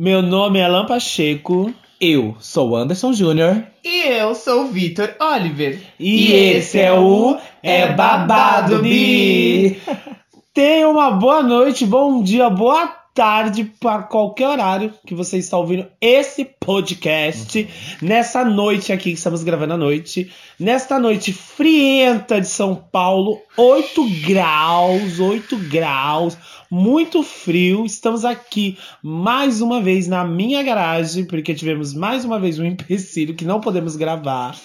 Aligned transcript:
Meu 0.00 0.22
nome 0.22 0.60
é 0.60 0.64
Alan 0.64 0.86
Pacheco. 0.86 1.74
Eu 2.00 2.36
sou 2.38 2.76
Anderson 2.76 3.12
Júnior. 3.12 3.64
E 3.82 4.02
eu 4.06 4.32
sou 4.32 4.62
o 4.62 4.68
Vitor 4.68 5.12
Oliver. 5.20 5.76
E, 5.98 6.32
esse 6.32 6.78
é 6.78 6.92
o 6.92 7.36
É 7.60 7.88
Babado 7.94 8.78
Bi. 8.78 9.76
Tenha 10.54 10.88
uma 10.88 11.10
boa 11.10 11.42
noite, 11.42 11.84
bom 11.84 12.22
dia, 12.22 12.48
boa 12.48 12.97
tarde 13.18 13.64
para 13.80 14.04
qualquer 14.04 14.46
horário 14.46 14.94
que 15.04 15.12
você 15.12 15.38
está 15.38 15.58
ouvindo 15.58 15.88
esse 16.00 16.44
podcast. 16.44 17.68
Nessa 18.00 18.44
noite 18.44 18.92
aqui 18.92 19.10
que 19.10 19.18
estamos 19.18 19.42
gravando 19.42 19.74
à 19.74 19.76
noite. 19.76 20.30
Nesta 20.56 21.00
noite 21.00 21.32
frienta 21.32 22.40
de 22.40 22.46
São 22.46 22.76
Paulo, 22.76 23.40
8 23.56 24.08
graus, 24.24 25.18
8 25.18 25.56
graus, 25.68 26.38
muito 26.70 27.24
frio. 27.24 27.84
Estamos 27.84 28.24
aqui 28.24 28.78
mais 29.02 29.60
uma 29.60 29.82
vez 29.82 30.06
na 30.06 30.24
minha 30.24 30.62
garagem, 30.62 31.24
porque 31.24 31.56
tivemos 31.56 31.92
mais 31.92 32.24
uma 32.24 32.38
vez 32.38 32.60
um 32.60 32.64
empecilho 32.70 33.34
que 33.34 33.44
não 33.44 33.60
podemos 33.60 33.96
gravar, 33.96 34.56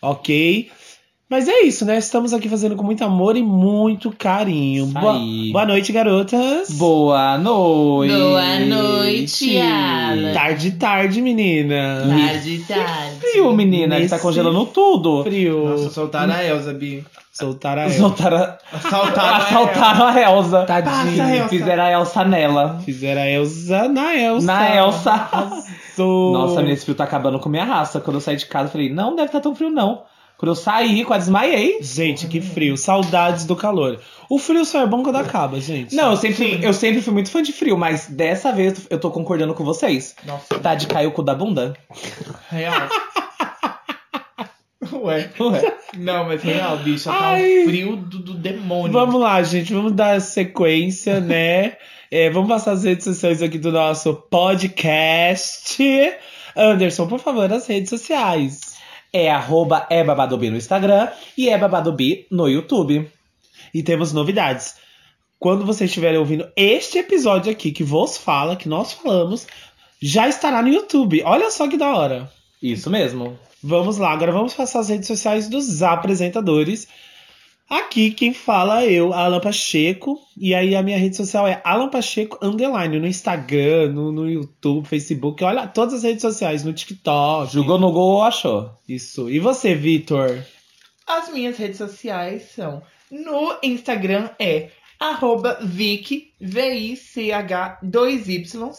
ok? 0.00 0.70
Mas 1.28 1.48
é 1.48 1.62
isso, 1.62 1.84
né? 1.84 1.98
Estamos 1.98 2.32
aqui 2.32 2.48
fazendo 2.48 2.76
com 2.76 2.84
muito 2.84 3.04
amor 3.04 3.36
e 3.36 3.42
muito 3.42 4.12
carinho. 4.12 4.86
Boa, 4.86 5.18
boa 5.50 5.66
noite, 5.66 5.92
garotas. 5.92 6.70
Boa 6.70 7.36
noite. 7.36 8.14
Boa 8.14 8.58
noite, 8.60 9.58
Alan. 9.58 10.32
Tarde, 10.32 10.70
tarde, 10.72 11.20
menina. 11.20 12.04
Tarde, 12.08 12.58
tarde. 12.68 13.16
Frio, 13.18 13.52
menina, 13.52 13.96
que 13.96 14.06
tá 14.06 14.14
Nesse 14.14 14.22
congelando 14.22 14.66
tudo. 14.66 15.24
Frio. 15.24 15.68
Nossa, 15.70 15.90
soltaram 15.90 16.32
a 16.32 16.44
Elza, 16.44 16.72
Bi. 16.72 17.04
Soltar 17.32 17.76
a 17.80 17.90
Soltaram, 17.90 18.54
Assaltaram 18.72 19.34
assaltaram 19.36 20.06
a 20.06 20.20
Elsa. 20.20 20.66
Elsa. 21.34 21.48
Fizeram 21.48 21.82
a 21.82 21.90
Elsa 21.90 22.24
nela. 22.24 22.80
Fizeram 22.84 23.22
a 23.22 23.28
Elsa 23.28 23.88
na 23.88 24.14
Elsa. 24.16 24.46
Na 24.46 24.76
Elsa. 24.76 25.28
Nossa, 25.98 26.56
menina, 26.58 26.72
esse 26.72 26.84
frio 26.84 26.94
tá 26.94 27.02
acabando 27.02 27.40
com 27.40 27.48
minha 27.48 27.64
raça. 27.64 27.98
Quando 27.98 28.18
eu 28.18 28.20
saí 28.20 28.36
de 28.36 28.46
casa, 28.46 28.66
eu 28.68 28.70
falei, 28.72 28.90
não 28.92 29.16
deve 29.16 29.26
estar 29.26 29.40
tão 29.40 29.56
frio, 29.56 29.70
não. 29.70 30.02
Quando 30.38 30.50
eu 30.50 30.54
saí, 30.56 31.04
quase 31.04 31.26
desmaiei. 31.26 31.78
Gente, 31.80 32.26
que 32.26 32.40
frio. 32.40 32.76
Saudades 32.76 33.44
do 33.46 33.56
calor. 33.56 34.00
O 34.28 34.38
frio 34.38 34.64
só 34.64 34.82
é 34.82 34.86
bom 34.86 35.02
quando 35.02 35.16
acaba, 35.16 35.60
gente. 35.60 35.94
Não, 35.94 36.10
eu 36.10 36.16
sempre, 36.16 36.58
eu 36.62 36.72
sempre 36.74 37.00
fui 37.00 37.12
muito 37.12 37.30
fã 37.30 37.42
de 37.42 37.52
frio, 37.52 37.78
mas 37.78 38.06
dessa 38.06 38.52
vez 38.52 38.86
eu 38.90 38.98
tô 38.98 39.10
concordando 39.10 39.54
com 39.54 39.64
vocês. 39.64 40.14
Nossa, 40.24 40.58
Tá 40.58 40.74
de 40.74 40.86
cair 40.86 41.06
o 41.06 41.12
cu 41.12 41.22
da 41.22 41.34
bunda? 41.34 41.74
real. 42.50 42.88
Ué. 44.92 45.30
Ué. 45.40 45.74
Não, 45.96 46.26
mas 46.26 46.42
real, 46.42 46.76
bicho. 46.78 47.04
Tá 47.08 47.18
Ai. 47.18 47.62
um 47.62 47.64
frio 47.64 47.96
do, 47.96 48.18
do 48.18 48.34
demônio. 48.34 48.92
Vamos 48.92 49.20
lá, 49.20 49.42
gente. 49.42 49.72
Vamos 49.72 49.92
dar 49.92 50.20
sequência, 50.20 51.18
né? 51.20 51.76
É, 52.10 52.30
vamos 52.30 52.48
passar 52.48 52.72
as 52.72 52.84
redes 52.84 53.04
sociais 53.04 53.42
aqui 53.42 53.58
do 53.58 53.72
nosso 53.72 54.14
podcast. 54.14 55.76
Anderson, 56.54 57.06
por 57.06 57.20
favor, 57.20 57.50
as 57.52 57.66
redes 57.66 57.90
sociais. 57.90 58.65
É 59.18 59.30
arroba 59.30 59.86
é 59.88 60.04
babadobi 60.04 60.50
no 60.50 60.58
Instagram 60.58 61.08
e 61.38 61.48
é 61.48 61.56
babadobi 61.56 62.26
no 62.30 62.50
YouTube. 62.50 63.10
E 63.72 63.82
temos 63.82 64.12
novidades. 64.12 64.74
Quando 65.38 65.64
vocês 65.64 65.88
estiverem 65.88 66.18
ouvindo 66.18 66.46
este 66.54 66.98
episódio 66.98 67.50
aqui 67.50 67.72
que 67.72 67.82
vos 67.82 68.18
fala, 68.18 68.56
que 68.56 68.68
nós 68.68 68.92
falamos, 68.92 69.46
já 70.02 70.28
estará 70.28 70.60
no 70.60 70.68
YouTube. 70.68 71.22
Olha 71.24 71.50
só 71.50 71.66
que 71.66 71.78
da 71.78 71.96
hora. 71.96 72.30
Isso 72.62 72.90
mesmo. 72.90 73.38
Vamos 73.62 73.96
lá, 73.96 74.12
agora 74.12 74.32
vamos 74.32 74.52
passar 74.52 74.80
as 74.80 74.90
redes 74.90 75.06
sociais 75.06 75.48
dos 75.48 75.82
apresentadores. 75.82 76.86
Aqui 77.68 78.12
quem 78.12 78.32
fala 78.32 78.84
é 78.84 78.92
eu, 78.92 79.12
Alan 79.12 79.40
Pacheco. 79.40 80.20
E 80.36 80.54
aí 80.54 80.76
a 80.76 80.82
minha 80.82 80.98
rede 80.98 81.16
social 81.16 81.48
é 81.48 81.60
Alan 81.64 81.88
Pacheco 81.88 82.38
Underline. 82.40 83.00
No 83.00 83.06
Instagram, 83.06 83.92
no, 83.92 84.12
no 84.12 84.30
YouTube, 84.30 84.86
Facebook. 84.86 85.42
Olha 85.42 85.66
todas 85.66 85.94
as 85.94 86.02
redes 86.04 86.22
sociais, 86.22 86.62
no 86.62 86.72
TikTok. 86.72 87.52
Jogou 87.52 87.78
no 87.78 87.90
gol, 87.90 88.22
achou. 88.22 88.70
Isso. 88.88 89.28
E 89.28 89.40
você, 89.40 89.74
Vitor? 89.74 90.44
As 91.06 91.32
minhas 91.32 91.56
redes 91.56 91.78
sociais 91.78 92.50
são 92.54 92.82
no 93.10 93.56
Instagram 93.62 94.30
é 94.38 94.70
arroba 94.98 95.58
Vic, 95.62 96.32
V-I-C-H 96.40 97.78
2Y. 97.84 98.72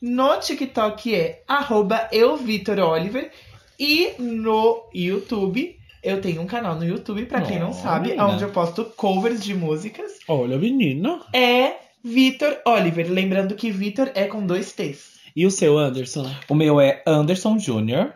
No 0.00 0.38
TikTok 0.38 1.14
é 1.14 1.42
arroba 1.48 2.08
eu, 2.12 2.36
Vitor 2.36 2.78
Oliver. 2.78 3.30
E 3.78 4.14
no 4.18 4.88
YouTube, 4.94 5.76
eu 6.02 6.20
tenho 6.20 6.42
um 6.42 6.46
canal 6.46 6.74
no 6.74 6.84
YouTube, 6.84 7.26
pra 7.26 7.42
quem 7.42 7.58
não 7.58 7.72
sabe, 7.72 8.08
menina. 8.08 8.26
onde 8.26 8.42
eu 8.42 8.50
posto 8.50 8.84
covers 8.84 9.42
de 9.42 9.54
músicas. 9.54 10.12
Olha, 10.26 10.58
menina. 10.58 11.20
É 11.32 11.74
Vitor 12.02 12.58
Oliver. 12.66 13.08
Lembrando 13.08 13.54
que 13.54 13.70
Vitor 13.70 14.10
é 14.14 14.24
com 14.24 14.44
dois 14.44 14.72
T's. 14.72 15.12
E 15.34 15.46
o 15.46 15.50
seu, 15.50 15.78
Anderson? 15.78 16.30
O 16.48 16.54
meu 16.54 16.80
é 16.80 17.02
Anderson 17.06 17.58
Júnior 17.58 18.12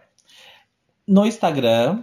no 1.07 1.25
Instagram 1.25 2.03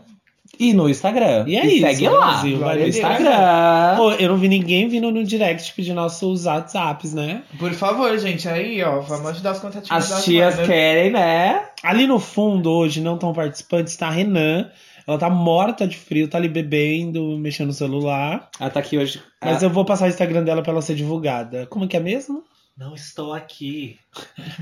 e 0.58 0.74
no 0.74 0.88
Instagram. 0.88 1.46
E 1.48 1.58
é 1.58 1.66
isso, 1.66 1.82
segue 1.82 2.08
lá 2.08 2.32
Brasil, 2.32 2.58
no. 2.58 2.88
Instagram. 2.88 3.96
Pô, 3.98 4.12
eu 4.14 4.30
não 4.30 4.38
vi 4.38 4.48
ninguém 4.48 4.88
vindo 4.88 5.12
no 5.12 5.24
direct 5.24 5.74
pedir 5.74 5.94
nossos 5.94 6.46
WhatsApps, 6.46 7.14
né? 7.14 7.44
Por 7.58 7.74
favor, 7.74 8.18
gente, 8.18 8.48
aí, 8.48 8.82
ó, 8.84 9.02
vamos 9.02 9.32
ajudar 9.32 9.54
os 9.54 9.60
contatinhos 9.60 10.12
As 10.12 10.24
tias 10.24 10.56
querem, 10.66 11.12
né? 11.12 11.70
Ali 11.82 12.08
no 12.08 12.20
fundo, 12.20 12.72
hoje, 12.72 13.02
não 13.02 13.18
tão 13.18 13.34
participante, 13.34 13.90
está 13.90 14.08
a 14.08 14.12
Renan. 14.12 14.70
Ela 15.08 15.18
tá 15.18 15.30
morta 15.30 15.88
de 15.88 15.98
frio, 15.98 16.28
tá 16.28 16.38
ali 16.38 16.48
bebendo, 16.48 17.38
mexendo 17.38 17.68
no 17.68 17.74
celular. 17.74 18.50
Ela 18.60 18.70
tá 18.70 18.80
aqui 18.80 18.98
hoje. 18.98 19.22
Mas 19.44 19.62
Ah, 19.62 19.66
eu 19.66 19.70
vou 19.70 19.84
passar 19.86 20.06
o 20.06 20.10
Instagram 20.10 20.44
dela 20.44 20.62
pra 20.62 20.72
ela 20.72 20.82
ser 20.82 20.96
divulgada. 20.96 21.66
Como 21.68 21.88
que 21.88 21.98
é 21.98 22.00
mesmo? 22.00 22.44
Não 22.78 22.96
estou 22.96 23.34
aqui. 23.34 24.00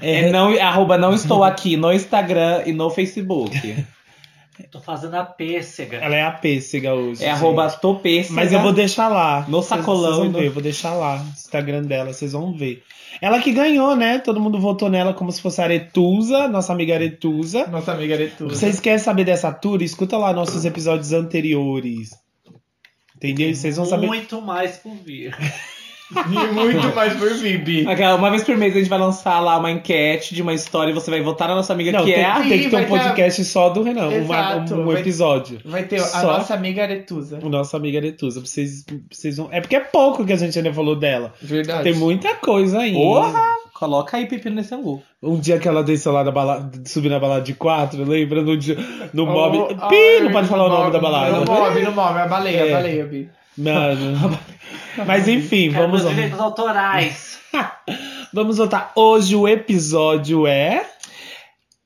é, 0.01 0.29
não, 0.31 0.59
arroba 0.59 0.97
não 0.97 1.13
estou 1.13 1.43
aqui 1.43 1.77
no 1.77 1.93
Instagram 1.93 2.63
e 2.65 2.73
no 2.73 2.89
Facebook. 2.89 3.85
Tô 4.69 4.79
fazendo 4.79 5.15
a 5.15 5.23
pêssega. 5.25 5.97
Ela 5.97 6.15
é 6.15 6.23
a 6.23 6.31
pêssega 6.31 6.93
hoje. 6.93 7.23
É 7.23 7.27
gente. 7.27 7.35
arroba 7.35 7.69
topêssega. 7.69 8.35
Mas 8.35 8.51
eu 8.53 8.59
vou 8.61 8.73
deixar 8.73 9.07
lá. 9.07 9.45
No 9.47 9.61
sacolão 9.61 10.01
Vocês 10.01 10.15
vão 10.17 10.25
e 10.25 10.29
no- 10.29 10.39
ver, 10.39 10.47
eu 10.47 10.51
vou 10.51 10.61
deixar 10.63 10.93
lá 10.93 11.21
o 11.21 11.27
Instagram 11.29 11.83
dela, 11.83 12.13
vocês 12.13 12.31
vão 12.33 12.53
ver. 12.53 12.83
Ela 13.21 13.39
que 13.39 13.51
ganhou, 13.51 13.95
né? 13.95 14.19
Todo 14.19 14.39
mundo 14.39 14.59
votou 14.59 14.89
nela 14.89 15.13
como 15.13 15.31
se 15.31 15.41
fosse 15.41 15.61
a 15.61 15.65
Aretusa, 15.65 16.47
nossa 16.47 16.71
amiga 16.73 16.93
Aretusa. 16.95 17.67
Nossa 17.67 17.91
amiga 17.91 18.15
Aretusa. 18.15 18.55
Vocês 18.55 18.79
querem 18.79 18.99
saber 18.99 19.25
dessa 19.25 19.51
tour? 19.51 19.81
Escuta 19.81 20.17
lá 20.17 20.33
nossos 20.33 20.63
episódios 20.65 21.11
anteriores. 21.11 22.11
Entendeu? 23.15 23.53
Vocês 23.53 23.77
vão 23.77 23.85
saber. 23.85 24.07
Muito 24.07 24.41
mais 24.41 24.77
por 24.77 24.95
vir. 24.95 25.35
E 26.11 26.53
muito 26.53 26.95
mais 26.95 27.13
por. 27.13 27.29
Aquela, 27.89 28.15
Uma 28.15 28.29
vez 28.29 28.43
por 28.43 28.57
mês 28.57 28.75
a 28.75 28.79
gente 28.79 28.89
vai 28.89 28.99
lançar 28.99 29.39
lá 29.39 29.57
uma 29.57 29.71
enquete 29.71 30.35
de 30.35 30.41
uma 30.41 30.53
história 30.53 30.91
e 30.91 30.93
você 30.93 31.09
vai 31.09 31.21
votar 31.21 31.47
na 31.47 31.55
nossa 31.55 31.71
amiga 31.73 31.91
Não, 31.91 32.03
que 32.03 32.13
tem, 32.13 32.21
é 32.21 32.25
a. 32.25 32.39
tem 32.41 32.49
que 32.63 32.69
ter 32.69 32.75
um 32.75 32.79
ter 32.79 32.85
a- 32.85 32.87
podcast 32.87 33.45
só 33.45 33.69
do 33.69 33.81
Renan, 33.83 34.07
uma- 34.07 34.15
Exato, 34.17 34.75
um, 34.75 34.85
vai- 34.85 35.01
episódio. 35.01 35.59
Vai 35.65 35.83
ter 35.83 35.97
a 35.97 36.03
Só- 36.03 36.37
nossa 36.39 36.53
amiga 36.53 36.83
Aretusa. 36.83 37.39
O 37.41 37.49
nosso 37.49 37.75
amiga 37.77 37.99
Aretusa. 37.99 38.39
Vocês, 38.41 38.85
vocês 39.11 39.37
vão... 39.37 39.47
É 39.51 39.61
porque 39.61 39.75
é 39.75 39.79
pouco 39.79 40.25
que 40.25 40.33
a 40.33 40.37
gente 40.37 40.57
ainda 40.57 40.73
falou 40.73 40.95
dela. 40.95 41.33
Verdade. 41.41 41.83
Tem 41.83 41.93
muita 41.93 42.35
coisa 42.35 42.79
ainda. 42.79 42.97
Porra! 42.99 43.41
Coloca 43.73 44.15
aí 44.15 44.27
pepino 44.27 44.57
nesse 44.57 44.75
angu. 44.75 45.01
Um 45.23 45.39
dia 45.39 45.57
que 45.57 45.67
ela 45.67 45.83
desceu 45.83 46.11
lá 46.11 46.23
na 46.23 46.29
balada, 46.29 46.69
subiu 46.85 47.09
na 47.09 47.19
balada 47.19 47.41
de 47.41 47.55
quatro, 47.55 48.03
lembra? 48.03 48.43
No, 48.43 48.55
dia, 48.55 48.77
no 49.11 49.23
Oh, 49.23 49.25
mob. 49.49 49.73
Pi, 49.89 50.19
não 50.23 50.31
pode 50.31 50.47
falar 50.47 50.65
o 50.65 50.69
nome 50.69 50.81
mob, 50.83 50.93
da 50.93 50.99
balada. 50.99 51.31
No 51.39 51.45
mob, 51.45 51.79
no 51.81 51.91
mob, 51.91 52.19
a 52.19 52.27
baleia, 52.27 52.57
É. 52.57 52.69
a 52.73 52.77
baleia, 52.77 53.05
Bi. 53.05 53.29
Mano. 53.57 54.39
Mas 55.05 55.27
enfim, 55.27 55.69
vamos 55.69 56.03
meus 56.03 56.13
direitos 56.13 56.39
autorais. 56.39 57.39
Vamos 58.33 58.57
voltar. 58.57 58.93
Hoje 58.95 59.35
o 59.35 59.47
episódio 59.47 60.47
é. 60.47 60.85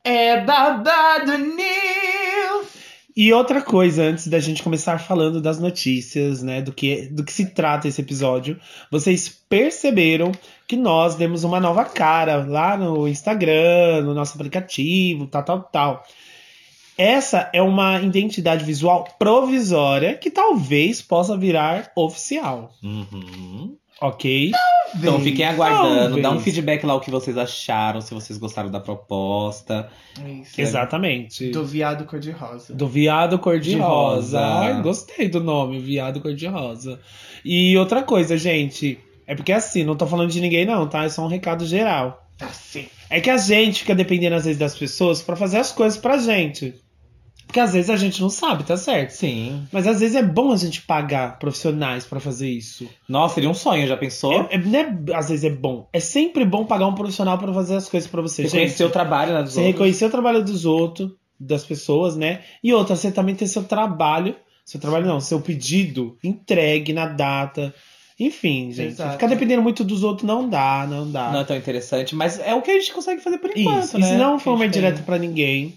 É 0.04 0.42
babado 0.42 1.38
news. 1.38 2.68
E 3.18 3.32
outra 3.32 3.62
coisa, 3.62 4.04
antes 4.04 4.28
da 4.28 4.40
gente 4.40 4.62
começar 4.62 5.00
falando 5.00 5.42
das 5.42 5.58
notícias, 5.58 6.44
né, 6.44 6.62
do 6.62 6.74
que, 6.74 7.08
do 7.08 7.24
que 7.24 7.32
se 7.32 7.46
trata 7.48 7.88
esse 7.88 8.02
episódio, 8.02 8.60
vocês 8.92 9.30
perceberam 9.50 10.34
que 10.68 10.76
nós 10.76 11.16
demos 11.16 11.46
uma 11.46 11.60
nova 11.60 11.86
cara 11.86 12.46
lá 12.46 12.76
no 12.76 13.08
Instagram, 13.08 14.02
no 14.04 14.14
nosso 14.14 14.36
aplicativo, 14.36 15.28
tal, 15.28 15.44
tal, 15.44 15.64
tal. 15.64 16.06
Essa 16.98 17.50
é 17.54 17.62
uma 17.62 18.00
identidade 18.02 18.64
visual 18.64 19.08
provisória 19.20 20.16
que 20.16 20.30
talvez 20.32 21.02
possa 21.02 21.38
virar 21.38 21.92
oficial, 21.96 22.72
Uhum. 22.84 23.76
ok? 24.02 24.52
Então 24.96 25.20
fiquem 25.20 25.46
aguardando, 25.46 26.12
dá 26.22 26.30
um 26.30 26.34
Talvez. 26.36 26.44
feedback 26.44 26.86
lá 26.86 26.96
o 26.96 27.02
que 27.02 27.12
vocês 27.12 27.38
acharam, 27.38 28.00
se 28.00 28.14
vocês 28.14 28.40
gostaram 28.40 28.72
da 28.72 28.80
proposta. 28.80 29.90
Isso. 30.42 30.62
Exatamente. 30.62 31.50
Do 31.52 31.66
viado 31.66 32.06
cor-de-rosa. 32.06 32.74
Do 32.74 32.88
viado 32.88 33.38
cor-de-rosa. 33.40 34.38
De 34.38 34.44
rosa. 34.44 34.46
Ai, 34.46 34.82
gostei 34.82 35.28
do 35.28 35.42
nome, 35.44 35.80
viado 35.80 36.22
cor-de-rosa. 36.22 37.00
E 37.44 37.78
outra 37.78 38.04
coisa, 38.04 38.38
gente. 38.38 38.98
É 39.28 39.36
porque 39.36 39.52
assim, 39.52 39.84
não 39.84 39.96
tô 39.98 40.08
falando 40.08 40.30
de 40.32 40.40
ninguém, 40.40 40.66
não, 40.66 40.88
tá? 40.88 41.04
É 41.04 41.10
só 41.10 41.24
um 41.26 41.28
recado 41.28 41.66
geral. 41.66 42.26
Tá 42.38 42.48
sim. 42.50 42.86
É 43.10 43.20
que 43.20 43.30
a 43.30 43.38
gente 43.38 43.80
fica 43.82 43.96
dependendo, 43.96 44.36
às 44.36 44.46
vezes, 44.46 44.60
das 44.60 44.78
pessoas 44.78 45.22
pra 45.22 45.36
fazer 45.36 45.58
as 45.58 45.72
coisas 45.72 45.98
pra 46.00 46.18
gente. 46.18 46.74
Porque 47.56 47.62
às 47.62 47.72
vezes 47.72 47.90
a 47.90 47.96
gente 47.96 48.22
não 48.22 48.30
sabe, 48.30 48.66
tá 48.66 48.76
certo? 48.76 49.12
Sim. 49.12 49.66
Mas 49.72 49.88
às 49.88 50.02
vezes 50.02 50.14
é 50.18 50.22
bom 50.22 50.52
a 50.52 50.58
gente 50.58 50.82
pagar 50.82 51.40
profissionais 51.40 52.04
pra 52.06 52.20
fazer 52.20 52.50
isso. 52.50 52.86
Nossa, 53.08 53.36
seria 53.36 53.50
um 53.50 53.54
sonho, 53.54 53.88
já 53.88 53.96
pensou? 53.96 54.34
É, 54.52 54.56
é- 54.56 54.58
não 54.58 54.78
é, 54.78 55.16
às 55.16 55.30
vezes 55.30 55.46
é 55.46 55.50
bom. 55.50 55.88
É 55.94 56.02
sempre 56.02 56.44
bom 56.44 56.66
pagar 56.66 56.86
um 56.86 56.94
profissional 56.94 57.38
pra 57.38 57.54
fazer 57.54 57.78
as 57.78 57.88
coisas 57.88 58.10
pra 58.10 58.22
você. 58.22 58.44
Reconhecer 58.44 58.80
gente. 58.80 58.90
o 58.90 58.90
trabalho 58.90 59.32
né, 59.34 59.42
dos 59.42 59.54
Você 59.54 59.60
outros. 59.60 59.74
reconhecer 59.74 60.06
o 60.06 60.10
trabalho 60.10 60.44
dos 60.44 60.66
outros, 60.66 61.12
das 61.40 61.64
pessoas, 61.64 62.18
né? 62.18 62.42
E 62.62 62.74
outra, 62.74 62.94
você 62.94 63.10
também 63.10 63.34
ter 63.36 63.48
seu 63.48 63.64
trabalho, 63.64 64.36
seu 64.66 64.82
trabalho 64.82 65.06
não, 65.06 65.22
seu 65.22 65.40
pedido 65.40 66.18
entregue 66.22 66.92
na 66.92 67.06
data. 67.06 67.74
Enfim, 68.20 68.70
gente. 68.74 68.90
Exato. 68.96 69.14
Ficar 69.14 69.28
dependendo 69.28 69.62
muito 69.62 69.82
dos 69.82 70.04
outros 70.04 70.28
não 70.28 70.50
dá, 70.50 70.86
não 70.90 71.10
dá. 71.10 71.32
Não 71.32 71.40
é 71.40 71.44
tão 71.46 71.56
interessante, 71.56 72.16
mas 72.16 72.38
é 72.38 72.54
o 72.54 72.62
que 72.62 72.72
a 72.72 72.74
gente 72.74 72.92
consegue 72.92 73.22
fazer 73.22 73.38
por 73.38 73.50
enquanto, 73.58 73.84
Isso, 73.86 73.98
né? 73.98 74.08
e 74.08 74.10
se 74.10 74.16
não 74.18 74.38
for 74.40 74.56
uma 74.56 74.68
direta 74.68 75.02
pra 75.04 75.18
ninguém. 75.18 75.74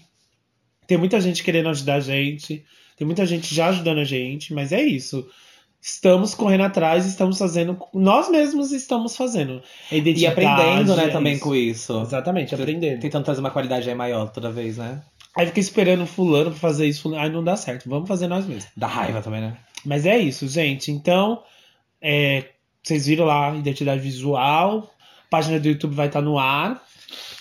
Tem 0.89 0.97
muita 0.97 1.21
gente 1.21 1.43
querendo 1.43 1.69
ajudar 1.69 1.97
a 1.97 1.99
gente. 1.99 2.65
Tem 2.97 3.05
muita 3.05 3.23
gente 3.23 3.53
já 3.53 3.67
ajudando 3.67 3.99
a 3.99 4.03
gente, 4.03 4.55
mas 4.55 4.71
é 4.71 4.81
isso. 4.81 5.29
Estamos 5.79 6.33
correndo 6.33 6.63
atrás, 6.63 7.05
estamos 7.05 7.37
fazendo. 7.37 7.79
Nós 7.93 8.27
mesmos 8.27 8.71
estamos 8.71 9.15
fazendo. 9.15 9.61
A 9.91 9.95
E 9.95 10.25
aprendendo, 10.25 10.95
né, 10.95 11.05
é 11.05 11.09
também 11.09 11.35
isso. 11.35 11.43
com 11.43 11.53
isso. 11.53 12.01
Exatamente, 12.01 12.55
aprendendo. 12.55 13.01
Tentando 13.01 13.23
trazer 13.23 13.39
uma 13.39 13.51
qualidade 13.51 13.87
aí 13.87 13.93
maior 13.93 14.31
toda 14.31 14.51
vez, 14.51 14.77
né? 14.77 14.99
Aí 15.37 15.45
fica 15.45 15.59
esperando 15.59 16.07
fulano 16.07 16.49
pra 16.49 16.59
fazer 16.59 16.87
isso, 16.87 17.03
fulano. 17.03 17.21
Aí 17.21 17.29
não 17.29 17.43
dá 17.43 17.55
certo. 17.55 17.87
Vamos 17.87 18.07
fazer 18.07 18.25
nós 18.25 18.47
mesmos. 18.47 18.65
Dá 18.75 18.87
raiva 18.87 19.21
também, 19.21 19.41
né? 19.41 19.57
Mas 19.85 20.07
é 20.07 20.17
isso, 20.17 20.47
gente. 20.47 20.91
Então, 20.91 21.43
é, 22.01 22.45
vocês 22.81 23.05
viram 23.05 23.25
lá, 23.25 23.55
identidade 23.55 24.01
visual. 24.01 24.91
Página 25.29 25.59
do 25.59 25.67
YouTube 25.67 25.93
vai 25.93 26.07
estar 26.07 26.21
no 26.21 26.39
ar. 26.39 26.83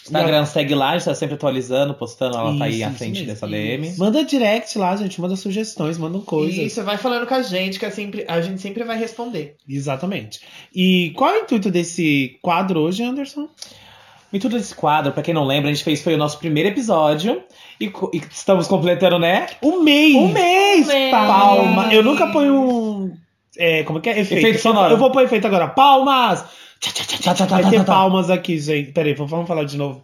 Instagram 0.08 0.44
segue 0.44 0.74
lá, 0.74 0.90
a 0.90 0.98
gente 0.98 1.04
tá 1.04 1.14
sempre 1.14 1.34
atualizando, 1.34 1.94
postando, 1.94 2.36
ela 2.36 2.56
tá 2.56 2.64
aí 2.64 2.76
Isso, 2.76 2.84
à 2.84 2.88
isso 2.88 2.98
frente 2.98 3.12
mesmo, 3.20 3.26
dessa 3.26 3.46
DM. 3.46 3.94
Manda 3.96 4.24
direct 4.24 4.78
lá, 4.78 4.96
gente. 4.96 5.20
Manda 5.20 5.36
sugestões, 5.36 5.98
mandam 5.98 6.20
coisas. 6.20 6.58
Isso, 6.58 6.82
vai 6.82 6.96
falando 6.96 7.26
com 7.26 7.34
a 7.34 7.42
gente, 7.42 7.78
que 7.78 7.86
é 7.86 7.90
sempre, 7.90 8.24
a 8.28 8.40
gente 8.40 8.60
sempre 8.60 8.84
vai 8.84 8.98
responder. 8.98 9.56
Exatamente. 9.68 10.40
E 10.74 11.12
qual 11.16 11.30
é 11.30 11.38
o 11.38 11.42
intuito 11.42 11.70
desse 11.70 12.38
quadro 12.42 12.80
hoje, 12.80 13.02
Anderson? 13.02 13.48
E 14.32 14.38
tudo 14.38 14.56
esse 14.56 14.74
quadro, 14.74 15.12
pra 15.12 15.22
quem 15.22 15.32
não 15.32 15.46
lembra, 15.46 15.70
a 15.70 15.72
gente 15.72 15.84
fez 15.84 16.02
foi 16.02 16.14
o 16.14 16.18
nosso 16.18 16.38
primeiro 16.38 16.68
episódio. 16.68 17.42
E, 17.80 17.86
e 17.86 18.22
estamos 18.30 18.66
completando, 18.66 19.18
né? 19.18 19.46
Um 19.62 19.82
mês! 19.82 20.14
Um 20.14 20.28
mês! 20.28 20.86
mês! 20.86 21.10
Palma! 21.10 21.92
Eu 21.92 22.02
nunca 22.02 22.26
ponho 22.26 22.54
um. 22.54 23.12
É, 23.56 23.82
como 23.84 24.00
que 24.00 24.10
é? 24.10 24.20
Efeito. 24.20 24.40
Efeito 24.40 24.60
sonoro. 24.60 24.92
Eu 24.92 24.98
vou 24.98 25.10
pôr 25.10 25.22
efeito 25.22 25.46
agora. 25.46 25.68
Palmas! 25.68 26.44
Tchá, 26.80 26.90
tchá, 26.92 27.04
tchá, 27.04 27.16
tchá, 27.18 27.34
tchá, 27.34 27.46
Tá, 27.46 27.60
Vai 27.60 27.70
ter 27.70 27.84
palmas 27.84 28.30
aqui, 28.30 28.58
gente. 28.58 28.92
Peraí, 28.92 29.14
vamos 29.14 29.48
falar 29.48 29.64
de 29.64 29.76
novo. 29.76 30.02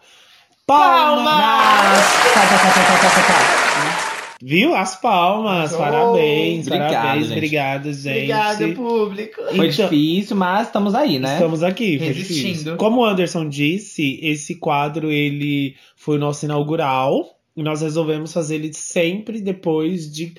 Palmas! 0.67 2.05
Tá. 2.35 4.05
Viu? 4.43 4.75
As 4.75 5.01
palmas. 5.01 5.73
Oh, 5.73 5.79
parabéns, 5.79 6.67
obrigado, 6.67 6.93
parabéns. 6.93 7.27
gente. 7.27 7.33
Obrigado, 7.37 7.93
gente. 7.93 8.09
Obrigada, 8.33 8.69
público. 8.75 9.41
Foi 9.57 9.69
Então- 9.69 9.89
difícil, 9.89 10.37
mas 10.37 10.67
estamos 10.67 10.95
aí, 10.95 11.19
né? 11.19 11.35
Estamos 11.35 11.63
aqui, 11.63 11.99
foi 11.99 12.09
Resistindo. 12.09 12.41
difícil. 12.49 12.77
Como 12.77 13.01
o 13.01 13.05
Anderson 13.05 13.49
disse, 13.49 14.19
esse 14.23 14.57
quadro 14.57 15.11
ele 15.11 15.77
foi 15.97 16.17
o 16.17 16.21
nosso 16.21 16.45
inaugural 16.45 17.25
e 17.57 17.63
nós 17.63 17.81
resolvemos 17.81 18.33
fazer 18.33 18.57
ele 18.57 18.73
sempre 18.75 19.41
depois 19.41 20.13
de 20.13 20.35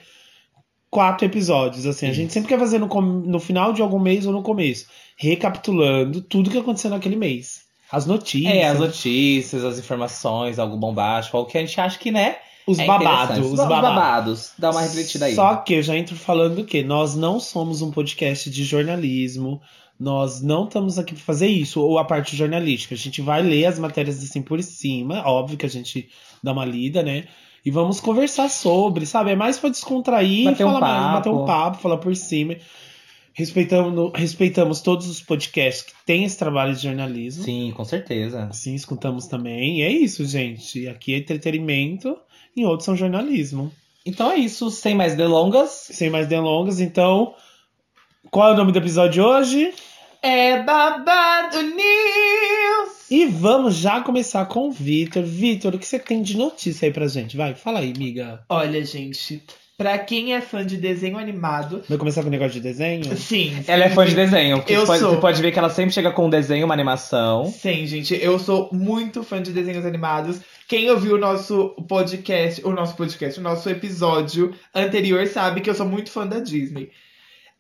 quatro 0.90 1.26
episódios. 1.26 1.86
Assim, 1.86 2.08
a 2.08 2.14
gente 2.14 2.34
sempre 2.34 2.50
quer 2.50 2.60
fazer 2.60 2.80
no, 2.80 2.88
no 2.88 3.40
final 3.40 3.74
de 3.74 3.82
algum 3.82 4.00
mês 4.00 4.26
ou 4.26 4.34
no 4.34 4.44
começo, 4.44 4.88
recapitulando 5.18 6.22
tudo 6.22 6.50
que 6.50 6.58
aconteceu 6.58 6.90
naquele 6.90 7.16
mês, 7.16 7.66
as 7.92 8.06
notícias, 8.06 8.54
É, 8.54 8.68
as 8.68 8.80
notícias, 8.80 9.64
as 9.64 9.80
informações, 9.80 10.60
algo 10.60 10.78
bombástico, 10.78 11.38
algo 11.38 11.50
que 11.50 11.58
a 11.58 11.62
gente 11.62 11.80
acha 11.80 11.98
que, 12.00 12.12
né? 12.12 12.38
os 12.68 12.80
é 12.80 12.86
babados, 12.86 13.52
os 13.52 13.58
babados. 13.58 14.52
Dá 14.58 14.72
uma 14.72 14.82
refletida 14.82 15.26
aí. 15.26 15.36
Só 15.36 15.58
que 15.58 15.76
eu 15.76 15.84
já 15.84 15.96
entro 15.96 16.16
falando 16.16 16.66
que 16.66 16.84
nós 16.84 17.16
não 17.16 17.40
somos 17.40 17.82
um 17.82 17.92
podcast 17.92 18.50
de 18.50 18.64
jornalismo. 18.64 19.62
Nós 20.00 20.42
não 20.42 20.66
estamos 20.66 21.00
aqui 21.00 21.14
para 21.14 21.24
fazer 21.24 21.48
isso, 21.48 21.80
ou 21.80 21.98
a 21.98 22.04
parte 22.04 22.36
jornalística. 22.36 22.96
A 22.96 22.98
gente 22.98 23.22
vai 23.22 23.42
ler 23.42 23.66
as 23.66 23.80
matérias 23.80 24.22
assim 24.22 24.42
por 24.42 24.62
cima, 24.62 25.24
óbvio 25.26 25.58
que 25.58 25.66
a 25.66 25.70
gente 25.70 26.10
dá 26.44 26.52
uma 26.52 26.66
lida, 26.66 27.02
né? 27.02 27.26
E 27.66 27.72
vamos 27.72 28.00
conversar 28.00 28.48
sobre, 28.50 29.06
sabe? 29.08 29.32
É 29.32 29.36
mais 29.36 29.58
para 29.58 29.72
descontrair, 29.72 30.46
Bater 30.46 30.66
um 30.66 30.68
falar 30.74 30.80
mais, 30.82 31.02
papo. 31.04 31.14
bater 31.16 31.30
um 31.30 31.46
papo, 31.46 31.78
falar 31.80 31.98
por 31.98 32.16
cima. 32.16 32.56
Respeitamos, 33.34 34.12
respeitamos 34.16 34.82
todos 34.82 35.10
os 35.10 35.20
podcasts 35.22 35.84
que 35.84 35.92
têm 36.06 36.24
esse 36.24 36.38
trabalho 36.38 36.74
de 36.76 36.84
jornalismo. 36.84 37.44
Sim, 37.44 37.74
com 37.76 37.84
certeza. 37.84 38.48
Sim, 38.54 38.76
escutamos 38.76 39.28
também. 39.28 39.80
E 39.80 39.82
é 39.82 39.92
isso, 39.92 40.24
gente. 40.26 40.88
Aqui 40.88 41.14
é 41.14 41.18
entretenimento, 41.18 42.16
em 42.56 42.66
outros 42.66 42.86
são 42.86 42.96
jornalismo. 42.96 43.72
Então 44.06 44.32
é 44.32 44.38
isso, 44.38 44.70
sem 44.70 44.94
mais 44.96 45.16
delongas. 45.16 45.70
Sem 45.92 46.10
mais 46.10 46.28
delongas, 46.28 46.80
então. 46.80 47.34
Qual 48.30 48.50
é 48.52 48.54
o 48.54 48.58
nome 48.58 48.72
do 48.72 48.78
episódio 48.78 49.14
de 49.14 49.22
hoje? 49.22 49.74
É 50.22 50.62
babado 50.64 51.62
news! 51.62 52.65
E 53.10 53.26
vamos 53.26 53.76
já 53.76 54.02
começar 54.02 54.46
com 54.46 54.68
o 54.68 54.72
Vitor. 54.72 55.24
Vitor, 55.24 55.76
o 55.76 55.80
que 55.80 55.86
você 55.86 56.00
tem 56.00 56.22
de 56.24 56.36
notícia 56.38 56.88
aí 56.88 56.92
pra 56.94 57.08
gente? 57.08 57.38
Vai, 57.38 57.54
fala 57.54 57.80
aí, 57.80 57.94
miga. 57.96 58.42
Olha, 58.50 58.84
gente, 58.84 59.44
pra 59.78 59.98
quem 60.00 60.34
é 60.34 60.42
fã 60.42 60.66
de 60.66 60.76
desenho 60.78 61.18
animado, 61.18 61.84
Vai 61.88 61.98
começar 62.00 62.22
com 62.24 62.30
o 62.30 62.32
negócio 62.32 62.54
de 62.54 62.62
desenho? 62.62 63.16
sim. 63.16 63.54
Ela 63.68 63.86
é 63.86 63.90
fã 63.90 64.06
de 64.06 64.16
desenho. 64.16 64.58
porque 64.58 64.74
Eu 64.74 64.82
você, 64.82 64.88
pode, 64.88 65.00
sou. 65.02 65.10
você 65.12 65.22
pode 65.22 65.42
ver 65.42 65.52
que 65.52 65.60
ela 65.60 65.70
sempre 65.70 65.94
chega 65.94 66.12
com 66.12 66.26
um 66.26 66.30
desenho, 66.30 66.66
uma 66.66 66.74
animação. 66.74 67.46
Sim, 67.46 67.86
gente, 67.86 68.16
eu 68.20 68.40
sou 68.40 68.70
muito 68.72 69.24
fã 69.24 69.40
de 69.42 69.52
desenhos 69.52 69.86
animados. 69.86 70.40
Quem 70.68 70.90
ouviu 70.90 71.16
o 71.16 71.20
nosso 71.20 71.76
podcast, 71.88 72.66
o 72.66 72.72
nosso 72.72 72.96
podcast, 72.96 73.40
o 73.40 73.44
nosso 73.44 73.70
episódio 73.70 74.52
anterior 74.74 75.28
sabe 75.28 75.62
que 75.62 75.70
eu 75.70 75.76
sou 75.76 75.86
muito 75.86 76.10
fã 76.10 76.26
da 76.26 76.40
Disney. 76.40 76.90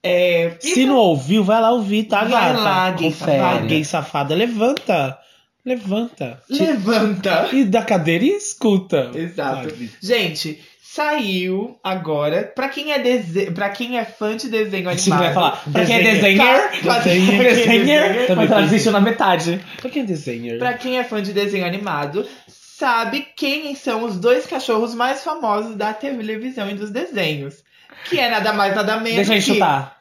É, 0.01 0.55
Se 0.59 0.85
não 0.85 0.97
ouviu, 0.97 1.43
vai 1.43 1.61
lá 1.61 1.71
ouvir, 1.71 2.03
tá, 2.03 2.21
Vai 2.23 2.29
gata? 2.53 2.59
lá, 2.59 2.91
gay 2.91 3.09
Confere. 3.11 3.37
safada. 3.37 3.65
Gay 3.67 3.83
safada, 3.85 4.35
levanta. 4.35 5.19
Levanta. 5.65 6.41
levanta. 6.49 7.49
E 7.51 7.63
da 7.65 7.81
cadeira 7.81 8.23
e 8.23 8.29
escuta. 8.37 9.11
Exato. 9.15 9.69
Sabe? 9.69 9.89
Gente, 10.01 10.61
saiu 10.83 11.77
agora. 11.83 12.43
Pra 12.55 12.69
quem 12.69 12.91
é 12.91 12.99
dese... 12.99 13.51
para 13.51 13.69
quem 13.69 13.97
é 13.97 14.05
fã 14.05 14.37
de 14.37 14.47
desenho 14.47 14.87
animado. 14.89 14.97
gente 14.97 15.09
vai 15.09 15.33
falar. 15.33 15.63
Pra 15.71 15.85
quem 15.85 15.95
é 15.95 16.03
Desenher. 16.03 16.71
desenher, 17.43 18.27
Também 18.27 18.35
mas 18.47 18.51
ela 18.51 18.61
desistiu 18.61 18.91
na 18.91 19.01
metade. 19.01 19.59
Pra 19.81 19.89
quem 19.89 20.03
é 20.03 20.05
desenho? 20.05 20.59
Pra 20.59 20.73
quem 20.73 20.97
é 20.99 21.03
fã 21.03 21.21
de 21.21 21.33
desenho 21.33 21.65
animado, 21.65 22.25
sabe 22.47 23.27
quem 23.35 23.73
são 23.75 24.03
os 24.03 24.17
dois 24.17 24.45
cachorros 24.45 24.93
mais 24.93 25.23
famosos 25.23 25.75
da 25.75 25.93
televisão 25.93 26.69
e 26.69 26.75
dos 26.75 26.91
desenhos. 26.91 27.63
Que 28.09 28.19
é 28.19 28.29
nada 28.29 28.53
mais, 28.53 28.75
nada 28.75 28.97
menos 28.97 29.27
Deixa 29.27 29.33
eu 29.33 29.37
que... 29.37 29.59
chutar. 29.59 29.94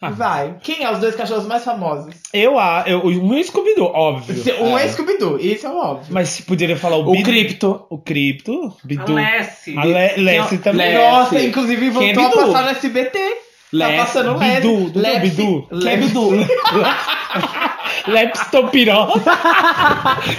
Ah. 0.00 0.10
Vai. 0.10 0.54
Quem 0.62 0.84
é 0.84 0.92
os 0.92 1.00
dois 1.00 1.16
cachorros 1.16 1.46
mais 1.46 1.64
famosos? 1.64 2.14
Eu, 2.32 2.56
ah, 2.56 2.84
eu, 2.86 3.04
um 3.04 3.34
é 3.36 3.42
Scooby-Doo, 3.42 3.86
óbvio. 3.92 4.44
Um 4.62 4.78
É. 4.78 4.84
é 4.84 4.88
Scooby-Doo, 4.88 5.40
isso 5.40 5.66
é 5.66 5.70
óbvio. 5.70 6.06
Mas 6.10 6.28
se 6.28 6.42
poderia 6.44 6.76
falar 6.76 6.98
o, 6.98 7.08
O 7.08 7.12
Bidu- 7.12 7.24
Cripto. 7.24 7.84
O 7.90 7.98
Cripto. 7.98 8.76
Bidu. 8.84 9.10
Alessi. 9.12 9.76
A 9.76 9.84
Le 9.84 10.16
Lessie 10.18 10.58
também. 10.58 10.86
Lessie. 10.96 11.10
Nossa, 11.10 11.40
inclusive 11.40 11.90
Quem 11.90 12.10
é 12.10 12.14
voltou 12.14 12.40
a 12.40 12.42
Bidu? 12.44 12.52
passar 12.52 12.64
no 12.64 12.70
SBT. 12.70 13.18
Tá 13.18 13.36
Lessie. 13.72 13.96
passando 13.98 14.34
Bidu, 14.38 14.38
Lessie. 14.44 14.60
Dudu 14.84 14.98
Lessie. 15.00 15.20
Bidu. 15.30 15.68
Quem 15.82 15.90
é 15.92 15.96
Bidu? 15.96 16.30
Leptopiró. 18.06 19.08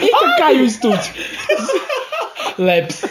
Eita, 0.02 0.36
caiu 0.40 0.62
o 0.64 0.66
estúdio. 0.66 1.14
Leps. 2.58 3.04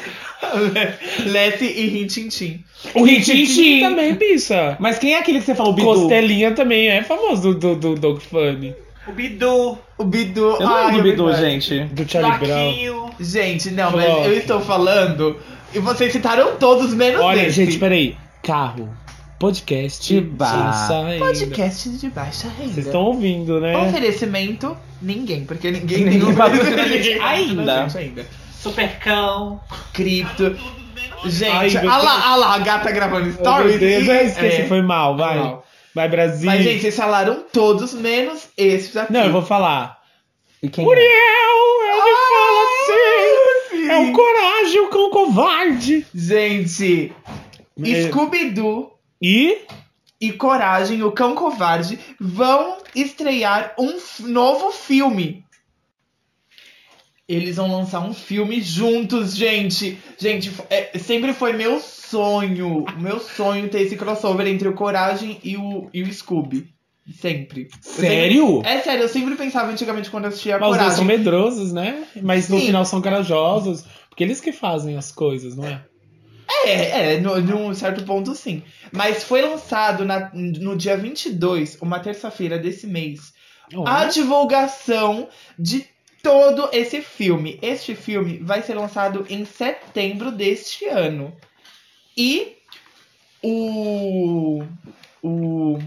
Lessie 1.27 1.73
e 1.77 1.87
Rintintim. 1.89 2.65
O 2.95 3.05
Rintintim. 3.05 3.81
Também, 3.81 4.15
bicha. 4.15 4.77
Mas 4.79 4.99
quem 4.99 5.15
é 5.15 5.19
aquele 5.19 5.41
que 5.41 5.47
você 5.47 5.55
falou, 5.55 5.73
Bidu? 5.73 5.87
Costelinha 5.87 6.53
também 6.53 6.89
é 6.89 7.03
famoso 7.03 7.55
do, 7.55 7.75
do, 7.75 7.95
do 7.95 7.95
Dog 7.95 8.21
Funny. 8.21 8.75
O 9.07 9.13
Bidu. 9.13 9.79
O 9.97 10.05
Bidu. 10.05 10.41
Eu 10.41 10.61
não 10.61 10.75
Ai, 10.75 10.87
lembro 10.87 11.03
do 11.03 11.09
é 11.31 11.33
Bidu, 11.33 11.37
gente. 11.37 11.81
Do 11.85 12.11
Charlie 12.11 12.39
Brown. 12.39 13.11
Gente, 13.19 13.71
não, 13.71 13.91
mas 13.93 14.27
eu 14.27 14.35
estou 14.35 14.61
falando. 14.61 15.37
E 15.75 15.79
vocês 15.79 16.13
citaram 16.13 16.57
todos, 16.57 16.95
menos 16.95 17.21
Olha, 17.21 17.43
esse. 17.43 17.65
gente, 17.65 17.79
peraí. 17.79 18.17
Carro. 18.43 18.89
Podcast. 19.39 20.21
De. 20.21 20.33
Essa 20.41 21.05
renda. 21.05 21.27
Podcast 21.27 21.89
de 21.91 22.11
baixa 22.11 22.49
renda. 22.49 22.73
Vocês 22.73 22.87
estão 22.87 23.03
ouvindo, 23.03 23.61
né? 23.61 23.77
Oferecimento, 23.77 24.77
ninguém, 25.01 25.45
porque 25.45 25.71
ninguém 25.71 26.05
Ninguém 26.05 26.29
oferecimento 26.33 26.89
ninguém 26.89 27.21
ainda. 27.21 27.87
ainda. 27.95 28.27
Supercão. 28.61 29.61
Cripto. 29.93 30.57
Gente, 31.25 31.77
Ai, 31.77 31.83
meu 31.83 31.93
olha 31.93 32.03
lá, 32.03 32.33
olha 32.33 32.37
lá, 32.37 32.55
a 32.55 32.59
gata 32.59 32.91
gravando 32.93 33.29
Oh, 33.29 33.33
stories. 33.33 33.71
meu 33.71 33.79
Deus, 33.81 34.05
e- 34.07 34.11
é, 34.11 34.25
esqueci, 34.25 34.61
é. 34.63 34.67
foi 34.69 34.83
mal, 34.83 35.17
vai. 35.17 35.39
mal. 35.39 35.67
Vai, 35.95 36.09
Brasil. 36.09 36.47
Mas, 36.47 36.63
gente, 36.63 36.81
vocês 36.81 36.97
falaram 36.97 37.43
todos, 37.53 37.93
menos 37.95 38.49
esses 38.57 38.97
aqui. 38.97 39.13
Não, 39.13 39.25
eu 39.25 39.33
vou 39.33 39.43
falar. 39.43 39.99
E 40.63 40.69
quem 40.69 40.85
Muriel, 40.85 41.05
é? 41.09 41.93
ele 41.93 42.17
fala 42.29 42.63
assim. 42.63 43.77
sim. 43.83 43.91
É 43.91 43.97
o 43.99 44.13
coragem, 44.13 44.81
o 44.81 44.89
cão 44.91 45.11
covarde. 45.11 46.07
Gente, 46.15 47.13
É. 47.85 48.09
Scooby-Doo 48.09 48.93
E 49.21 49.59
e 50.21 50.33
Coragem, 50.33 51.03
o 51.05 51.13
Cão 51.13 51.35
Covarde, 51.37 51.97
vão 52.21 52.79
estrear 52.95 53.73
um 53.79 53.97
novo 54.21 54.73
filme. 54.73 55.45
Eles 57.29 57.57
vão 57.57 57.71
lançar 57.71 58.01
um 58.01 58.15
filme 58.15 58.61
juntos, 58.63 59.37
gente. 59.37 59.99
Gente, 60.19 60.51
é- 60.71 60.99
sempre 60.99 61.35
foi 61.35 61.53
meu 61.53 61.79
sonho. 61.79 62.87
Meu 62.99 63.21
sonho 63.21 63.69
ter 63.69 63.83
esse 63.83 63.97
crossover 63.97 64.47
entre 64.47 64.67
o 64.67 64.73
Coragem 64.73 65.39
e 65.45 65.57
o, 65.57 65.91
e 65.93 66.03
o 66.03 66.13
Scooby. 66.13 66.67
Sempre. 67.21 67.63
Eu 67.71 67.79
sempre- 67.83 68.09
Sério? 68.09 68.63
É 68.65 68.79
sério, 68.81 69.03
eu 69.03 69.09
sempre 69.09 69.35
pensava 69.35 69.71
antigamente 69.71 70.11
quando 70.11 70.25
eu 70.25 70.29
assistia 70.31 70.59
Mas 70.59 70.71
os 70.73 70.77
dois 70.79 70.93
são 70.95 71.05
Coragem. 71.05 71.19
medrosos, 71.25 71.73
né? 71.73 72.05
Mas 72.23 72.49
no 72.49 72.59
Sim. 72.59 72.67
final 72.67 72.85
são 72.85 73.03
corajosos. 73.03 73.85
Porque 74.09 74.25
eles 74.25 74.41
que 74.41 74.53
fazem 74.53 74.97
as 74.97 75.13
coisas, 75.13 75.55
não 75.57 75.67
é? 75.67 75.85
É, 76.65 77.15
é, 77.15 77.21
no, 77.21 77.39
num 77.41 77.75
certo 77.75 78.05
ponto 78.05 78.35
sim. 78.35 78.63
Mas 78.91 79.23
foi 79.23 79.43
lançado 79.43 80.05
na- 80.05 80.31
no 80.35 80.77
dia 80.77 80.97
22, 80.97 81.77
uma 81.81 82.01
terça-feira 82.01 82.59
desse 82.59 82.87
mês, 82.87 83.33
a 83.87 84.07
divulgação 84.07 85.29
de 85.59 85.85
todo 86.23 86.69
esse 86.73 87.01
filme. 87.01 87.59
Este 87.63 87.95
filme 87.95 88.39
vai 88.39 88.63
ser 88.63 88.75
lançado 88.75 89.27
em 89.29 89.45
setembro 89.45 90.31
deste 90.31 90.85
ano. 90.87 91.33
E 92.17 92.57
o. 93.43 94.63
O. 95.23 95.79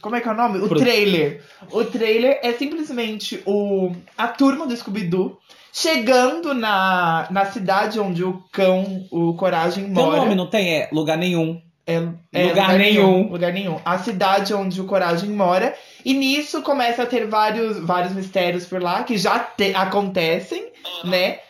Como 0.00 0.16
é 0.16 0.20
que 0.20 0.28
é 0.28 0.32
o 0.32 0.36
nome? 0.36 0.58
O 0.58 0.68
Pro- 0.68 0.78
trailer. 0.78 1.42
O 1.72 1.84
trailer 1.84 2.38
é 2.42 2.52
simplesmente 2.52 3.42
o, 3.44 3.92
a 4.16 4.28
turma 4.28 4.66
do 4.66 4.76
Scooby-Doo 4.76 5.38
chegando 5.72 6.54
na, 6.54 7.26
na 7.30 7.44
cidade 7.46 7.98
onde 8.00 8.22
o 8.24 8.42
cão, 8.52 9.06
o 9.10 9.34
Coragem, 9.34 9.84
Tem 9.84 9.92
mora. 9.92 10.18
nome, 10.18 10.34
não 10.34 10.46
tem? 10.48 10.74
É 10.74 10.88
lugar 10.92 11.16
nenhum. 11.16 11.60
É, 11.86 11.94
é, 12.32 12.44
Lugar 12.48 12.78
nenhum. 12.78 13.28
Lugar 13.32 13.52
nenhum. 13.52 13.80
A 13.84 13.98
cidade 13.98 14.54
onde 14.54 14.80
o 14.80 14.84
Coragem 14.84 15.30
mora. 15.30 15.74
E 16.04 16.14
nisso 16.14 16.62
começa 16.62 17.02
a 17.02 17.06
ter 17.06 17.26
vários, 17.26 17.78
vários 17.78 18.12
mistérios 18.12 18.66
por 18.66 18.80
lá 18.82 19.04
que 19.04 19.16
já 19.18 19.38
te- 19.38 19.74
acontecem, 19.74 20.70
né? 21.04 21.40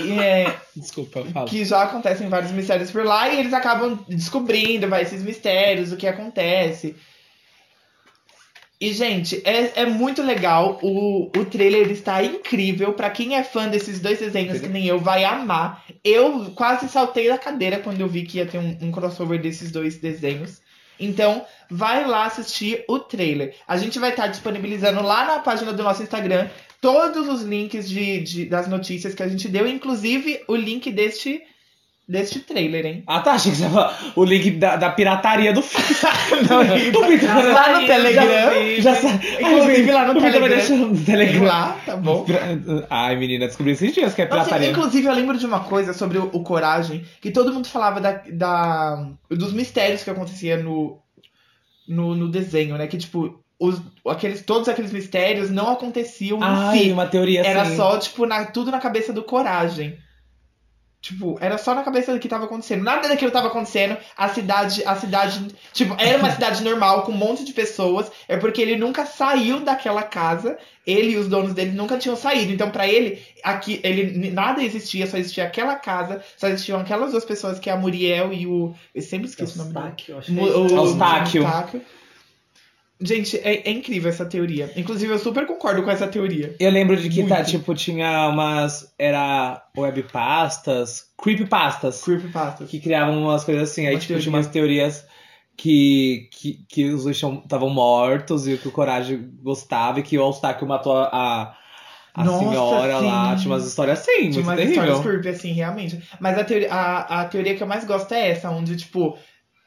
E 0.00 0.12
é, 0.12 0.56
Desculpa, 0.76 1.24
fala. 1.32 1.48
que 1.48 1.64
já 1.64 1.82
acontecem 1.82 2.28
vários 2.28 2.52
mistérios 2.52 2.90
por 2.90 3.04
lá 3.04 3.28
e 3.28 3.40
eles 3.40 3.52
acabam 3.52 3.98
descobrindo 4.08 4.88
vai, 4.88 5.02
esses 5.02 5.22
mistérios, 5.22 5.92
o 5.92 5.96
que 5.96 6.06
acontece. 6.06 6.94
E, 8.80 8.92
gente, 8.92 9.40
é, 9.44 9.82
é 9.82 9.86
muito 9.86 10.22
legal. 10.22 10.78
O, 10.82 11.26
o 11.26 11.44
trailer 11.44 11.88
está 11.92 12.22
incrível. 12.24 12.92
Pra 12.94 13.10
quem 13.10 13.36
é 13.36 13.44
fã 13.44 13.68
desses 13.68 14.00
dois 14.00 14.18
desenhos, 14.18 14.60
que 14.60 14.66
nem 14.66 14.86
eu, 14.86 14.98
vai 14.98 15.22
amar. 15.24 15.84
Eu 16.02 16.50
quase 16.56 16.88
saltei 16.88 17.28
da 17.28 17.38
cadeira 17.38 17.78
quando 17.78 18.00
eu 18.00 18.08
vi 18.08 18.24
que 18.24 18.38
ia 18.38 18.46
ter 18.46 18.58
um, 18.58 18.76
um 18.82 18.90
crossover 18.90 19.40
desses 19.40 19.70
dois 19.70 19.98
desenhos. 19.98 20.60
Então, 21.04 21.44
vai 21.70 22.06
lá 22.06 22.24
assistir 22.26 22.84
o 22.88 22.98
trailer. 22.98 23.54
A 23.66 23.76
gente 23.76 23.98
vai 23.98 24.10
estar 24.10 24.26
disponibilizando 24.28 25.02
lá 25.02 25.24
na 25.24 25.38
página 25.40 25.72
do 25.72 25.82
nosso 25.82 26.02
Instagram 26.02 26.48
todos 26.80 27.28
os 27.28 27.42
links 27.42 27.88
de, 27.88 28.20
de- 28.22 28.44
das 28.46 28.68
notícias 28.68 29.14
que 29.14 29.22
a 29.22 29.28
gente 29.28 29.48
deu, 29.48 29.66
inclusive 29.68 30.40
o 30.48 30.56
link 30.56 30.90
deste, 30.90 31.40
deste 32.12 32.38
trailer, 32.40 32.84
hein? 32.86 33.02
Ah, 33.06 33.20
tá. 33.20 33.32
Achei 33.32 33.50
que 33.50 33.58
você 33.58 33.68
falar 33.68 34.12
o 34.14 34.22
link 34.24 34.50
da, 34.52 34.76
da 34.76 34.90
pirataria 34.90 35.52
do 35.52 35.62
filme. 35.62 35.86
Não, 36.48 36.58
lá 37.52 37.80
no 37.80 37.86
Telegram. 37.86 38.52
Já 38.78 38.94
sa... 38.94 39.08
Inclusive 39.40 39.90
lá 39.90 40.04
no 40.04 40.10
O 40.12 40.14
Vitor 40.22 40.22
vai 40.22 40.32
Telegram. 40.32 40.56
deixando 40.58 40.86
no 40.88 41.04
Telegram. 41.04 41.44
lá, 41.44 41.76
tá 41.84 41.96
bom? 41.96 42.26
Ai, 42.90 43.16
menina, 43.16 43.46
descobri 43.46 43.72
esses 43.72 43.92
dias 43.94 44.14
que 44.14 44.22
é 44.22 44.26
pirataria. 44.26 44.70
inclusive, 44.70 45.06
eu 45.06 45.12
lembro 45.14 45.36
de 45.38 45.46
uma 45.46 45.60
coisa 45.60 45.92
sobre 45.92 46.18
o, 46.18 46.30
o 46.32 46.42
Coragem, 46.42 47.04
que 47.20 47.30
todo 47.30 47.52
mundo 47.52 47.66
falava 47.68 48.00
da, 48.00 48.22
da- 48.30 49.08
dos 49.30 49.52
mistérios 49.52 50.04
que 50.04 50.10
acontecia 50.10 50.56
no, 50.58 50.98
no, 51.88 52.14
no 52.14 52.28
desenho, 52.28 52.76
né? 52.76 52.86
Que, 52.86 52.96
tipo, 52.98 53.40
os, 53.58 53.80
aqueles, 54.06 54.42
todos 54.42 54.68
aqueles 54.68 54.92
mistérios 54.92 55.50
não 55.50 55.70
aconteciam 55.70 56.38
em 56.38 56.42
Ai, 56.44 56.78
si. 56.78 56.92
uma 56.92 57.06
teoria 57.06 57.40
Era 57.46 57.62
assim. 57.62 57.76
só, 57.76 57.96
tipo, 57.98 58.26
na- 58.26 58.44
tudo 58.46 58.70
na 58.70 58.78
cabeça 58.78 59.12
do 59.12 59.22
Coragem. 59.22 59.96
Tipo, 61.02 61.36
era 61.40 61.58
só 61.58 61.74
na 61.74 61.82
cabeça 61.82 62.12
do 62.12 62.20
que 62.20 62.28
tava 62.28 62.44
acontecendo. 62.44 62.84
Nada 62.84 63.08
daquilo 63.08 63.32
tava 63.32 63.48
acontecendo. 63.48 63.96
A 64.16 64.28
cidade, 64.28 64.84
a 64.86 64.94
cidade, 64.94 65.48
tipo, 65.72 65.96
era 65.98 66.16
uma 66.16 66.30
cidade 66.32 66.62
normal 66.62 67.02
com 67.02 67.10
um 67.10 67.16
monte 67.16 67.44
de 67.44 67.52
pessoas. 67.52 68.08
É 68.28 68.36
porque 68.36 68.62
ele 68.62 68.76
nunca 68.76 69.04
saiu 69.04 69.58
daquela 69.58 70.04
casa. 70.04 70.56
Ele 70.86 71.12
e 71.12 71.16
os 71.16 71.26
donos 71.28 71.54
dele 71.54 71.72
nunca 71.72 71.98
tinham 71.98 72.14
saído. 72.16 72.52
Então, 72.52 72.70
pra 72.70 72.86
ele, 72.86 73.20
aqui, 73.42 73.80
ele 73.82 74.30
nada 74.30 74.62
existia, 74.62 75.06
só 75.08 75.16
existia 75.16 75.44
aquela 75.44 75.74
casa, 75.74 76.22
só 76.36 76.46
existiam 76.46 76.78
aquelas 76.80 77.10
duas 77.10 77.24
pessoas 77.24 77.58
que 77.58 77.68
é 77.68 77.72
a 77.72 77.76
Muriel 77.76 78.32
e 78.32 78.46
o, 78.46 78.72
eu 78.94 79.02
sempre 79.02 79.26
esqueço 79.28 79.54
o 79.54 79.58
nome 79.64 79.74
dele. 79.74 79.84
É 80.38 80.44
isso. 80.46 80.56
o- 80.72 80.86
Eustáquio. 81.42 81.82
Gente, 83.04 83.36
é, 83.38 83.68
é 83.68 83.70
incrível 83.70 84.08
essa 84.10 84.24
teoria. 84.24 84.70
Inclusive, 84.76 85.12
eu 85.12 85.18
super 85.18 85.46
concordo 85.46 85.82
com 85.82 85.90
essa 85.90 86.06
teoria. 86.06 86.54
Eu 86.60 86.70
lembro 86.70 86.96
de 86.96 87.08
que, 87.08 87.24
tá, 87.26 87.36
Muito. 87.36 87.50
tipo, 87.50 87.74
tinha 87.74 88.28
umas. 88.28 88.94
Era 88.98 89.62
webpastas, 89.76 91.06
creepypastas, 91.20 92.02
Creepypastas. 92.02 92.68
que 92.70 92.80
criavam 92.80 93.22
umas 93.22 93.44
coisas 93.44 93.70
assim. 93.70 93.86
Aí, 93.86 93.98
tipo, 93.98 94.18
tinha 94.18 94.32
umas 94.32 94.46
teorias 94.46 95.04
que, 95.56 96.28
que, 96.32 96.64
que 96.68 96.84
os 96.90 97.04
dois 97.04 97.16
estavam 97.16 97.70
mortos 97.70 98.46
e 98.48 98.56
que 98.56 98.68
o 98.68 98.72
Coragem 98.72 99.30
gostava 99.42 100.00
e 100.00 100.02
que 100.02 100.18
o 100.18 100.22
Eustáquio 100.26 100.66
matou 100.66 100.96
a, 100.96 101.56
a, 102.14 102.24
Nossa, 102.24 102.38
senhora 102.38 102.98
lá. 102.98 103.36
sim. 103.36 103.42
Tinha 103.42 103.54
umas 103.54 103.66
histórias 103.66 104.00
assim, 104.00 104.30
Tinha 104.30 104.32
muito 104.32 104.42
umas 104.42 104.56
terrível. 104.56 104.82
histórias 104.84 105.00
creepy, 105.00 105.28
assim, 105.28 105.52
realmente. 105.52 106.02
Mas 106.20 106.38
a 106.38 106.44
teoria, 106.44 106.72
a, 106.72 107.20
a 107.22 107.24
teoria 107.26 107.54
que 107.54 107.62
eu 107.62 107.66
mais 107.66 107.84
gosto 107.84 108.12
é 108.12 108.30
essa, 108.30 108.50
onde, 108.50 108.76
tipo, 108.76 109.16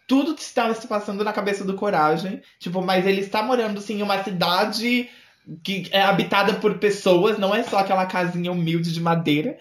tudo 0.08 0.36
estava 0.36 0.74
se 0.74 0.88
passando 0.88 1.24
na 1.24 1.34
cabeça 1.34 1.64
do 1.64 1.76
Coragem. 1.76 2.42
Tipo, 2.60 2.82
mas 2.82 3.06
ele 3.06 3.22
está 3.22 3.42
morando, 3.42 3.80
assim, 3.80 4.00
em 4.00 4.02
uma 4.04 4.24
cidade 4.24 5.10
que 5.64 5.88
é 5.92 6.02
habitada 6.02 6.54
por 6.56 6.78
pessoas, 6.80 7.38
não 7.38 7.54
é 7.54 7.62
só 7.64 7.78
aquela 7.78 8.06
casinha 8.06 8.52
humilde 8.52 8.92
de 8.94 9.00
madeira. 9.02 9.58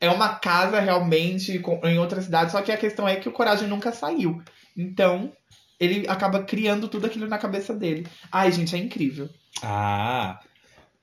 É 0.00 0.08
uma 0.10 0.30
casa 0.30 0.78
realmente 0.80 1.58
com- 1.58 1.80
em 1.84 1.98
outra 1.98 2.20
cidade, 2.22 2.52
só 2.52 2.60
que 2.62 2.70
a 2.72 2.76
questão 2.76 3.06
é 3.08 3.16
que 3.16 3.28
o 3.28 3.32
Coragem 3.32 3.66
nunca 3.68 3.92
saiu. 3.92 4.40
Então, 4.76 5.32
ele 5.80 6.06
acaba 6.08 6.42
criando 6.42 6.88
tudo 6.88 7.06
aquilo 7.06 7.26
na 7.28 7.38
cabeça 7.38 7.72
dele. 7.74 8.06
Ai, 8.30 8.50
gente, 8.52 8.74
é 8.74 8.78
incrível. 8.78 9.28
Ah, 9.62 10.38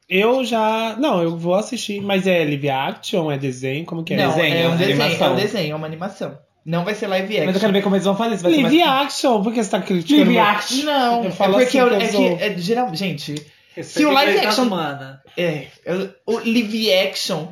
Eu 0.08 0.44
já. 0.46 0.96
Não, 1.00 1.22
eu 1.24 1.36
vou 1.36 1.56
assistir, 1.56 2.00
mas 2.00 2.28
é 2.28 2.44
live 2.44 2.70
action, 2.70 3.32
é 3.32 3.38
desenho, 3.40 3.86
como 3.86 4.04
que 4.04 4.14
é? 4.14 4.18
não, 4.18 4.36
desenho, 4.36 4.56
é 4.56 4.68
um 4.70 4.78
desenho, 4.78 5.02
animação. 5.02 5.28
é 5.28 5.32
um 5.32 5.36
desenho, 5.36 5.72
é 5.72 5.76
uma 5.76 5.88
animação. 5.88 6.38
Não 6.66 6.84
vai 6.84 6.96
ser 6.96 7.08
live 7.08 7.32
action. 7.34 7.46
mas 7.46 7.56
eu 7.56 7.62
quero 7.62 7.74
ver 7.74 7.82
como 7.84 7.96
eles 7.96 8.06
vão 8.06 8.16
fazer. 8.18 8.38
Vai 8.38 8.52
ser 8.54 8.62
Live 8.64 8.80
mais... 8.80 9.06
action, 9.06 9.44
por 9.44 9.54
que 9.54 9.64
você 9.64 9.70
tá 9.70 9.82
criticando? 9.82 10.24
Live 10.32 10.38
action. 10.40 10.84
Não, 10.86 11.24
Eu 11.24 11.30
é 11.30 11.32
falo 11.32 11.54
porque 11.54 11.66
assim 11.68 11.78
eu- 11.78 11.88
eu 11.88 12.02
é 12.02 12.08
sou. 12.10 12.38
que 12.38 12.44
é, 12.44 12.58
geral, 12.58 12.96
gente, 12.96 13.46
Se 13.84 14.04
o 14.06 14.12
live 14.12 14.40
action- 14.40 14.64
humana. 14.64 15.22
é, 15.38 15.68
é, 15.86 16.10
o 16.26 16.38
live 16.40 16.92
action 16.94 17.48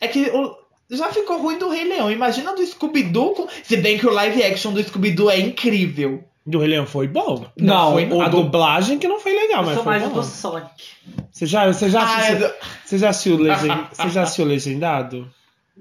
é 0.00 0.08
que 0.08 0.30
o- 0.30 0.56
já 0.90 1.12
ficou 1.12 1.38
ruim 1.42 1.58
do 1.58 1.68
Rei 1.68 1.84
Leão. 1.84 2.10
Imagina 2.10 2.54
do 2.54 2.64
Scooby-Doo, 2.64 3.34
com- 3.34 3.48
se 3.62 3.76
bem 3.76 3.98
que 3.98 4.06
o 4.06 4.10
live 4.12 4.42
action 4.42 4.72
do 4.72 4.82
Scooby-Doo 4.82 5.28
é 5.30 5.38
incrível. 5.38 6.24
Do 6.46 6.60
Rei 6.60 6.68
Leão 6.68 6.86
foi 6.86 7.08
bom. 7.08 7.44
Não, 7.58 7.92
foi, 7.92 8.06
o 8.08 8.22
a 8.22 8.28
do- 8.28 8.42
dublagem 8.44 8.98
que 8.98 9.08
não 9.08 9.18
foi 9.20 9.34
legal, 9.34 9.60
Eu 9.62 9.66
mas 9.66 9.74
sou 9.74 9.82
foi 9.84 9.92
mais 9.94 10.04
o 10.04 10.08
bom. 10.10 10.20
do 10.20 10.24
Sonic. 10.24 10.70
Você 11.30 11.44
já, 11.44 11.66
você 11.70 11.90
já 11.90 12.00
Ah, 12.06 12.26
é 12.28 12.34
do- 12.36 12.54
você 12.84 12.96
já 12.98 13.08
assistiu, 13.10 13.36
legen... 13.42 13.76
você 13.92 14.08
já 14.08 14.22
assistiu 14.22 14.44
legendado? 14.46 15.28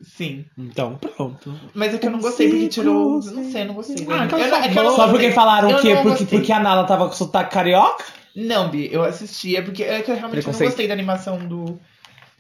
Sim. 0.04 0.46
Então, 0.58 0.96
pronto. 0.96 1.54
Mas 1.74 1.94
é 1.94 1.98
que 1.98 2.06
eu 2.08 2.12
não 2.12 2.20
gostei 2.20 2.50
porque 2.50 2.68
tirou. 2.68 3.22
Não 3.22 3.52
sei, 3.52 3.62
eu 3.62 3.66
não 3.66 3.74
gostei. 3.76 3.96
Ah, 4.10 4.24
Eu 4.26 4.30
cala 4.30 4.48
não- 4.48 4.58
é 4.64 4.70
que 4.70 4.78
eu 4.80 4.84
não 4.84 4.96
Só 4.96 5.04
porque 5.08 5.14
gostei. 5.28 5.32
falaram 5.32 5.70
o 5.72 5.82
quê? 5.82 5.96
Porque, 6.04 6.26
porque 6.26 6.52
a 6.52 6.60
Nala 6.60 6.84
tava 6.86 7.08
com 7.08 7.14
sotaque 7.14 7.52
carioca? 7.54 8.04
Não, 8.36 8.70
Bi, 8.70 8.90
eu 8.92 9.04
assisti. 9.04 9.56
É 9.56 9.62
porque 9.62 9.84
é 9.84 10.02
que 10.02 10.12
eu 10.12 10.16
realmente 10.16 10.46
não 10.46 10.54
gostei 10.54 10.88
da 10.88 10.94
animação 10.94 11.38
do. 11.38 11.80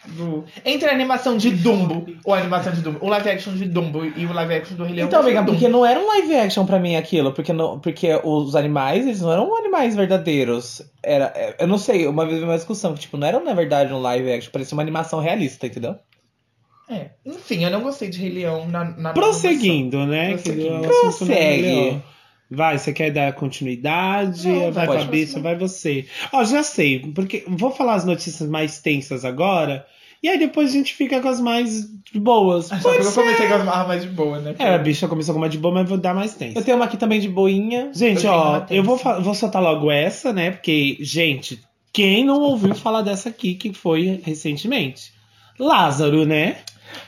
do... 0.07 0.43
Entre 0.65 0.89
a 0.89 0.91
animação 0.91 1.37
de 1.37 1.49
Dumbo, 1.51 2.05
ou 2.25 2.33
a 2.33 2.37
animação 2.37 2.73
de 2.73 2.81
Dumbo, 2.81 2.99
o 3.01 3.07
live 3.09 3.29
action 3.29 3.53
de 3.53 3.65
Dumbo 3.65 4.05
e 4.05 4.25
o 4.25 4.33
live 4.33 4.53
action 4.53 4.75
do 4.75 4.83
Rei 4.83 4.95
Leão. 4.95 5.07
Então, 5.07 5.21
amiga, 5.21 5.43
porque 5.43 5.69
não 5.69 5.85
era 5.85 5.97
um 5.99 6.07
live 6.07 6.35
action 6.35 6.65
pra 6.65 6.77
mim 6.77 6.97
aquilo. 6.97 7.31
Porque, 7.31 7.53
não, 7.53 7.79
porque 7.79 8.09
os 8.23 8.53
animais, 8.55 9.05
eles 9.05 9.21
não 9.21 9.31
eram 9.31 9.55
animais 9.55 9.95
verdadeiros. 9.95 10.81
Era, 11.01 11.31
é, 11.35 11.55
eu 11.59 11.67
não 11.67 11.77
sei, 11.77 12.05
uma 12.05 12.25
vez 12.25 12.43
uma 12.43 12.55
discussão 12.55 12.93
que, 12.93 12.99
tipo, 12.99 13.15
não 13.15 13.25
era 13.25 13.39
na 13.39 13.53
verdade 13.53 13.93
um 13.93 14.01
live 14.01 14.29
action, 14.33 14.51
parecia 14.51 14.75
uma 14.75 14.83
animação 14.83 15.21
realista, 15.21 15.65
entendeu? 15.65 15.95
É. 16.89 17.09
Enfim, 17.25 17.63
eu 17.63 17.71
não 17.71 17.81
gostei 17.81 18.09
de 18.09 18.19
Rei 18.19 18.29
Leão 18.29 18.67
na, 18.67 18.85
na 18.85 19.13
Prosseguindo, 19.13 20.05
né? 20.05 20.33
Prosseguindo. 20.33 20.81
Que 20.81 20.87
Prossegue. 20.87 22.01
Vai, 22.49 22.77
você 22.77 22.93
quer 22.93 23.11
dar 23.11 23.33
continuidade? 23.33 24.47
Não, 24.47 24.71
vai 24.71 25.05
Bissa, 25.05 25.39
vai 25.39 25.55
você. 25.55 26.05
Ó, 26.31 26.43
já 26.43 26.61
sei, 26.61 26.99
porque 26.99 27.43
vou 27.47 27.71
falar 27.71 27.95
as 27.95 28.05
notícias 28.05 28.47
mais 28.47 28.79
tensas 28.79 29.25
agora, 29.25 29.85
e 30.21 30.29
aí 30.29 30.37
depois 30.37 30.69
a 30.69 30.73
gente 30.73 30.93
fica 30.93 31.19
com 31.19 31.27
as 31.27 31.39
mais 31.39 31.87
boas. 32.13 32.71
Ah, 32.71 32.79
Só 32.79 32.89
porque 32.91 33.07
eu 33.07 33.11
comecei 33.11 33.47
com 33.47 33.53
as 33.55 33.87
mais 33.87 34.03
de 34.03 34.09
boa, 34.09 34.39
né? 34.39 34.55
É, 34.59 34.75
a 34.75 34.77
bicha 34.77 35.07
começou 35.07 35.33
com 35.33 35.41
uma 35.41 35.49
de 35.49 35.57
boa, 35.57 35.73
mas 35.73 35.89
vou 35.89 35.97
dar 35.97 36.13
mais 36.13 36.35
tensa. 36.35 36.59
Eu 36.59 36.63
tenho 36.63 36.77
uma 36.77 36.85
aqui 36.85 36.97
também 36.97 37.19
de 37.19 37.27
boinha. 37.27 37.89
Gente, 37.93 38.25
Eu 38.25 38.31
ó, 38.31 38.65
eu 38.69 38.83
vou, 38.83 38.97
vou 38.97 39.33
soltar 39.33 39.61
logo 39.61 39.89
essa, 39.91 40.31
né? 40.31 40.51
Porque, 40.51 40.97
gente, 40.99 41.59
quem 41.91 42.23
não 42.23 42.41
ouviu 42.41 42.75
falar 42.75 43.01
dessa 43.01 43.29
aqui, 43.29 43.55
que 43.55 43.73
foi 43.73 44.21
recentemente? 44.23 45.13
Lázaro, 45.59 46.25
né? 46.25 46.57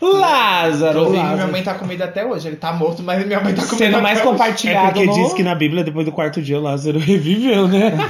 Lázaro! 0.01 0.99
Inclusive, 0.99 1.17
Lázaro. 1.17 1.35
minha 1.37 1.47
mãe 1.47 1.63
tá 1.63 1.73
comida 1.75 2.05
até 2.05 2.25
hoje. 2.25 2.47
Ele 2.47 2.55
tá 2.57 2.73
morto, 2.73 3.03
mas 3.03 3.25
minha 3.25 3.39
mãe 3.39 3.53
tá 3.53 3.61
comida 3.63 3.77
Sendo 3.77 3.93
até 3.95 4.01
mais 4.03 4.19
hoje. 4.19 4.27
É 4.27 4.31
compartilhado 4.31 4.93
porque 4.93 5.05
no... 5.05 5.13
diz 5.13 5.33
que 5.33 5.43
na 5.43 5.55
Bíblia, 5.55 5.83
depois 5.83 6.05
do 6.05 6.11
quarto 6.11 6.41
dia, 6.41 6.57
o 6.57 6.61
Lázaro 6.61 6.99
reviveu, 6.99 7.67
né? 7.67 7.93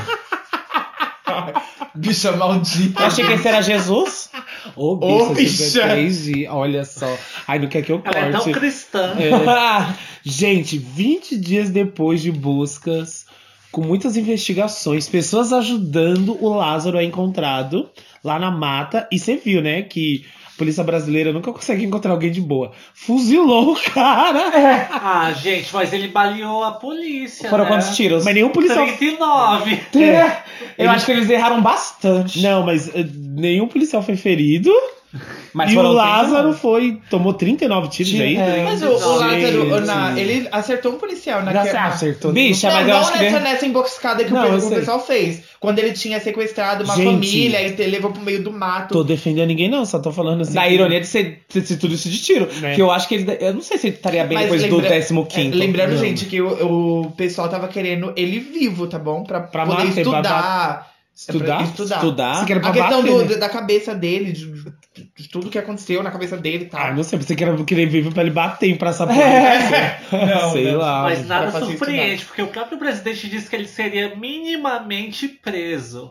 Bicha 1.96 2.32
maldita. 2.34 3.02
Eu 3.02 3.08
achei 3.08 3.26
que 3.26 3.34
esse 3.34 3.48
era 3.48 3.62
Jesus. 3.62 4.30
Ô, 4.76 4.94
Ô, 4.94 5.34
bicha, 5.34 5.82
bicha. 5.82 5.88
3G, 5.88 6.48
olha 6.50 6.86
só. 6.86 7.18
Ai, 7.48 7.58
não 7.58 7.68
quer 7.68 7.82
que 7.82 7.92
eu 7.92 8.02
Ela 8.06 8.28
é 8.28 8.32
tão 8.32 8.42
corte. 8.42 8.60
cristã. 8.60 9.16
É. 9.18 9.94
Gente, 10.24 10.78
20 10.78 11.38
dias 11.38 11.70
depois 11.70 12.22
de 12.22 12.32
buscas, 12.32 13.26
com 13.72 13.82
muitas 13.82 14.16
investigações, 14.16 15.08
pessoas 15.08 15.52
ajudando 15.52 16.38
o 16.40 16.54
Lázaro 16.54 16.98
a 16.98 17.04
encontrado 17.04 17.90
lá 18.24 18.38
na 18.38 18.52
mata. 18.52 19.08
E 19.12 19.18
você 19.18 19.36
viu, 19.38 19.62
né, 19.62 19.82
que 19.82 20.26
polícia 20.58 20.84
brasileira 20.84 21.32
nunca 21.32 21.52
consegue 21.54 21.86
encontrar 21.86 22.12
alguém 22.12 22.32
de 22.32 22.42
boa. 22.42 22.72
Fuzilou 22.94 23.74
o 23.74 23.76
cara. 23.94 24.88
Ah, 24.92 25.32
gente, 25.34 25.74
mas 25.74 25.94
ele 25.94 26.08
baleou 26.08 26.64
a 26.64 26.72
polícia. 26.72 27.50
Foram 27.50 27.66
né? 27.66 27.70
quantos 27.70 27.96
tiros? 27.96 28.26
Mas 28.26 28.34
nenhum 28.34 28.50
policial. 28.50 28.86
39. 28.86 29.80
É. 29.96 30.38
Eu 30.78 30.90
acho 30.90 31.06
que 31.06 31.12
eles 31.12 31.30
erraram 31.30 31.62
bastante. 31.62 32.42
Não, 32.42 32.64
mas 32.64 32.90
eh, 32.96 33.06
nenhum 33.14 33.68
policial 33.68 34.02
foi 34.02 34.16
ferido. 34.16 34.72
Mas 35.54 35.72
e 35.72 35.78
o 35.78 35.82
Lázaro 35.82 36.54
39. 36.54 36.60
foi. 36.60 37.00
tomou 37.10 37.34
39 37.34 37.88
tiros 37.90 38.12
Tira- 38.12 38.24
aí. 38.26 38.36
é. 38.36 38.64
Mas 38.64 38.82
o, 38.84 38.88
o 38.88 39.16
Lázaro, 39.18 39.86
na- 39.86 40.20
ele 40.20 40.48
acertou 40.52 40.94
um 40.94 40.98
policial 40.98 41.40
Já 41.44 41.52
naquela. 41.52 41.86
acertou. 41.88 42.32
Bicha, 42.32 42.68
Não, 42.68 42.76
mas 42.76 42.88
eu 42.88 42.94
não 42.94 43.02
acho 43.02 43.12
que. 43.14 43.18
nessa, 43.20 43.36
ele- 43.38 43.44
nessa 43.44 43.66
emboscada 43.66 44.24
que 44.24 44.32
Não, 44.34 44.44
o, 44.44 44.54
eu 44.60 44.70
pessoal 44.70 45.00
fez. 45.06 45.44
Quando 45.60 45.80
ele 45.80 45.94
tinha 45.94 46.20
sequestrado 46.20 46.84
uma 46.84 46.96
Gente. 46.96 47.06
família 47.06 47.68
e 47.68 47.72
te 47.74 47.84
levou 47.88 48.12
pro 48.12 48.22
meio 48.22 48.44
do 48.44 48.52
mato. 48.52 48.94
Tô 48.94 49.04
defendendo 49.04 49.48
ninguém, 49.48 49.68
não, 49.70 49.86
só 49.86 49.98
tô 50.00 50.12
falando 50.12 50.42
assim. 50.42 50.54
Da 50.54 50.64
que- 50.68 50.74
ironia 50.74 51.00
de 51.02 51.08
ser, 51.08 51.42
de 51.52 51.66
ser 51.66 51.78
tudo 51.78 51.96
isso 51.96 52.08
de 52.10 52.22
tiro. 52.22 52.48
Né. 52.62 52.76
Que 52.76 52.82
eu 52.82 52.92
acho 52.92 53.08
que 53.08 53.16
ele. 53.16 53.38
Eu 53.40 53.54
não 53.56 53.62
sei 53.62 53.78
se 53.80 53.88
ele 53.88 53.96
estaria 53.96 54.24
bem 54.24 54.36
Mas 54.38 54.44
depois 54.46 54.62
lembra- 54.62 54.78
do 54.78 55.26
15. 55.26 55.52
É, 55.52 55.56
lembrando, 55.56 55.92
Não. 55.94 55.98
gente, 55.98 56.26
que 56.26 56.40
o, 56.42 57.02
o 57.08 57.12
pessoal 57.12 57.50
tava 57.50 57.68
querendo 57.68 58.14
ele 58.16 58.40
vivo, 58.40 58.86
tá 58.86 59.00
bom? 59.00 59.24
Pra, 59.24 59.40
Pra 59.40 59.66
poder 59.66 59.92
pra 59.92 60.02
estudar. 60.02 60.97
Estudar? 61.18 61.62
É 61.62 61.64
estudar. 61.64 61.96
Estudar. 61.96 62.42
A 62.44 62.46
questão 62.46 63.02
bater, 63.02 63.04
do- 63.12 63.26
né? 63.26 63.36
da 63.38 63.50
cabeça 63.50 63.96
dele, 63.96 64.32
de, 64.34 64.46
de 65.16 65.28
tudo 65.30 65.50
que 65.50 65.58
aconteceu 65.58 66.04
na 66.04 66.12
cabeça 66.12 66.38
dele 66.38 66.66
e 66.66 66.68
tal. 66.68 66.80
Ah, 66.80 66.94
não 66.94 67.04
sei, 67.04 67.18
você 67.18 67.36
queria 67.36 67.56
querer 67.64 67.88
vivo 67.88 68.12
pra 68.14 68.22
ele 68.22 68.30
bater 68.30 68.70
em 68.70 68.76
praça 68.78 69.08
pública. 69.08 69.26
É. 69.26 70.00
Não, 70.12 70.52
sei 70.52 70.72
não. 70.72 70.78
lá. 70.78 71.02
Mas 71.02 71.26
nada 71.26 71.52
surpreende, 71.60 72.24
porque 72.24 72.44
o 72.44 72.48
próprio 72.48 72.78
presidente 72.78 73.28
disse 73.28 73.50
que 73.50 73.56
ele 73.56 73.68
seria 73.68 74.16
minimamente 74.16 75.28
preso. 75.28 76.10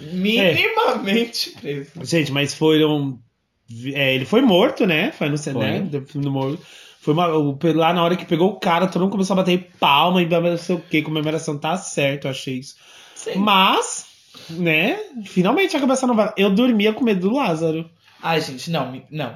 Minimamente 0.00 1.50
preso. 1.50 1.90
Gente, 2.02 2.32
mas 2.32 2.54
foram. 2.54 3.18
é, 3.92 4.14
ele 4.14 4.24
foi 4.24 4.40
morto, 4.40 4.86
né? 4.86 5.12
Foi 5.12 5.28
no 5.28 5.36
Foi. 5.36 5.52
né? 5.52 5.86
No 6.14 6.30
morto. 6.30 6.58
Foi 7.00 7.12
uma, 7.12 7.26
lá 7.74 7.92
na 7.92 8.02
hora 8.02 8.16
que 8.16 8.24
pegou 8.24 8.50
o 8.50 8.58
cara, 8.58 8.86
todo 8.86 9.02
mundo 9.02 9.12
começou 9.12 9.34
a 9.34 9.38
bater 9.38 9.70
palma 9.78 10.22
e 10.22 10.26
não 10.26 10.56
sei 10.56 10.74
o 10.76 10.80
que, 10.80 11.02
comemoração 11.02 11.56
tá 11.58 11.76
certo, 11.76 12.26
eu 12.26 12.30
achei 12.30 12.58
isso. 12.58 12.74
Mas, 13.36 13.97
né? 14.50 14.98
Finalmente 15.24 15.76
a 15.76 15.80
cabeça 15.80 16.06
não 16.06 16.14
vai. 16.14 16.32
Eu 16.36 16.50
dormia 16.50 16.92
com 16.92 17.04
medo 17.04 17.28
do 17.28 17.34
Lázaro. 17.36 17.88
Ai, 18.22 18.40
gente, 18.40 18.70
não, 18.70 19.00
não. 19.10 19.34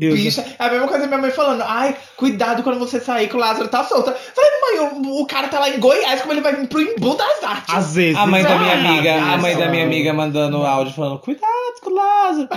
Eu, 0.00 0.14
Bicha, 0.14 0.40
é 0.58 0.64
a 0.64 0.70
mesma 0.70 0.88
coisa 0.88 1.06
minha 1.06 1.18
mãe 1.18 1.30
falando. 1.30 1.60
Ai, 1.60 1.94
cuidado 2.16 2.62
quando 2.62 2.78
você 2.78 2.98
sair 2.98 3.28
que 3.28 3.36
o 3.36 3.38
Lázaro 3.38 3.68
tá 3.68 3.84
solto. 3.84 4.10
Eu 4.10 4.16
Falei, 4.16 4.50
mãe, 4.60 5.02
o, 5.04 5.20
o 5.20 5.26
cara 5.26 5.48
tá 5.48 5.60
lá 5.60 5.68
em 5.68 5.78
Goiás, 5.78 6.22
como 6.22 6.32
ele 6.32 6.40
vai 6.40 6.56
vir 6.56 6.66
pro 6.66 6.80
Embu 6.80 7.14
das 7.14 7.44
Artes? 7.44 7.72
às 7.72 7.94
vezes. 7.94 8.16
A 8.16 8.26
mãe 8.26 8.42
da 8.42 8.58
minha 8.58 8.72
Ah, 8.72 8.78
amiga, 8.88 9.14
a 9.22 9.36
mãe 9.36 9.56
da 9.56 9.68
minha 9.68 9.84
amiga 9.84 10.12
mandando 10.14 10.56
áudio 10.64 10.94
falando, 10.94 11.18
cuidado 11.18 11.80
com 11.82 11.90
o 11.90 11.94
Lázaro. 11.94 12.48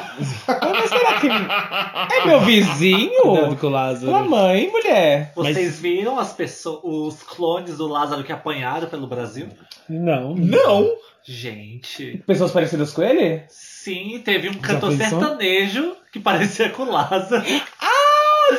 Mas 0.47 0.89
será 0.89 1.19
que 1.19 1.27
é 1.27 2.25
meu 2.25 2.39
vizinho? 2.39 3.21
Cuidado 3.21 3.57
com 3.57 3.67
o 3.67 3.69
Lázaro. 3.69 4.11
Sua 4.11 4.23
mãe, 4.23 4.71
mulher. 4.71 5.31
Vocês 5.35 5.79
viram 5.79 6.17
as 6.17 6.31
pessoas, 6.31 6.79
os 6.83 7.21
clones 7.21 7.77
do 7.77 7.85
Lázaro 7.85 8.23
que 8.23 8.31
apanharam 8.31 8.87
pelo 8.87 9.05
Brasil? 9.07 9.49
Não. 9.89 10.33
Não. 10.35 10.89
Gente. 11.25 12.23
Pessoas 12.27 12.51
parecidas 12.51 12.93
com 12.93 13.01
ele? 13.01 13.43
Sim, 13.49 14.21
teve 14.23 14.49
um 14.49 14.53
cantor 14.53 14.95
pensou? 14.95 15.19
sertanejo 15.19 15.95
que 16.11 16.19
parecia 16.19 16.69
com 16.69 16.83
o 16.83 16.91
Lázaro, 16.91 17.43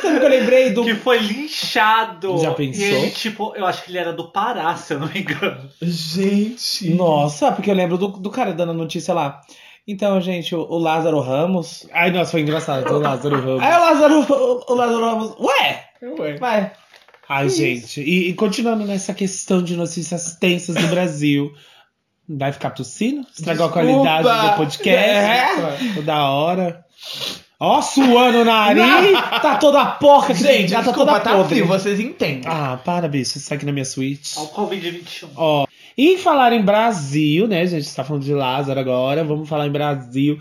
Sabe 0.01 0.19
que 0.19 0.25
eu 0.25 0.29
lembrei 0.29 0.71
do. 0.71 0.83
que 0.83 0.95
foi 0.95 1.17
linchado. 1.19 2.37
Já 2.39 2.53
pensou? 2.53 2.83
E 2.83 2.87
ele, 2.87 3.11
tipo, 3.11 3.53
eu 3.55 3.65
acho 3.65 3.83
que 3.83 3.91
ele 3.91 3.97
era 3.97 4.11
do 4.11 4.31
Pará, 4.31 4.75
se 4.75 4.93
eu 4.93 4.99
não 4.99 5.07
me 5.07 5.21
engano. 5.21 5.69
Gente. 5.81 6.89
Nossa, 6.89 7.51
porque 7.53 7.71
eu 7.71 7.75
lembro 7.75 7.97
do, 7.97 8.09
do 8.09 8.29
cara 8.29 8.51
dando 8.53 8.71
a 8.71 8.75
notícia 8.75 9.13
lá. 9.13 9.41
Então, 9.87 10.19
gente, 10.19 10.53
o, 10.53 10.59
o 10.59 10.77
Lázaro 10.77 11.21
Ramos. 11.21 11.87
Ai, 11.93 12.11
nossa, 12.11 12.31
foi 12.31 12.41
engraçado. 12.41 12.93
O 12.93 12.99
Lázaro 12.99 13.39
Ramos. 13.39 13.63
Aí 13.63 13.73
o 13.73 13.79
Lázaro, 13.79 14.19
o, 14.19 14.73
o 14.73 14.75
Lázaro 14.75 15.05
Ramos. 15.05 15.35
Ué! 15.39 15.85
Ué. 16.19 16.37
Vai. 16.37 16.71
Ai, 17.29 17.49
gente. 17.49 18.01
E, 18.01 18.29
e 18.29 18.33
continuando 18.33 18.83
nessa 18.85 19.13
questão 19.13 19.63
de 19.63 19.77
notícias 19.77 20.35
tensas 20.35 20.75
do 20.75 20.87
Brasil. 20.87 21.53
Vai 22.29 22.51
ficar 22.51 22.71
tossindo? 22.71 23.25
Estragou 23.33 23.65
a 23.65 23.67
Desculpa. 23.69 24.01
qualidade 24.03 24.49
do 24.51 24.57
podcast? 24.57 25.83
É. 25.89 25.93
Toda 25.95 26.23
hora. 26.29 26.85
Ó, 27.59 27.81
suando 27.81 28.39
o 28.41 28.45
nariz. 28.45 28.83
Tá 29.41 29.55
toda 29.57 29.81
a 29.81 29.85
porca 29.87 30.33
Gente, 30.33 30.71
tá 30.73 30.81
desculpa, 30.81 31.11
toda 31.13 31.19
tá 31.21 31.31
podre. 31.31 31.47
frio, 31.55 31.65
vocês 31.65 31.99
entendem. 31.99 32.43
Ah, 32.45 32.77
para, 32.83 33.07
bicho. 33.07 33.37
Isso 33.37 33.51
aqui 33.53 33.65
na 33.65 33.71
minha 33.71 33.85
suíte. 33.85 34.37
Ao 34.37 34.47
Covid-21. 34.47 35.29
Ó, 35.35 35.65
e 35.97 36.13
em 36.13 36.17
falar 36.19 36.53
em 36.53 36.61
Brasil, 36.61 37.47
né? 37.47 37.61
A 37.61 37.65
gente 37.65 37.95
tá 37.95 38.03
falando 38.03 38.23
de 38.23 38.33
Lázaro 38.33 38.79
agora. 38.79 39.23
Vamos 39.23 39.49
falar 39.49 39.65
em 39.65 39.71
Brasil. 39.71 40.37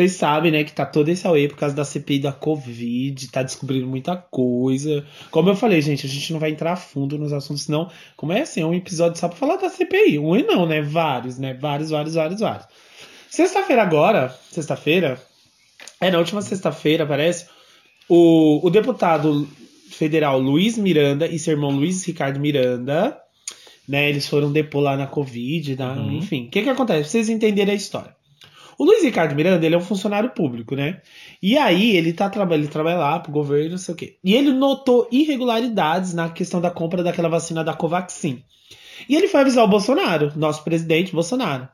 Vocês 0.00 0.12
sabem, 0.12 0.50
né, 0.50 0.64
que 0.64 0.72
tá 0.72 0.86
todo 0.86 1.10
esse 1.10 1.26
auê 1.26 1.46
por 1.46 1.58
causa 1.58 1.74
da 1.76 1.84
CPI 1.84 2.20
da 2.20 2.32
Covid, 2.32 3.28
tá 3.30 3.42
descobrindo 3.42 3.86
muita 3.86 4.16
coisa. 4.16 5.04
Como 5.30 5.50
eu 5.50 5.54
falei, 5.56 5.82
gente, 5.82 6.06
a 6.06 6.08
gente 6.08 6.32
não 6.32 6.40
vai 6.40 6.50
entrar 6.52 6.72
a 6.72 6.76
fundo 6.76 7.18
nos 7.18 7.34
assuntos, 7.34 7.64
senão, 7.64 7.90
como 8.16 8.32
é 8.32 8.40
assim, 8.40 8.62
é 8.62 8.66
um 8.66 8.72
episódio 8.72 9.20
só 9.20 9.28
pra 9.28 9.36
falar 9.36 9.56
da 9.56 9.68
CPI. 9.68 10.18
Um 10.18 10.34
e 10.34 10.42
não, 10.42 10.64
né? 10.64 10.80
Vários, 10.80 11.36
né? 11.38 11.52
Vários, 11.52 11.90
vários, 11.90 12.14
vários, 12.14 12.40
vários. 12.40 12.66
Sexta-feira 13.28 13.82
agora, 13.82 14.34
sexta-feira, 14.50 15.20
é 16.00 16.10
na 16.10 16.16
última 16.18 16.40
sexta-feira, 16.40 17.04
parece, 17.04 17.46
o, 18.08 18.66
o 18.66 18.70
deputado 18.70 19.46
federal 19.90 20.40
Luiz 20.40 20.78
Miranda 20.78 21.26
e 21.26 21.38
seu 21.38 21.52
irmão 21.52 21.70
Luiz 21.72 22.02
Ricardo 22.06 22.40
Miranda, 22.40 23.18
né, 23.86 24.08
eles 24.08 24.26
foram 24.26 24.50
depor 24.50 24.80
lá 24.82 24.96
na 24.96 25.06
Covid, 25.06 25.76
na- 25.76 25.92
Uhum. 25.92 26.12
enfim. 26.18 26.46
O 26.46 26.50
que 26.50 26.62
que 26.62 26.70
acontece? 26.70 27.00
Pra 27.02 27.10
vocês 27.10 27.28
entenderem 27.28 27.74
a 27.74 27.76
história. 27.76 28.18
O 28.80 28.84
Luiz 28.86 29.02
Ricardo 29.04 29.34
Miranda, 29.34 29.66
ele 29.66 29.74
é 29.74 29.78
um 29.78 29.82
funcionário 29.82 30.30
público, 30.30 30.74
né? 30.74 31.02
E 31.42 31.58
aí, 31.58 31.94
ele 31.94 32.14
tá 32.14 32.30
trabalhando, 32.30 32.64
ele 32.64 32.72
trabalha 32.72 32.96
lá 32.96 33.20
pro 33.20 33.30
governo, 33.30 33.72
não 33.72 33.76
sei 33.78 33.92
o 33.92 33.96
quê. 33.96 34.16
E 34.24 34.34
ele 34.34 34.54
notou 34.54 35.06
irregularidades 35.12 36.14
na 36.14 36.30
questão 36.30 36.62
da 36.62 36.70
compra 36.70 37.02
daquela 37.02 37.28
vacina 37.28 37.62
da 37.62 37.74
Covaxin. 37.74 38.42
E 39.06 39.14
ele 39.14 39.28
foi 39.28 39.42
avisar 39.42 39.64
o 39.64 39.68
Bolsonaro, 39.68 40.32
nosso 40.34 40.64
presidente 40.64 41.12
Bolsonaro. 41.12 41.68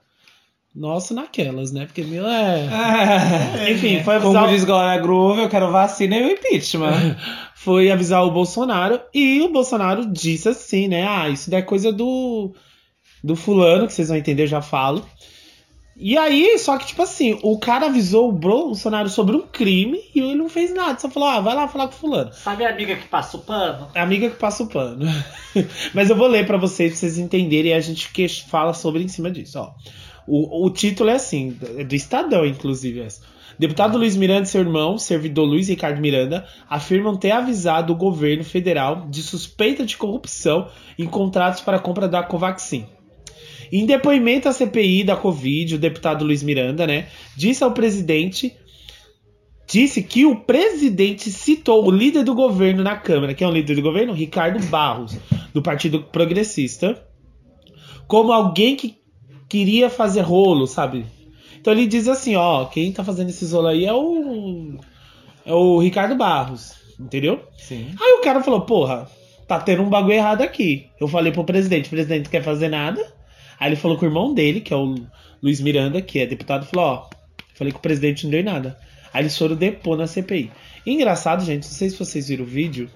Nossa, 0.74 1.14
naquelas, 1.14 1.70
né? 1.70 1.86
Porque, 1.86 2.02
meu, 2.02 2.26
é... 2.26 2.68
Ah, 2.72 3.70
Enfim, 3.70 4.02
foi 4.02 4.18
Como 4.18 4.36
avisar... 4.36 4.48
diz 4.48 4.64
Glória 4.64 5.00
Groove, 5.00 5.42
eu 5.42 5.48
quero 5.48 5.70
vacina 5.70 6.16
e 6.16 6.24
o 6.24 6.32
impeachment. 6.32 7.16
foi 7.54 7.88
avisar 7.88 8.24
o 8.24 8.32
Bolsonaro 8.32 9.00
e 9.14 9.40
o 9.42 9.52
Bolsonaro 9.52 10.04
disse 10.06 10.48
assim, 10.48 10.88
né? 10.88 11.06
Ah, 11.06 11.28
isso 11.28 11.52
daí 11.52 11.60
é 11.60 11.62
coisa 11.62 11.92
do 11.92 12.52
do 13.26 13.34
fulano, 13.34 13.86
que 13.86 13.92
vocês 13.92 14.08
vão 14.08 14.16
entender, 14.16 14.44
eu 14.44 14.48
já 14.48 14.62
falo. 14.62 15.04
E 15.98 16.16
aí, 16.18 16.58
só 16.58 16.76
que 16.76 16.86
tipo 16.86 17.02
assim, 17.02 17.38
o 17.42 17.58
cara 17.58 17.86
avisou 17.86 18.28
o 18.28 18.32
Bolsonaro 18.32 19.08
sobre 19.08 19.34
um 19.34 19.46
crime 19.46 19.98
e 20.14 20.20
ele 20.20 20.34
não 20.34 20.48
fez 20.48 20.74
nada, 20.74 20.98
só 20.98 21.08
falou: 21.08 21.28
"Ah, 21.28 21.40
vai 21.40 21.54
lá 21.54 21.66
falar 21.66 21.88
com 21.88 21.94
o 21.94 21.96
fulano". 21.96 22.32
Sabe 22.34 22.64
a 22.64 22.70
amiga 22.70 22.94
que 22.96 23.08
passa 23.08 23.36
o 23.36 23.40
pano? 23.40 23.88
É 23.94 24.00
a 24.00 24.02
amiga 24.02 24.28
que 24.28 24.36
passa 24.36 24.62
o 24.62 24.68
pano. 24.68 25.06
Mas 25.94 26.10
eu 26.10 26.16
vou 26.16 26.26
ler 26.28 26.46
pra 26.46 26.58
vocês, 26.58 26.90
pra 26.90 27.00
vocês 27.00 27.18
entenderem 27.18 27.72
e 27.72 27.74
a 27.74 27.80
gente 27.80 28.12
que 28.12 28.28
fala 28.28 28.74
sobre 28.74 29.02
em 29.02 29.08
cima 29.08 29.30
disso, 29.30 29.58
ó. 29.58 29.72
O, 30.26 30.66
o 30.66 30.70
título 30.70 31.08
é 31.08 31.14
assim, 31.14 31.56
é 31.78 31.84
do 31.84 31.94
Estadão, 31.94 32.44
inclusive. 32.44 33.00
essa. 33.00 33.22
Deputado 33.58 33.96
Luiz 33.96 34.14
Miranda 34.16 34.42
e 34.42 34.46
seu 34.46 34.60
irmão, 34.60 34.98
servidor 34.98 35.46
Luiz 35.46 35.68
Ricardo 35.68 35.98
Miranda, 35.98 36.46
afirmam 36.68 37.16
ter 37.16 37.30
avisado 37.30 37.92
o 37.92 37.96
governo 37.96 38.44
federal 38.44 39.06
de 39.08 39.22
suspeita 39.22 39.86
de 39.86 39.96
corrupção 39.96 40.68
em 40.98 41.06
contratos 41.06 41.62
para 41.62 41.78
a 41.78 41.80
compra 41.80 42.06
da 42.06 42.22
Covaxin. 42.22 42.84
Em 43.72 43.86
depoimento 43.86 44.48
à 44.48 44.52
CPI 44.52 45.04
da 45.04 45.16
Covid, 45.16 45.74
o 45.74 45.78
deputado 45.78 46.24
Luiz 46.24 46.42
Miranda, 46.42 46.86
né, 46.86 47.08
disse 47.36 47.64
ao 47.64 47.72
presidente 47.72 48.54
disse 49.66 50.02
que 50.02 50.24
o 50.24 50.36
presidente 50.36 51.30
citou 51.30 51.84
o 51.84 51.90
líder 51.90 52.22
do 52.22 52.34
governo 52.34 52.82
na 52.82 52.96
Câmara, 52.96 53.34
que 53.34 53.42
é 53.42 53.46
o 53.48 53.50
líder 53.50 53.74
do 53.74 53.82
governo, 53.82 54.12
Ricardo 54.12 54.64
Barros, 54.66 55.18
do 55.52 55.60
Partido 55.60 56.04
Progressista, 56.04 57.04
como 58.06 58.32
alguém 58.32 58.76
que 58.76 58.96
queria 59.48 59.90
fazer 59.90 60.20
rolo, 60.20 60.66
sabe? 60.66 61.04
Então 61.60 61.72
ele 61.72 61.86
diz 61.86 62.06
assim, 62.06 62.36
ó, 62.36 62.64
quem 62.66 62.92
tá 62.92 63.02
fazendo 63.02 63.30
esse 63.30 63.44
rolo 63.52 63.66
aí 63.66 63.84
é 63.84 63.92
o 63.92 64.78
é 65.44 65.52
o 65.52 65.78
Ricardo 65.78 66.16
Barros, 66.16 66.74
entendeu? 66.98 67.40
Sim. 67.56 67.88
Aí 68.00 68.12
o 68.18 68.22
cara 68.22 68.42
falou, 68.42 68.62
porra, 68.62 69.08
tá 69.46 69.60
tendo 69.60 69.82
um 69.82 69.88
bagulho 69.88 70.14
errado 70.14 70.42
aqui. 70.42 70.88
Eu 71.00 71.08
falei 71.08 71.32
pro 71.32 71.44
presidente, 71.44 71.86
o 71.86 71.90
presidente 71.90 72.24
não 72.24 72.30
quer 72.30 72.42
fazer 72.42 72.68
nada. 72.68 73.04
Aí 73.58 73.70
ele 73.70 73.76
falou 73.76 73.96
com 73.96 74.04
o 74.04 74.08
irmão 74.08 74.34
dele, 74.34 74.60
que 74.60 74.72
é 74.72 74.76
o 74.76 74.94
Luiz 75.42 75.60
Miranda, 75.60 76.00
que 76.02 76.18
é 76.18 76.26
deputado, 76.26 76.66
falou, 76.66 76.86
ó, 76.86 77.10
falei 77.54 77.72
que 77.72 77.78
o 77.78 77.82
presidente 77.82 78.24
não 78.24 78.30
deu 78.30 78.44
nada. 78.44 78.78
Aí 79.12 79.22
eles 79.22 79.36
foram 79.36 79.56
depor 79.56 79.96
na 79.96 80.06
CPI. 80.06 80.50
Engraçado, 80.86 81.44
gente, 81.44 81.64
não 81.64 81.72
sei 81.72 81.90
se 81.90 81.98
vocês 81.98 82.28
viram 82.28 82.44
o 82.44 82.48
vídeo, 82.48 82.90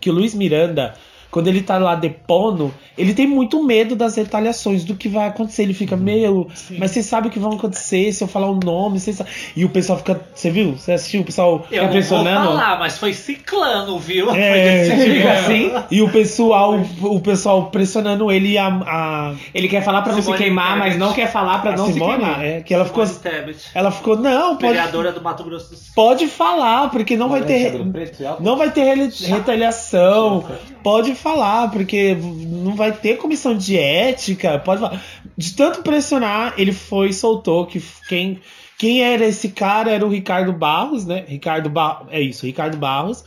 que 0.00 0.08
o 0.08 0.12
Luiz 0.12 0.34
Miranda 0.34 0.94
quando 1.36 1.48
ele 1.48 1.60
tá 1.60 1.76
lá 1.76 1.94
depondo, 1.94 2.72
ele 2.96 3.12
tem 3.12 3.26
muito 3.26 3.62
medo 3.62 3.94
das 3.94 4.16
retaliações, 4.16 4.84
do 4.84 4.96
que 4.96 5.06
vai 5.06 5.28
acontecer. 5.28 5.64
Ele 5.64 5.74
fica, 5.74 5.94
meu, 5.94 6.48
mas 6.78 6.92
você 6.92 7.02
sabe 7.02 7.28
o 7.28 7.30
que 7.30 7.38
vai 7.38 7.52
acontecer 7.54 8.10
se 8.10 8.24
eu 8.24 8.26
falar 8.26 8.48
o 8.48 8.58
nome, 8.58 8.98
você 8.98 9.12
sabe. 9.12 9.28
E 9.54 9.62
o 9.62 9.68
pessoal 9.68 9.98
fica. 9.98 10.18
Você 10.34 10.50
viu? 10.50 10.78
Você 10.78 10.92
assistiu? 10.92 11.20
O 11.20 11.24
pessoal 11.24 11.66
Eu 11.70 11.76
não 11.76 11.84
vou 11.88 11.92
pressionando? 11.92 12.46
falar, 12.46 12.78
mas 12.78 12.96
foi 12.96 13.12
ciclano, 13.12 13.98
viu? 13.98 14.30
É, 14.34 14.86
Foi 14.86 14.96
desse 14.96 15.12
jeito. 15.12 15.28
assim? 15.28 15.72
E 15.90 16.00
o 16.00 16.10
pessoal, 16.10 16.80
o 17.02 17.20
pessoal 17.20 17.66
pressionando 17.66 18.32
ele 18.32 18.52
e 18.52 18.56
a, 18.56 18.68
a, 18.68 19.34
Ele 19.54 19.68
quer 19.68 19.84
falar 19.84 20.00
pra 20.00 20.12
não 20.12 20.18
se 20.20 20.24
Simone 20.24 20.42
queimar, 20.42 20.78
mas 20.78 20.96
não 20.96 21.12
quer 21.12 21.30
falar 21.30 21.58
pra 21.58 21.72
a 21.72 21.76
não 21.76 21.84
se 21.88 21.92
Simone, 21.92 22.16
queimar. 22.16 22.42
é, 22.42 22.62
que 22.62 22.72
ela 22.72 22.86
ficou. 22.86 23.04
Simone 23.04 23.22
Tebet, 23.22 23.58
Ela 23.74 23.90
ficou, 23.90 24.16
não, 24.16 24.56
pode, 24.56 24.72
vereadora 24.72 25.12
do 25.12 25.20
Mato 25.20 25.44
Grosso 25.44 25.68
do 25.68 25.76
Sul. 25.76 25.92
pode 25.94 26.28
falar, 26.28 26.88
porque 26.90 27.14
não 27.14 27.28
vai 27.28 27.42
ter. 27.42 27.74
Não 28.40 28.56
vai 28.56 28.70
ter 28.70 28.94
retaliação. 29.26 30.46
Pode 30.86 31.16
falar, 31.16 31.72
porque 31.72 32.14
não 32.14 32.76
vai 32.76 32.92
ter 32.92 33.16
comissão 33.16 33.58
de 33.58 33.76
ética. 33.76 34.56
Pode 34.56 34.80
falar. 34.80 35.04
De 35.36 35.56
tanto 35.56 35.82
pressionar, 35.82 36.54
ele 36.56 36.72
foi 36.72 37.08
e 37.08 37.12
soltou 37.12 37.66
que 37.66 37.82
quem, 38.08 38.40
quem 38.78 39.02
era 39.02 39.26
esse 39.26 39.48
cara 39.48 39.90
era 39.90 40.06
o 40.06 40.08
Ricardo 40.08 40.52
Barros, 40.52 41.04
né? 41.04 41.24
Ricardo 41.26 41.68
Barros. 41.68 42.06
É 42.12 42.20
isso, 42.20 42.46
Ricardo 42.46 42.76
Barros. 42.76 43.24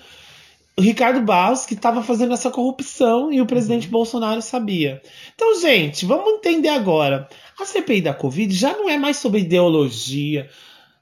O 0.77 0.81
Ricardo 0.81 1.19
Barros 1.19 1.65
que 1.65 1.73
estava 1.73 2.01
fazendo 2.01 2.33
essa 2.33 2.49
corrupção 2.49 3.29
e 3.29 3.41
o 3.41 3.45
presidente 3.45 3.89
Bolsonaro 3.89 4.41
sabia. 4.41 5.01
Então, 5.35 5.59
gente, 5.59 6.05
vamos 6.05 6.35
entender 6.35 6.69
agora. 6.69 7.27
A 7.59 7.65
CPI 7.65 7.99
da 7.99 8.13
Covid 8.13 8.55
já 8.55 8.71
não 8.71 8.89
é 8.89 8.97
mais 8.97 9.17
sobre 9.17 9.41
ideologia, 9.41 10.49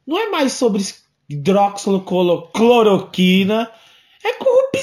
não 0.07 0.17
é 0.17 0.31
mais 0.31 0.53
sobre 0.53 0.83
hidroxicloroquina. 1.29 3.69
É 4.25 4.33
corrupção. 4.33 4.76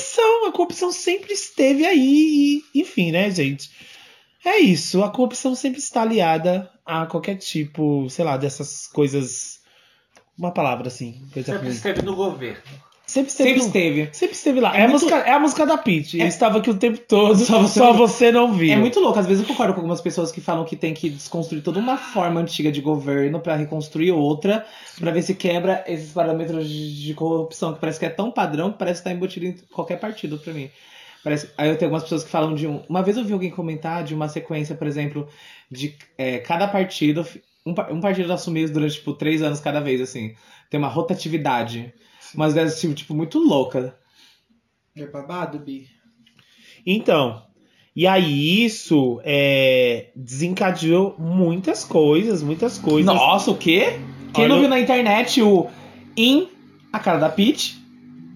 A 0.47 0.53
corrupção 0.53 0.93
sempre 0.93 1.33
esteve 1.33 1.85
aí. 1.87 2.63
E, 2.75 2.81
enfim, 2.81 3.13
né, 3.13 3.31
gente? 3.31 3.71
É 4.45 4.59
isso. 4.59 5.03
A 5.03 5.11
corrupção 5.11 5.55
sempre 5.55 5.79
está 5.79 6.03
aliada 6.03 6.71
a 6.85 7.07
qualquer 7.07 7.37
tipo, 7.37 8.09
sei 8.11 8.25
lá, 8.25 8.37
dessas 8.37 8.87
coisas. 8.87 9.61
Uma 10.37 10.53
palavra 10.53 10.89
assim. 10.89 11.27
Coisa 11.33 11.53
Sempre 11.53 11.67
ruim. 11.69 11.77
esteve 11.77 12.03
no 12.03 12.15
governo. 12.17 12.61
Sempre 13.07 13.29
esteve. 13.31 13.51
Sempre 13.51 13.67
esteve. 13.67 14.09
Sempre 14.13 14.35
esteve 14.35 14.61
lá. 14.61 14.75
É 14.75 14.81
É, 14.81 14.85
a, 14.85 14.89
muito- 14.89 15.03
música, 15.05 15.17
é 15.21 15.33
a 15.33 15.39
música 15.39 15.67
da. 15.67 15.83
Ele 15.87 16.23
É- 16.23 16.27
estava 16.27 16.59
aqui 16.59 16.71
o 16.71 16.75
tempo 16.75 16.99
todo, 17.07 17.37
Só 17.37 17.67
só 17.67 17.93
você 17.93 17.99
você, 17.99 18.33
não- 18.33 18.53
viu. 18.53 18.73
É 18.73 18.77
muito 18.77 18.99
louco. 18.99 19.19
Às 19.19 19.27
vezes 19.27 19.43
eu 19.43 19.49
concordo 19.49 19.75
com 19.75 19.81
algumas 19.81 20.01
pessoas 20.01 20.33
que 20.33 20.41
falam 20.41 20.65
que 20.65 20.75
tem 20.75 20.95
que 20.95 21.11
desconstruir 21.11 21.63
toda 21.63 21.79
uma 21.79 21.99
forma 21.99 22.41
antiga 22.41 22.73
de 22.73 22.81
governo 22.81 23.41
pra 23.41 23.57
reconstruir 23.57 24.11
outra, 24.13 24.65
pra 24.99 25.11
ver 25.11 25.21
se 25.23 25.35
quebra 25.35 25.85
esses 25.87 26.13
parâmetros 26.13 26.69
de 26.69 27.05
de 27.05 27.13
corrupção 27.15 27.75
que 27.75 27.81
parece 27.81 27.99
que 27.99 28.07
é 28.07 28.11
tão 28.11 28.31
padrão 28.31 28.73
que 28.73 28.79
parece 28.79 29.01
que 29.03 29.09
tá 29.09 29.13
embutido 29.15 29.47
em 29.47 29.57
qualquer 29.73 30.01
partido 30.01 30.39
pra 30.39 30.53
mim. 30.55 30.71
Parece... 31.23 31.49
Aí 31.59 31.69
eu 31.69 31.77
tenho 31.77 31.89
algumas 31.89 32.03
pessoas 32.05 32.25
que 32.25 32.31
falam 32.31 32.55
de 32.55 32.67
um. 32.67 32.83
Uma 32.89 33.03
vez 33.03 33.17
eu 33.17 33.25
vi 33.25 33.33
alguém 33.35 33.51
comentar 33.51 34.03
de 34.05 34.15
uma 34.15 34.29
sequência, 34.29 34.75
por 34.75 34.87
exemplo, 34.87 35.29
de 35.71 35.95
é, 36.17 36.39
cada 36.39 36.67
partido. 36.69 37.27
Um, 37.67 37.73
um 37.93 38.01
partido 38.01 38.31
assumir 38.33 38.65
isso 38.65 38.73
durante, 38.75 38.95
tipo, 38.97 39.13
três 39.15 39.43
anos 39.43 39.59
cada 39.61 39.81
vez, 39.81 40.01
assim. 40.01 40.35
Tem 40.71 40.79
uma 40.79 40.89
rotatividade. 40.89 41.93
Mas 42.35 42.55
deve 42.55 42.71
ser, 42.71 42.93
tipo, 42.95 43.15
muito 43.15 43.39
louca. 43.39 43.97
É 44.97 45.07
babado, 45.07 45.59
Bi? 45.59 45.89
Então, 46.87 47.43
e 47.97 48.07
aí 48.07 48.65
isso 48.65 49.21
é, 49.25 50.11
desencadeou 50.15 51.17
muitas 51.19 51.85
coisas, 51.85 52.43
muitas 52.43 52.79
coisas. 52.79 53.07
Nossa, 53.07 53.51
o 53.51 53.57
quê? 53.57 53.99
Quem 54.35 54.45
Olha- 54.45 54.49
não 54.49 54.61
viu 54.61 54.69
na 54.69 54.81
internet 54.81 55.41
o 55.43 55.69
In, 56.17 56.49
a 56.93 56.99
cara 56.99 57.19
da 57.19 57.29
Peach? 57.29 57.77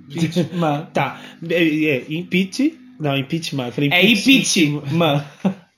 Mano. 0.54 0.88
Tá, 0.92 1.20
é, 1.48 1.84
é, 1.84 2.04
impeach. 2.08 2.78
Não, 2.98 3.16
impeachment. 3.16 3.66
Eu 3.66 3.72
falei 3.72 3.90
É 3.92 4.06
impeachment. 4.06 5.24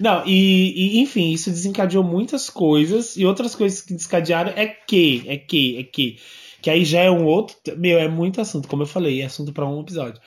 Não, 0.00 0.26
e, 0.26 0.96
e, 0.96 1.00
enfim, 1.00 1.30
isso 1.30 1.50
desencadeou 1.50 2.02
muitas 2.02 2.48
coisas. 2.48 3.18
E 3.18 3.26
outras 3.26 3.54
coisas 3.54 3.82
que 3.82 3.92
desencadearam 3.92 4.50
é 4.56 4.66
que, 4.66 5.24
é 5.26 5.36
que, 5.36 5.78
é 5.78 5.82
que. 5.82 6.18
Que 6.60 6.70
aí 6.70 6.84
já 6.84 7.00
é 7.00 7.10
um 7.10 7.24
outro. 7.24 7.56
Meu, 7.76 7.98
é 7.98 8.08
muito 8.08 8.40
assunto, 8.40 8.68
como 8.68 8.82
eu 8.82 8.86
falei, 8.86 9.22
é 9.22 9.26
assunto 9.26 9.52
pra 9.52 9.66
um 9.66 9.80
episódio. 9.80 10.20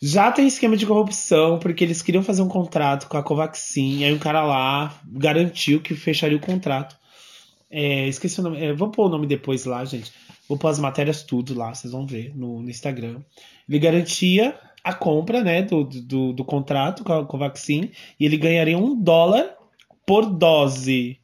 Já 0.00 0.30
tem 0.30 0.46
esquema 0.46 0.76
de 0.76 0.86
corrupção, 0.86 1.58
porque 1.58 1.82
eles 1.82 2.02
queriam 2.02 2.22
fazer 2.22 2.42
um 2.42 2.48
contrato 2.48 3.08
com 3.08 3.16
a 3.16 3.22
Covaxin, 3.22 4.04
aí 4.04 4.12
um 4.12 4.18
cara 4.18 4.44
lá 4.44 5.00
garantiu 5.06 5.80
que 5.80 5.94
fecharia 5.94 6.36
o 6.36 6.40
contrato. 6.40 6.96
É, 7.70 8.06
esqueci 8.06 8.38
o 8.40 8.42
nome. 8.42 8.62
é, 8.62 8.72
vou 8.72 8.90
pôr 8.90 9.06
o 9.06 9.08
nome 9.08 9.26
depois 9.26 9.64
lá, 9.64 9.84
gente. 9.84 10.12
Vou 10.48 10.58
pôr 10.58 10.68
as 10.68 10.78
matérias 10.78 11.22
tudo 11.22 11.54
lá, 11.54 11.74
vocês 11.74 11.92
vão 11.92 12.06
ver 12.06 12.36
no, 12.36 12.60
no 12.60 12.68
Instagram. 12.68 13.20
Ele 13.68 13.78
garantia 13.78 14.58
a 14.82 14.92
compra 14.92 15.42
né, 15.42 15.62
do, 15.62 15.84
do, 15.84 16.32
do 16.34 16.44
contrato 16.44 17.02
com 17.02 17.12
a 17.12 17.24
Covaxin 17.24 17.90
e 18.20 18.26
ele 18.26 18.36
ganharia 18.36 18.76
um 18.76 18.94
dólar 18.94 19.56
por 20.06 20.26
dose. 20.26 21.18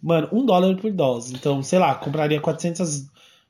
Mano, 0.00 0.28
um 0.30 0.44
dólar 0.44 0.76
por 0.76 0.92
dose. 0.92 1.34
Então, 1.34 1.62
sei 1.62 1.78
lá, 1.78 1.94
compraria 1.94 2.40
400 2.40 3.06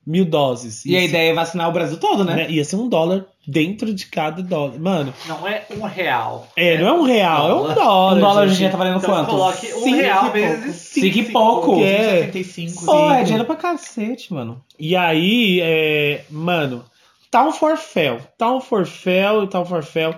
mil 0.08 0.24
doses. 0.24 0.84
E 0.86 0.96
a 0.96 1.00
Isso, 1.00 1.08
ideia 1.10 1.30
é 1.30 1.34
vacinar 1.34 1.68
o 1.68 1.72
Brasil 1.72 1.98
todo, 1.98 2.24
né? 2.24 2.34
né, 2.34 2.50
Ia 2.50 2.64
ser 2.64 2.76
um 2.76 2.88
dólar 2.88 3.26
dentro 3.46 3.92
de 3.94 4.06
cada 4.06 4.42
dólar. 4.42 4.78
Mano, 4.78 5.12
Não 5.26 5.46
é 5.46 5.64
um 5.76 5.82
real. 5.82 6.48
é, 6.56 6.78
não 6.78 6.88
é 6.88 6.92
um 6.94 7.02
real, 7.02 7.48
é 7.50 7.54
um 7.70 7.74
dólar. 7.74 8.16
Um 8.16 8.20
dólar 8.20 8.42
hoje 8.44 8.46
em 8.46 8.48
gente. 8.56 8.58
dia 8.58 8.70
tá 8.70 8.76
valendo 8.78 8.96
Então 8.98 9.10
quanto? 9.14 9.28
coloque 9.30 9.66
um 9.74 9.82
Cinco 9.82 9.96
real 9.96 10.18
e 10.18 10.30
pouco. 10.30 10.32
vezes 10.32 10.76
Cinco 10.76 11.18
e 11.18 11.24
pouco. 11.30 11.76
Que 11.76 11.84
é. 11.84 12.20
75. 12.26 12.84
Pô, 12.86 13.10
é 13.10 13.12
Cinco. 13.14 13.24
dinheiro 13.24 13.44
pra 13.44 13.56
cacete, 13.56 14.32
mano. 14.32 14.64
E 14.78 14.96
aí, 14.96 15.60
é, 15.62 16.24
mano, 16.30 16.84
tá 17.30 17.44
um 17.46 17.52
forféu, 17.52 18.20
tá 18.38 18.50
um 18.52 18.60
forféu 18.60 19.44
e 19.44 19.46
tá 19.46 19.60
um 19.60 19.66
forféu. 19.66 20.14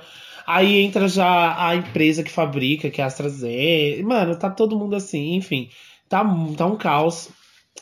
Aí 0.47 0.81
entra 0.83 1.07
já 1.09 1.55
a 1.65 1.77
empresa 1.77 2.23
que 2.23 2.31
fabrica, 2.31 2.91
que 2.91 3.01
é 3.01 3.05
a 3.05 3.07
AstraZeneca. 3.07 4.03
Mano, 4.07 4.37
tá 4.37 4.49
todo 4.51 4.79
mundo 4.79 4.95
assim, 4.97 5.35
enfim. 5.35 5.69
Tá, 6.09 6.23
um- 6.23 6.55
tá 6.55 6.67
um 6.67 6.77
caos. 6.77 7.29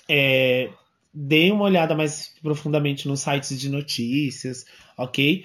É, 0.09 0.69
dê 1.13 1.51
uma 1.51 1.65
olhada 1.65 1.95
mais 1.95 2.35
profundamente 2.43 3.09
nos 3.09 3.21
sites 3.21 3.59
de 3.59 3.69
notícias, 3.69 4.65
ok? 4.97 5.45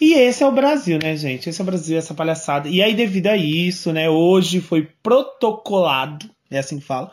E 0.00 0.14
esse 0.14 0.42
é 0.42 0.46
o 0.46 0.52
Brasil, 0.52 0.98
né, 1.02 1.16
gente? 1.16 1.48
Esse 1.48 1.60
é 1.60 1.62
o 1.62 1.66
Brasil, 1.66 1.96
essa 1.96 2.14
palhaçada. 2.14 2.68
E 2.68 2.82
aí, 2.82 2.94
devido 2.94 3.28
a 3.28 3.36
isso, 3.36 3.92
né, 3.92 4.08
hoje 4.10 4.60
foi 4.60 4.88
protocolado, 5.02 6.28
é 6.50 6.58
assim 6.58 6.78
que 6.78 6.84
fala, 6.84 7.12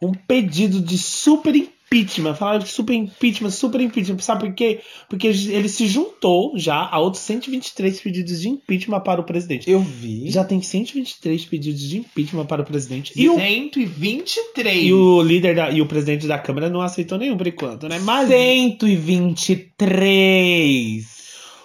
um 0.00 0.12
pedido 0.12 0.80
de 0.80 0.98
super 0.98 1.54
impeachment. 1.94 2.34
Falaram 2.34 2.58
de 2.60 2.68
super 2.68 2.92
impeachment, 2.92 3.50
super 3.50 3.80
impeachment. 3.80 4.18
Sabe 4.18 4.46
por 4.46 4.54
quê? 4.54 4.80
Porque 5.08 5.28
ele 5.28 5.68
se 5.68 5.86
juntou 5.86 6.52
já 6.56 6.88
a 6.90 6.98
outros 6.98 7.22
123 7.22 8.00
pedidos 8.00 8.40
de 8.40 8.48
impeachment 8.48 9.00
para 9.00 9.20
o 9.20 9.24
presidente. 9.24 9.70
Eu 9.70 9.80
vi. 9.80 10.28
Já 10.30 10.42
tem 10.44 10.60
123 10.60 11.44
pedidos 11.44 11.80
de 11.80 11.98
impeachment 11.98 12.46
para 12.46 12.62
o 12.62 12.64
presidente. 12.64 13.12
E 13.16 13.28
o, 13.28 13.36
123. 13.36 14.84
e 14.84 14.92
o 14.92 15.22
líder 15.22 15.54
da, 15.54 15.70
e 15.70 15.80
o 15.80 15.86
presidente 15.86 16.26
da 16.26 16.36
Câmara 16.38 16.68
não 16.68 16.80
aceitou 16.80 17.16
nenhum 17.18 17.36
por 17.36 17.46
enquanto, 17.46 17.88
né? 17.88 18.00
Mas 18.00 18.28
123. 18.28 21.14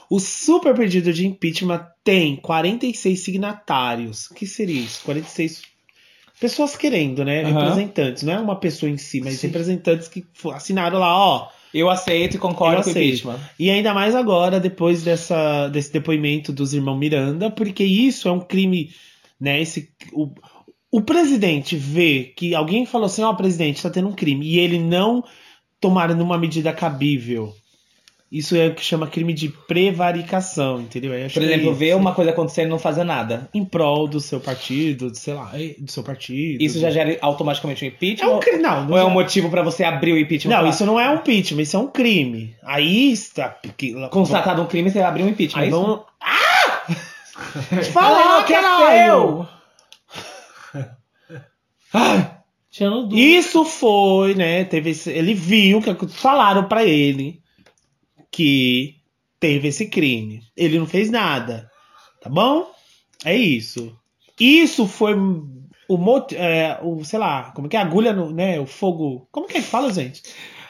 o 0.10 0.20
super 0.20 0.76
pedido 0.76 1.14
de 1.14 1.26
impeachment 1.26 1.86
tem 2.04 2.36
46 2.38 3.20
signatários. 3.20 4.26
O 4.32 4.34
que 4.34 4.48
seria 4.48 4.82
isso? 4.82 5.02
46 5.04 5.69
pessoas 6.40 6.76
querendo, 6.76 7.24
né? 7.24 7.44
Aham. 7.44 7.60
Representantes. 7.60 8.24
Não 8.24 8.34
é 8.34 8.40
uma 8.40 8.56
pessoa 8.56 8.90
em 8.90 8.98
si, 8.98 9.22
mas 9.22 9.36
Sim. 9.36 9.48
representantes 9.48 10.08
que 10.08 10.26
assinaram 10.54 11.00
lá, 11.00 11.16
ó. 11.16 11.50
Eu 11.74 11.90
aceito 11.90 12.36
e 12.36 12.40
concordo 12.40 12.78
Eu 12.78 12.82
com 12.82 12.88
o 12.88 12.92
aceito. 12.92 13.08
impeachment. 13.08 13.40
E 13.60 13.70
ainda 13.70 13.94
mais 13.94 14.16
agora, 14.16 14.60
depois 14.60 15.04
dessa, 15.04 15.68
desse 15.68 15.94
depoimento 15.94 16.52
dos 16.52 16.74
irmãos 16.74 16.98
Miranda, 16.98 17.52
porque 17.52 17.84
isso 17.84 18.28
é 18.28 18.32
um 18.32 18.40
crime, 18.40 18.92
né? 19.40 19.62
Esse, 19.62 19.92
o, 20.12 20.32
o 20.92 21.02
presidente 21.02 21.76
vê 21.76 22.34
que 22.36 22.56
alguém 22.56 22.86
falou 22.86 23.06
assim, 23.06 23.22
ó, 23.22 23.34
presidente, 23.34 23.76
está 23.76 23.90
tendo 23.90 24.08
um 24.08 24.16
crime, 24.16 24.48
e 24.48 24.58
ele 24.58 24.80
não 24.80 25.24
tomar 25.80 26.10
nenhuma 26.10 26.38
medida 26.38 26.74
cabível. 26.74 27.54
Isso 28.32 28.56
é 28.56 28.68
o 28.68 28.76
que 28.76 28.84
chama 28.84 29.08
crime 29.08 29.34
de 29.34 29.50
prevaricação, 29.50 30.80
entendeu? 30.82 31.14
Eu 31.16 31.26
acho 31.26 31.34
Por 31.34 31.42
que 31.42 31.50
é 31.52 31.56
exemplo, 31.56 31.74
ver 31.74 31.96
uma 31.96 32.14
coisa 32.14 32.30
acontecendo 32.30 32.68
e 32.68 32.70
não 32.70 32.78
fazer 32.78 33.04
nada. 33.04 33.50
em 33.54 33.66
prol 33.66 34.08
do 34.08 34.20
seu 34.20 34.40
partido, 34.40 35.10
sei 35.16 35.34
lá, 35.34 35.52
do 35.80 35.90
seu 35.90 36.04
partido. 36.04 36.62
Isso 36.64 36.80
já 36.80 36.92
gera 36.92 37.18
automaticamente 37.22 37.84
um 37.84 37.88
é 37.88 37.90
impeachment? 37.90 38.36
um 38.36 38.40
crime. 38.40 38.60
Não, 38.62 38.84
não 38.86 38.92
Ou 38.92 38.98
é 39.00 39.04
um 39.04 39.08
já- 39.08 39.14
motivo 39.14 39.50
pra 39.50 39.64
você 39.64 39.84
abrir 39.84 40.14
o 40.14 40.18
impeachment? 40.20 40.52
Não, 40.52 40.58
Falar, 40.60 40.70
isso 40.70 40.86
não 40.86 41.00
é 41.00 41.10
um 41.10 41.16
impeachment, 41.16 41.62
isso 41.64 41.76
é 41.76 41.80
um 41.80 41.88
crime. 41.88 42.56
Aí 42.64 43.12
está. 43.12 43.58
Constatado 44.12 44.62
um 44.62 44.68
crime, 44.68 44.92
você 44.92 45.00
abre 45.00 45.24
um 45.24 45.30
impeachment. 45.30 45.62
Aí 45.62 45.66
é 45.68 45.70
isso? 45.72 45.82
vamos. 45.82 46.02
Ah! 46.22 46.86
Fala, 47.92 48.22
enlouqueceu! 48.22 48.62
caralho! 48.62 49.48
Tirando 52.70 53.08
do... 53.08 53.18
Isso 53.18 53.66
foi, 53.66 54.36
né? 54.36 54.64
Teve 54.66 54.92
esse, 54.92 55.10
ele 55.10 55.34
viu 55.34 55.82
que 55.82 56.08
falaram 56.10 56.66
pra 56.66 56.86
ele 56.86 57.42
que 58.40 58.96
teve 59.38 59.68
esse 59.68 59.88
crime. 59.88 60.42
Ele 60.56 60.80
não 60.80 60.86
fez 60.86 61.12
nada, 61.12 61.70
tá 62.22 62.30
bom? 62.30 62.72
É 63.26 63.36
isso. 63.36 63.94
Isso 64.40 64.88
foi 64.88 65.14
o, 65.14 66.26
é, 66.36 66.78
o 66.82 67.04
sei 67.04 67.20
lá, 67.20 67.52
como 67.54 67.68
que 67.68 67.76
é 67.76 67.80
a 67.80 67.84
agulha 67.84 68.14
no, 68.14 68.32
né? 68.32 68.58
O 68.58 68.66
fogo. 68.66 69.28
Como 69.30 69.46
que 69.46 69.58
é 69.58 69.62
que 69.62 69.68
fala, 69.68 69.92
gente? 69.92 70.22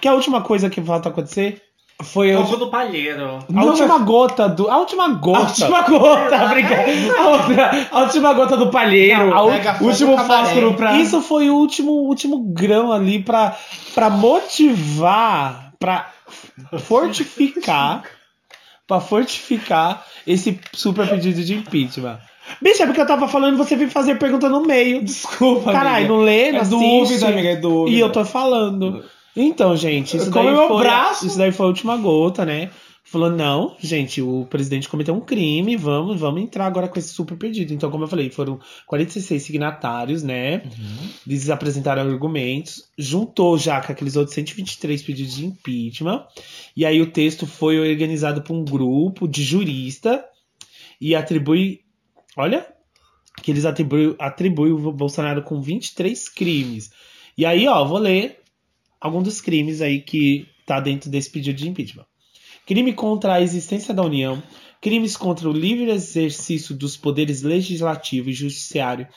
Que 0.01 0.07
é 0.07 0.11
a 0.11 0.15
última 0.15 0.41
coisa 0.41 0.67
que 0.67 0.81
falta 0.81 1.09
acontecer 1.09 1.61
Foi 2.01 2.29
eu. 2.33 2.43
Fogo 2.43 2.65
no 2.65 2.71
palheiro. 2.71 3.37
A 3.55 3.63
última 3.65 3.99
gota 3.99 4.49
do. 4.49 4.67
A 4.67 4.79
última 4.79 5.07
gota. 5.09 5.37
A 5.37 5.41
última 5.43 5.81
gota, 5.83 6.45
obrigado. 6.45 6.89
A, 7.19 7.29
outra- 7.29 7.87
a 7.91 7.99
última 8.01 8.33
gota 8.33 8.57
do 8.57 8.71
palheiro. 8.71 9.29
Não, 9.29 9.45
o 9.47 9.83
último 9.85 10.17
fósforo 10.17 10.73
pra. 10.73 10.97
Isso 10.97 11.21
foi 11.21 11.51
o 11.51 11.55
último, 11.55 11.91
último 11.91 12.39
grão 12.51 12.91
ali 12.91 13.21
pra, 13.21 13.55
pra 13.93 14.09
motivar, 14.09 15.73
pra 15.77 16.11
fortificar, 16.79 18.03
pra 18.87 18.99
fortificar 18.99 20.05
esse 20.25 20.59
super 20.73 21.07
pedido 21.07 21.43
de 21.43 21.55
impeachment. 21.55 22.19
Bicho, 22.61 22.81
é 22.81 22.85
porque 22.87 22.99
eu 23.01 23.05
tava 23.07 23.27
falando 23.27 23.53
e 23.53 23.57
você 23.57 23.75
veio 23.75 23.91
fazer 23.91 24.15
pergunta 24.17 24.49
no 24.49 24.65
meio. 24.65 25.03
Desculpa, 25.03 25.71
Caralho, 25.71 26.07
não 26.07 26.17
lê, 26.21 26.51
não 26.51 26.59
É 26.59 26.61
assiste. 26.61 26.79
dúvida, 26.79 27.27
amiga, 27.27 27.49
é 27.49 27.55
dúvida. 27.55 27.95
E 27.95 27.99
eu 27.99 28.11
tô 28.11 28.25
falando. 28.25 29.03
Então, 29.35 29.75
gente, 29.77 30.17
isso 30.17 30.31
daí, 30.31 30.45
meu 30.47 30.67
foi, 30.67 30.83
braço. 30.83 31.27
isso 31.27 31.37
daí 31.37 31.51
foi 31.51 31.65
a 31.65 31.69
última 31.69 31.95
gota, 31.97 32.43
né? 32.45 32.69
Falou, 33.11 33.31
não, 33.31 33.75
gente, 33.79 34.21
o 34.21 34.45
presidente 34.45 34.87
cometeu 34.87 35.15
um 35.15 35.19
crime, 35.19 35.75
vamos, 35.75 36.19
vamos 36.19 36.43
entrar 36.43 36.67
agora 36.67 36.87
com 36.87 36.99
esse 36.99 37.07
super 37.09 37.35
pedido. 37.35 37.73
Então, 37.73 37.89
como 37.89 38.03
eu 38.03 38.07
falei, 38.07 38.29
foram 38.29 38.59
46 38.85 39.41
signatários, 39.41 40.21
né? 40.21 40.61
Eles 41.25 41.49
apresentaram 41.49 42.03
argumentos, 42.03 42.83
juntou 42.95 43.57
já 43.57 43.81
com 43.81 43.91
aqueles 43.91 44.15
outros 44.15 44.35
123 44.35 45.01
pedidos 45.01 45.33
de 45.33 45.45
impeachment. 45.47 46.23
E 46.77 46.85
aí 46.85 47.01
o 47.01 47.11
texto 47.11 47.47
foi 47.47 47.79
organizado 47.79 48.43
por 48.43 48.53
um 48.53 48.63
grupo 48.63 49.27
de 49.27 49.41
jurista 49.41 50.23
e 51.01 51.15
atribui. 51.15 51.79
Olha, 52.37 52.67
que 53.41 53.49
eles 53.49 53.65
atribuem 53.65 54.15
atribui 54.19 54.71
o 54.71 54.91
Bolsonaro 54.91 55.41
com 55.41 55.59
23 55.59 56.29
crimes. 56.29 56.91
E 57.35 57.43
aí, 57.43 57.67
ó, 57.67 57.83
vou 57.85 57.97
ler 57.97 58.39
algum 59.01 59.23
dos 59.23 59.41
crimes 59.41 59.81
aí 59.81 59.99
que 59.99 60.45
tá 60.63 60.79
dentro 60.79 61.09
desse 61.09 61.31
pedido 61.31 61.57
de 61.57 61.67
impeachment. 61.67 62.05
Crime 62.69 62.93
contra 62.93 63.33
a 63.33 63.41
existência 63.41 63.95
da 63.95 64.03
União, 64.03 64.43
crimes 64.79 65.17
contra 65.17 65.49
o 65.49 65.51
livre 65.51 65.89
exercício 65.89 66.75
dos 66.75 66.95
poderes 66.95 67.41
legislativo 67.41 68.29
e 68.29 68.33
judiciário 68.33 69.07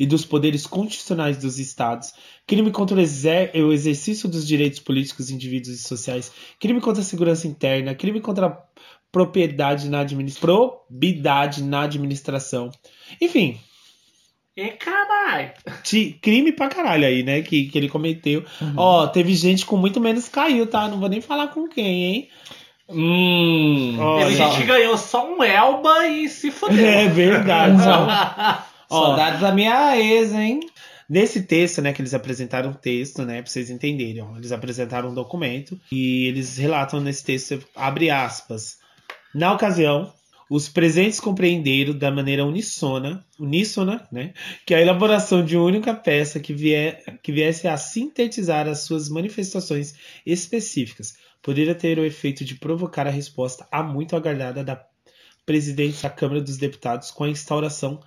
e 0.00 0.04
dos 0.04 0.24
poderes 0.24 0.66
constitucionais 0.66 1.36
dos 1.38 1.60
estados, 1.60 2.12
crime 2.44 2.72
contra 2.72 2.96
o, 2.96 3.00
exer- 3.00 3.52
o 3.54 3.72
exercício 3.72 4.28
dos 4.28 4.44
direitos 4.44 4.80
políticos, 4.80 5.30
indivíduos 5.30 5.76
e 5.76 5.82
sociais, 5.82 6.32
crime 6.58 6.80
contra 6.80 7.00
a 7.00 7.04
segurança 7.04 7.46
interna, 7.46 7.94
crime 7.94 8.20
contra 8.20 8.46
a 8.46 8.58
propriedade 9.12 9.88
na, 9.88 10.00
administ... 10.00 10.40
probidade 10.40 11.62
na 11.62 11.82
administração. 11.82 12.68
Enfim, 13.20 13.60
E 14.56 14.70
caralho. 14.70 15.52
crime 16.20 16.50
pra 16.50 16.68
caralho 16.68 17.06
aí, 17.06 17.22
né? 17.22 17.42
Que, 17.42 17.66
que 17.68 17.78
ele 17.78 17.88
cometeu. 17.88 18.44
Ó, 18.76 19.06
teve 19.06 19.32
gente 19.34 19.64
com 19.64 19.76
muito 19.76 20.00
menos 20.00 20.28
caiu, 20.28 20.66
tá? 20.66 20.88
Não 20.88 20.98
vou 20.98 21.08
nem 21.08 21.20
falar 21.20 21.46
com 21.54 21.68
quem, 21.68 22.04
hein? 22.04 22.28
Hum. 22.88 23.96
Teve 24.18 24.36
só- 24.36 24.50
gente 24.52 24.66
ganhou 24.66 24.96
só 24.96 25.26
um 25.28 25.42
Elba 25.42 26.06
e 26.06 26.28
se 26.28 26.50
fudeu. 26.50 26.84
É 26.86 27.08
verdade. 27.08 27.76
Saudades 28.88 29.40
da 29.40 29.52
minha 29.52 29.96
ex, 29.98 30.32
hein? 30.32 30.60
Nesse 31.08 31.42
texto, 31.42 31.80
né, 31.80 31.92
que 31.92 32.00
eles 32.02 32.12
apresentaram 32.14 32.70
um 32.70 32.74
texto, 32.74 33.22
né, 33.24 33.40
pra 33.42 33.50
vocês 33.50 33.70
entenderem, 33.70 34.22
eles 34.36 34.52
apresentaram 34.52 35.10
um 35.10 35.14
documento 35.14 35.78
e 35.90 36.26
eles 36.26 36.58
relatam 36.58 37.00
nesse 37.00 37.24
texto, 37.24 37.62
abre 37.74 38.10
aspas, 38.10 38.76
na 39.34 39.52
ocasião, 39.54 40.12
os 40.50 40.68
presentes 40.68 41.18
compreenderam 41.18 41.96
da 41.96 42.10
maneira 42.10 42.44
unissona, 42.44 43.24
uníssona, 43.40 44.06
né, 44.12 44.34
que 44.66 44.74
a 44.74 44.80
elaboração 44.82 45.42
de 45.42 45.56
uma 45.56 45.64
única 45.64 45.94
peça 45.94 46.40
que, 46.40 46.52
vier, 46.52 47.02
que 47.22 47.32
viesse 47.32 47.66
a 47.66 47.76
sintetizar 47.78 48.68
as 48.68 48.80
suas 48.80 49.08
manifestações 49.08 49.94
específicas 50.26 51.14
poderia 51.42 51.74
ter 51.74 51.98
o 51.98 52.04
efeito 52.04 52.44
de 52.44 52.54
provocar 52.54 53.06
a 53.06 53.10
resposta 53.10 53.66
a 53.70 53.82
muito 53.82 54.16
aguardada 54.16 54.62
da 54.64 54.84
presidente 55.46 56.02
da 56.02 56.10
Câmara 56.10 56.40
dos 56.40 56.58
Deputados 56.58 57.10
com 57.10 57.24
a 57.24 57.30
instauração 57.30 58.00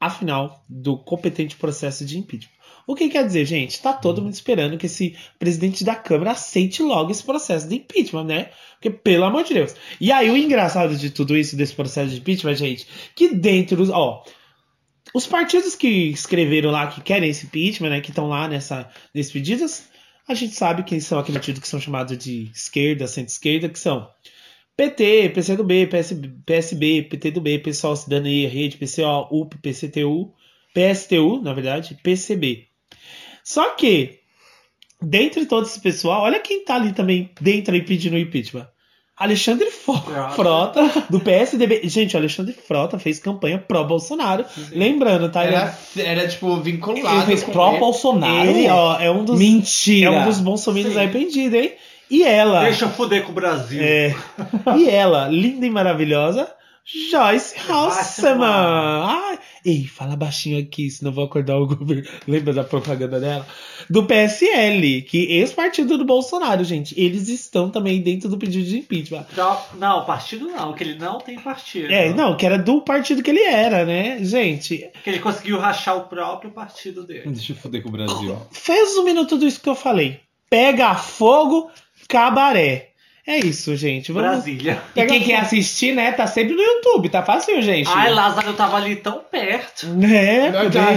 afinal 0.00 0.64
do 0.68 0.96
competente 0.98 1.54
processo 1.56 2.04
de 2.04 2.18
impeachment. 2.18 2.60
O 2.86 2.94
que 2.96 3.08
quer 3.08 3.24
dizer, 3.24 3.44
gente? 3.44 3.80
Tá 3.80 3.92
todo 3.92 4.20
mundo 4.20 4.32
esperando 4.32 4.76
que 4.76 4.86
esse 4.86 5.16
presidente 5.38 5.84
da 5.84 5.94
Câmara 5.94 6.32
aceite 6.32 6.82
logo 6.82 7.12
esse 7.12 7.22
processo 7.22 7.68
de 7.68 7.76
impeachment, 7.76 8.24
né? 8.24 8.50
Porque, 8.72 8.90
pelo 8.90 9.24
amor 9.24 9.44
de 9.44 9.54
Deus. 9.54 9.76
E 10.00 10.10
aí, 10.10 10.28
o 10.30 10.36
engraçado 10.36 10.96
de 10.96 11.10
tudo 11.10 11.36
isso, 11.36 11.54
desse 11.54 11.74
processo 11.74 12.10
de 12.10 12.18
impeachment, 12.18 12.56
gente, 12.56 12.88
que 13.14 13.32
dentro 13.32 13.76
dos. 13.76 13.90
Ó, 13.90 14.24
os 15.14 15.26
partidos 15.26 15.76
que 15.76 15.86
escreveram 16.10 16.70
lá 16.70 16.88
que 16.88 17.00
querem 17.00 17.30
esse 17.30 17.46
impeachment, 17.46 17.90
né? 17.90 18.00
Que 18.00 18.10
estão 18.10 18.26
lá 18.26 18.48
nessa, 18.48 18.90
nesses 19.14 19.32
pedidos, 19.32 19.84
a 20.30 20.34
gente 20.34 20.54
sabe 20.54 20.84
quem 20.84 21.00
são 21.00 21.20
partidos 21.24 21.60
que 21.60 21.66
são 21.66 21.80
chamados 21.80 22.16
de 22.16 22.50
esquerda, 22.54 23.08
centro-esquerda, 23.08 23.68
que 23.68 23.78
são 23.78 24.08
PT, 24.76 25.30
PCdoB, 25.30 25.88
PS, 25.88 26.14
PSB, 26.46 27.02
PTdoB, 27.02 27.58
PSOL, 27.58 27.96
Cidadania, 27.96 28.48
Rede, 28.48 28.76
PCO, 28.76 29.26
UP, 29.28 29.58
PCTU, 29.58 30.32
PSTU, 30.72 31.42
na 31.42 31.52
verdade, 31.52 31.98
PCB. 32.00 32.68
Só 33.42 33.74
que, 33.74 34.20
dentre 35.02 35.46
todo 35.46 35.66
esse 35.66 35.80
pessoal, 35.80 36.22
olha 36.22 36.38
quem 36.38 36.64
tá 36.64 36.76
ali 36.76 36.92
também 36.92 37.30
dentro 37.40 37.74
aí 37.74 37.82
pedindo 37.82 38.16
impeachment. 38.16 38.68
Alexandre 39.20 39.70
Frota. 39.70 40.30
Frota, 40.30 41.04
do 41.10 41.20
PSDB. 41.20 41.82
Gente, 41.84 42.16
o 42.16 42.18
Alexandre 42.18 42.54
Frota 42.54 42.98
fez 42.98 43.18
campanha 43.18 43.58
pró-Bolsonaro. 43.58 44.46
Lembrando, 44.72 45.30
tá? 45.30 45.44
Ele, 45.44 45.54
Era, 45.54 45.76
era 45.98 46.26
tipo, 46.26 46.56
vinculado. 46.56 47.16
Ele 47.16 47.26
fez 47.26 47.44
pró-Bolsonaro? 47.44 48.48
ele, 48.48 48.66
ó, 48.70 48.98
é 48.98 49.10
um 49.10 49.22
dos, 49.22 49.38
Mentira. 49.38 50.08
é 50.08 50.10
um 50.10 50.24
dos 50.24 50.40
bolsominions 50.40 50.96
arrependidos, 50.96 51.52
hein? 51.60 51.72
E 52.10 52.22
ela. 52.22 52.62
Deixa 52.62 52.86
eu 52.86 52.88
fuder 52.88 53.22
com 53.24 53.32
o 53.32 53.34
Brasil. 53.34 53.82
É. 53.82 54.14
E 54.78 54.88
ela, 54.88 55.28
linda 55.28 55.66
e 55.66 55.70
maravilhosa, 55.70 56.50
Joyce 57.10 57.54
Hasselman. 57.68 58.48
Ai, 58.48 59.38
ei, 59.64 59.84
fala 59.86 60.16
baixinho 60.16 60.58
aqui, 60.60 60.90
senão 60.90 61.10
eu 61.10 61.14
vou 61.14 61.24
acordar 61.24 61.56
o 61.58 61.66
governo. 61.66 62.08
Lembra 62.26 62.52
da 62.52 62.64
propaganda 62.64 63.20
dela? 63.20 63.46
Do 63.88 64.04
PSL, 64.04 65.02
que 65.02 65.18
ex-partido 65.32 65.96
do 65.96 66.04
Bolsonaro, 66.04 66.64
gente. 66.64 66.98
Eles 67.00 67.28
estão 67.28 67.70
também 67.70 68.00
dentro 68.02 68.28
do 68.28 68.36
pedido 68.38 68.64
de 68.64 68.78
impeachment. 68.78 69.26
Não, 69.36 69.60
não, 69.78 70.04
partido 70.04 70.46
não, 70.48 70.72
que 70.72 70.82
ele 70.82 70.98
não 70.98 71.18
tem 71.18 71.38
partido. 71.38 71.92
É, 71.92 72.12
não, 72.12 72.36
que 72.36 72.44
era 72.44 72.58
do 72.58 72.82
partido 72.82 73.22
que 73.22 73.30
ele 73.30 73.42
era, 73.42 73.84
né? 73.84 74.18
Gente, 74.24 74.90
Que 75.04 75.10
ele 75.10 75.18
conseguiu 75.20 75.58
rachar 75.58 75.96
o 75.96 76.04
próprio 76.08 76.50
partido 76.50 77.04
dele. 77.06 77.30
Deixa 77.30 77.52
eu 77.52 77.56
foder 77.56 77.82
com 77.82 77.88
o 77.88 77.92
Brasil. 77.92 78.36
fez 78.50 78.96
um 78.96 79.04
minuto 79.04 79.38
disso 79.38 79.60
que 79.60 79.68
eu 79.68 79.74
falei. 79.74 80.20
Pega 80.48 80.94
fogo, 80.96 81.70
cabaré. 82.08 82.89
É 83.30 83.38
isso, 83.38 83.76
gente. 83.76 84.10
Vamos. 84.10 84.28
Brasília. 84.30 84.82
E 84.96 85.06
quem 85.06 85.22
quer 85.22 85.36
assistir, 85.36 85.94
né, 85.94 86.10
tá 86.10 86.26
sempre 86.26 86.54
no 86.54 86.60
YouTube, 86.62 87.08
tá 87.08 87.22
fácil, 87.22 87.62
gente. 87.62 87.88
Ai, 87.88 88.10
Lázaro 88.12 88.52
tava 88.54 88.76
ali 88.76 88.96
tão 88.96 89.20
perto. 89.30 89.86
Né? 89.86 90.50
Não, 90.50 90.62
é 90.62 90.68
tá, 90.70 90.90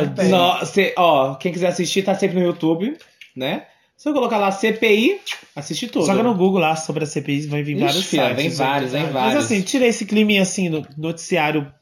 verdade. 0.00 0.28
Nó- 0.28 0.62
cê- 0.66 0.92
ó, 0.96 1.34
quem 1.36 1.50
quiser 1.50 1.68
assistir, 1.68 2.02
tá 2.02 2.14
sempre 2.14 2.38
no 2.38 2.44
YouTube, 2.44 2.96
né? 3.34 3.64
Se 3.96 4.08
eu 4.08 4.12
colocar 4.12 4.36
lá 4.36 4.50
CPI, 4.50 5.20
assiste 5.56 5.86
tudo. 5.86 6.04
Joga 6.04 6.22
no 6.22 6.34
Google 6.34 6.60
lá 6.60 6.76
sobre 6.76 7.04
a 7.04 7.06
CPI, 7.06 7.46
vai 7.46 7.62
vir 7.62 7.76
Ixi, 7.76 7.84
vários 7.84 8.04
filha, 8.06 8.22
sites. 8.28 8.36
vem 8.42 8.50
vários, 8.50 8.92
vem 8.92 9.02
Mas 9.04 9.12
vários. 9.12 9.44
assim, 9.44 9.62
tira 9.62 9.86
esse 9.86 10.04
clima 10.04 10.42
assim, 10.42 10.68
no 10.68 10.84
noticiário 10.98 11.72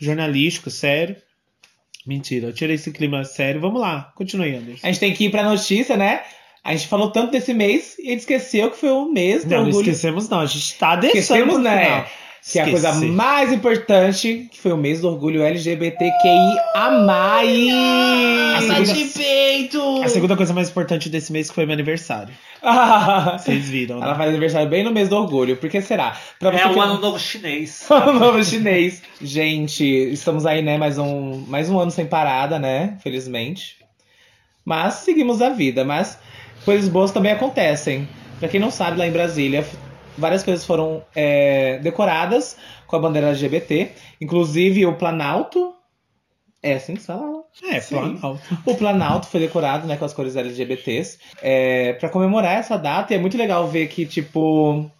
jornalístico, 0.00 0.70
sério. 0.70 1.16
Mentira, 2.06 2.48
eu 2.48 2.52
tirei 2.52 2.74
esse 2.76 2.90
clima 2.90 3.22
sério. 3.24 3.60
Vamos 3.60 3.80
lá, 3.80 4.12
continue, 4.14 4.54
Anderson. 4.54 4.86
A 4.86 4.90
gente 4.90 5.00
tem 5.00 5.12
que 5.14 5.26
ir 5.26 5.30
pra 5.30 5.42
notícia, 5.42 5.96
né? 5.96 6.22
A 6.64 6.74
gente 6.74 6.88
falou 6.88 7.10
tanto 7.10 7.30
desse 7.32 7.54
mês 7.54 7.96
e 7.98 8.08
a 8.08 8.10
gente 8.10 8.20
esqueceu 8.20 8.70
que 8.70 8.76
foi 8.78 8.90
o 8.90 9.06
mês 9.10 9.44
do 9.44 9.50
Não, 9.50 9.58
não 9.58 9.66
orgulho. 9.66 9.82
esquecemos 9.82 10.28
não, 10.28 10.40
a 10.40 10.46
gente 10.46 10.74
tá 10.76 10.96
deixando 10.96 11.18
Esquecemos, 11.20 11.58
né? 11.62 11.84
final. 11.84 12.06
Que 12.50 12.58
é 12.58 12.62
a 12.62 12.70
coisa 12.70 12.92
mais 12.94 13.52
importante, 13.52 14.48
que 14.50 14.58
foi 14.60 14.72
o 14.72 14.76
mês 14.76 15.00
do 15.02 15.08
orgulho 15.08 15.42
LGBTQI 15.42 16.56
a 16.74 16.90
mais. 16.90 17.68
A 17.72 18.56
Ai, 18.56 18.62
segunda- 18.86 18.92
de 18.94 19.04
peito! 19.06 20.02
A 20.02 20.08
segunda 20.08 20.36
coisa 20.36 20.54
mais 20.54 20.70
importante 20.70 21.10
desse 21.10 21.30
mês 21.30 21.48
que 21.50 21.54
foi 21.54 21.66
meu 21.66 21.74
aniversário. 21.74 22.32
Vocês 23.38 23.68
viram, 23.68 23.96
Ela 24.02 24.12
né? 24.12 24.16
faz 24.16 24.28
aniversário 24.30 24.68
bem 24.68 24.82
no 24.82 24.90
mês 24.92 25.08
do 25.10 25.16
orgulho. 25.16 25.56
Por 25.58 25.68
que 25.68 25.82
será? 25.82 26.16
Pra 26.38 26.50
É 26.54 26.58
que- 26.62 26.68
o 26.68 26.80
ano 26.80 26.98
novo 27.00 27.18
chinês. 27.18 27.84
Ano 27.90 28.18
novo 28.18 28.42
chinês. 28.42 29.02
Gente, 29.20 29.84
estamos 29.84 30.46
aí, 30.46 30.62
né? 30.62 30.78
Mais 30.78 30.96
um, 30.96 31.44
mais 31.48 31.68
um 31.68 31.78
ano 31.78 31.90
sem 31.90 32.06
parada, 32.06 32.58
né? 32.58 32.96
Felizmente. 33.02 33.76
Mas 34.64 34.94
seguimos 34.94 35.42
a 35.42 35.50
vida. 35.50 35.84
Mas 35.84 36.18
coisas 36.68 36.90
boas 36.90 37.10
também 37.10 37.32
acontecem. 37.32 38.06
Pra 38.38 38.46
quem 38.46 38.60
não 38.60 38.70
sabe, 38.70 38.98
lá 38.98 39.06
em 39.06 39.10
Brasília, 39.10 39.66
várias 40.18 40.42
coisas 40.42 40.66
foram 40.66 41.02
é, 41.16 41.78
decoradas 41.78 42.58
com 42.86 42.94
a 42.94 42.98
bandeira 42.98 43.28
LGBT. 43.28 43.90
Inclusive 44.20 44.84
o 44.84 44.92
Planalto. 44.92 45.72
É 46.62 46.74
assim 46.74 46.92
que 46.92 47.00
se 47.00 47.06
fala? 47.06 47.42
É, 47.70 47.80
Sim. 47.80 47.96
Planalto. 47.96 48.58
O 48.66 48.74
Planalto 48.74 49.28
foi 49.28 49.40
decorado, 49.40 49.86
né, 49.86 49.96
com 49.96 50.04
as 50.04 50.12
cores 50.12 50.36
LGBTs, 50.36 51.18
é, 51.40 51.94
para 51.94 52.10
comemorar 52.10 52.58
essa 52.58 52.76
data. 52.76 53.14
E 53.14 53.16
é 53.16 53.18
muito 53.18 53.38
legal 53.38 53.66
ver 53.66 53.88
que, 53.88 54.04
tipo, 54.04 54.90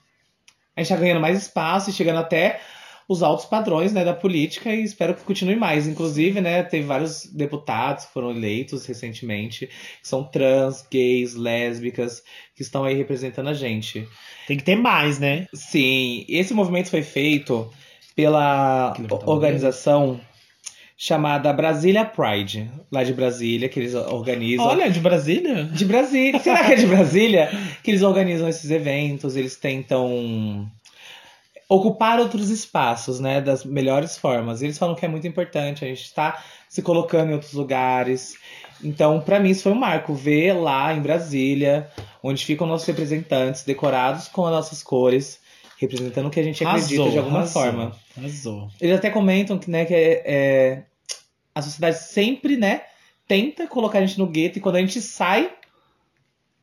a 0.74 0.80
gente 0.80 0.88
tá 0.88 0.96
ganhando 0.96 1.20
mais 1.20 1.36
espaço 1.36 1.90
e 1.90 1.92
chegando 1.92 2.20
até 2.20 2.60
os 3.08 3.22
altos 3.22 3.46
padrões 3.46 3.92
né, 3.92 4.04
da 4.04 4.12
política 4.12 4.72
e 4.74 4.84
espero 4.84 5.14
que 5.14 5.24
continue 5.24 5.56
mais. 5.56 5.88
Inclusive, 5.88 6.42
né, 6.42 6.62
teve 6.62 6.84
vários 6.84 7.24
deputados 7.24 8.04
que 8.04 8.12
foram 8.12 8.30
eleitos 8.30 8.84
recentemente, 8.84 9.66
que 9.66 10.06
são 10.06 10.22
trans, 10.22 10.86
gays, 10.90 11.34
lésbicas, 11.34 12.22
que 12.54 12.62
estão 12.62 12.84
aí 12.84 12.94
representando 12.94 13.48
a 13.48 13.54
gente. 13.54 14.06
Tem 14.46 14.58
que 14.58 14.64
ter 14.64 14.76
mais, 14.76 15.18
né? 15.18 15.46
Sim, 15.54 16.26
esse 16.28 16.52
movimento 16.52 16.90
foi 16.90 17.02
feito 17.02 17.70
pela 18.14 18.94
organização 19.24 20.20
chamada 21.00 21.52
Brasília 21.52 22.04
Pride, 22.04 22.68
lá 22.90 23.04
de 23.04 23.14
Brasília, 23.14 23.68
que 23.68 23.78
eles 23.78 23.94
organizam. 23.94 24.66
Olha, 24.66 24.90
de 24.90 24.98
Brasília? 24.98 25.64
De 25.64 25.84
Brasília. 25.84 26.40
Será 26.40 26.64
que 26.64 26.72
é 26.72 26.76
de 26.76 26.86
Brasília? 26.86 27.48
Que 27.82 27.92
eles 27.92 28.02
organizam 28.02 28.48
esses 28.48 28.70
eventos, 28.70 29.36
eles 29.36 29.56
tentam 29.56 30.68
ocupar 31.68 32.18
outros 32.18 32.48
espaços, 32.48 33.20
né? 33.20 33.40
Das 33.40 33.64
melhores 33.64 34.16
formas. 34.16 34.62
E 34.62 34.66
eles 34.66 34.78
falam 34.78 34.94
que 34.94 35.04
é 35.04 35.08
muito 35.08 35.26
importante, 35.26 35.84
a 35.84 35.88
gente 35.88 36.02
está 36.02 36.42
se 36.68 36.80
colocando 36.82 37.30
em 37.30 37.34
outros 37.34 37.52
lugares. 37.52 38.36
Então, 38.82 39.20
para 39.20 39.38
mim, 39.38 39.50
isso 39.50 39.64
foi 39.64 39.72
um 39.72 39.78
marco. 39.78 40.14
Ver 40.14 40.54
lá 40.54 40.94
em 40.94 41.00
Brasília, 41.00 41.90
onde 42.22 42.44
ficam 42.44 42.66
nossos 42.66 42.86
representantes 42.86 43.64
decorados 43.64 44.28
com 44.28 44.46
as 44.46 44.52
nossas 44.52 44.82
cores, 44.82 45.40
representando 45.78 46.26
o 46.26 46.30
que 46.30 46.40
a 46.40 46.44
gente 46.44 46.64
acredita 46.64 47.10
de 47.10 47.18
alguma 47.18 47.40
arrasou, 47.40 47.62
forma. 47.62 47.96
Arrasou. 48.16 48.70
Eles 48.80 48.96
até 48.96 49.10
comentam 49.10 49.58
que, 49.58 49.70
né, 49.70 49.84
que 49.84 49.94
é, 49.94 50.22
é, 50.24 50.82
a 51.54 51.60
sociedade 51.60 51.98
sempre, 51.98 52.56
né, 52.56 52.82
tenta 53.26 53.66
colocar 53.66 53.98
a 53.98 54.06
gente 54.06 54.18
no 54.18 54.26
gueto 54.26 54.58
e 54.58 54.60
quando 54.60 54.76
a 54.76 54.80
gente 54.80 55.00
sai, 55.02 55.52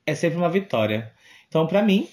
é 0.05 0.15
sempre 0.15 0.37
uma 0.37 0.49
vitória. 0.49 1.11
Então, 1.47 1.67
pra 1.67 1.81
mim, 1.81 2.07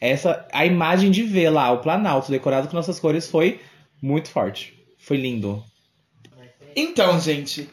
essa 0.00 0.46
a 0.52 0.64
imagem 0.64 1.10
de 1.10 1.22
ver 1.22 1.50
lá 1.50 1.70
o 1.70 1.78
Planalto 1.78 2.30
decorado 2.30 2.68
com 2.68 2.76
nossas 2.76 2.98
cores 2.98 3.28
foi 3.28 3.60
muito 4.00 4.30
forte. 4.30 4.74
Foi 4.98 5.16
lindo. 5.16 5.62
Então, 6.74 7.18
gente, 7.20 7.68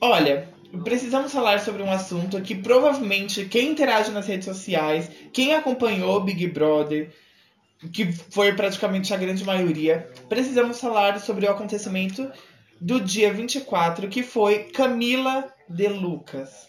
olha, 0.00 0.48
precisamos 0.84 1.32
falar 1.32 1.60
sobre 1.60 1.82
um 1.82 1.90
assunto 1.90 2.40
que 2.40 2.54
provavelmente 2.54 3.46
quem 3.46 3.70
interage 3.70 4.10
nas 4.10 4.26
redes 4.26 4.44
sociais, 4.44 5.10
quem 5.32 5.54
acompanhou 5.54 6.20
Big 6.20 6.46
Brother, 6.48 7.10
que 7.92 8.12
foi 8.12 8.52
praticamente 8.54 9.12
a 9.12 9.16
grande 9.16 9.44
maioria, 9.44 10.08
precisamos 10.28 10.80
falar 10.80 11.18
sobre 11.20 11.46
o 11.46 11.50
acontecimento 11.50 12.30
do 12.80 13.00
dia 13.00 13.32
24, 13.32 14.08
que 14.08 14.22
foi 14.22 14.64
Camila 14.64 15.52
de 15.68 15.88
Lucas. 15.88 16.63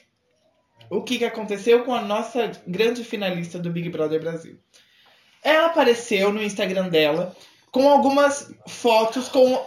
O 0.90 1.02
que, 1.02 1.18
que 1.18 1.26
aconteceu 1.26 1.84
com 1.84 1.94
a 1.94 2.02
nossa 2.02 2.52
grande 2.68 3.04
finalista 3.04 3.58
do 3.58 3.72
Big 3.72 3.90
Brother 3.90 4.20
Brasil? 4.20 4.58
Ela 5.44 5.68
apareceu 5.68 6.32
no 6.32 6.42
Instagram 6.42 6.90
dela 6.90 7.36
com 7.72 7.90
algumas 7.90 8.54
fotos 8.68 9.28
com 9.28 9.64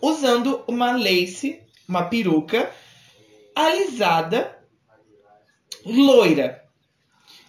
usando 0.00 0.62
uma 0.66 0.92
lace, 0.92 1.60
uma 1.88 2.04
peruca 2.04 2.70
alisada, 3.54 4.56
loira. 5.84 6.64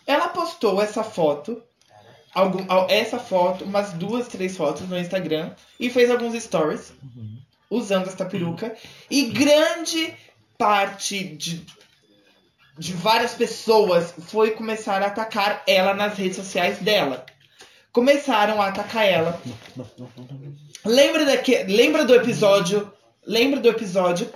Ela 0.08 0.30
postou 0.30 0.82
essa 0.82 1.04
foto, 1.04 1.62
algum, 2.34 2.66
essa 2.90 3.20
foto, 3.20 3.64
umas 3.64 3.94
duas, 3.94 4.28
três 4.28 4.58
fotos 4.58 4.90
no 4.90 4.98
Instagram 4.98 5.54
e 5.80 5.90
fez 5.90 6.10
alguns 6.10 6.42
stories 6.42 6.92
usando 7.70 8.08
essa 8.08 8.26
peruca. 8.26 8.76
E 9.10 9.26
grande 9.26 10.16
parte 10.58 11.24
de, 11.24 11.64
de 12.80 12.94
várias 12.94 13.34
pessoas 13.34 14.14
foi 14.28 14.52
começar 14.52 15.04
a 15.04 15.08
atacar 15.08 15.62
ela 15.68 15.94
nas 15.94 16.18
redes 16.18 16.38
sociais 16.38 16.80
dela. 16.80 17.26
Começaram 17.92 18.62
a 18.62 18.68
atacar 18.68 19.06
ela. 19.06 19.42
Lembra, 20.86 21.26
daque, 21.26 21.64
lembra 21.64 22.06
do 22.06 22.16
episódio? 22.16 22.92
Lembra 23.26 23.60
do 23.60 23.68
episódio 23.68 24.32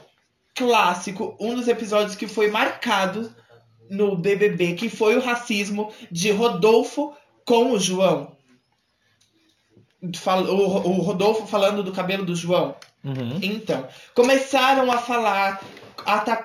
clássico, 0.55 1.35
um 1.39 1.55
dos 1.55 1.67
episódios 1.67 2.15
que 2.15 2.27
foi 2.27 2.49
marcado 2.49 3.33
no 3.89 4.15
BBB, 4.15 4.73
que 4.73 4.89
foi 4.89 5.15
o 5.15 5.21
racismo 5.21 5.91
de 6.11 6.31
Rodolfo 6.31 7.15
com 7.45 7.71
o 7.71 7.79
João. 7.79 8.35
O, 10.01 11.01
Rodolfo 11.01 11.47
falando 11.47 11.81
do 11.81 11.91
cabelo 11.91 12.25
do 12.25 12.35
João. 12.35 12.75
Uhum. 13.03 13.39
Então, 13.41 13.87
começaram 14.13 14.91
a 14.91 14.97
falar, 14.97 15.61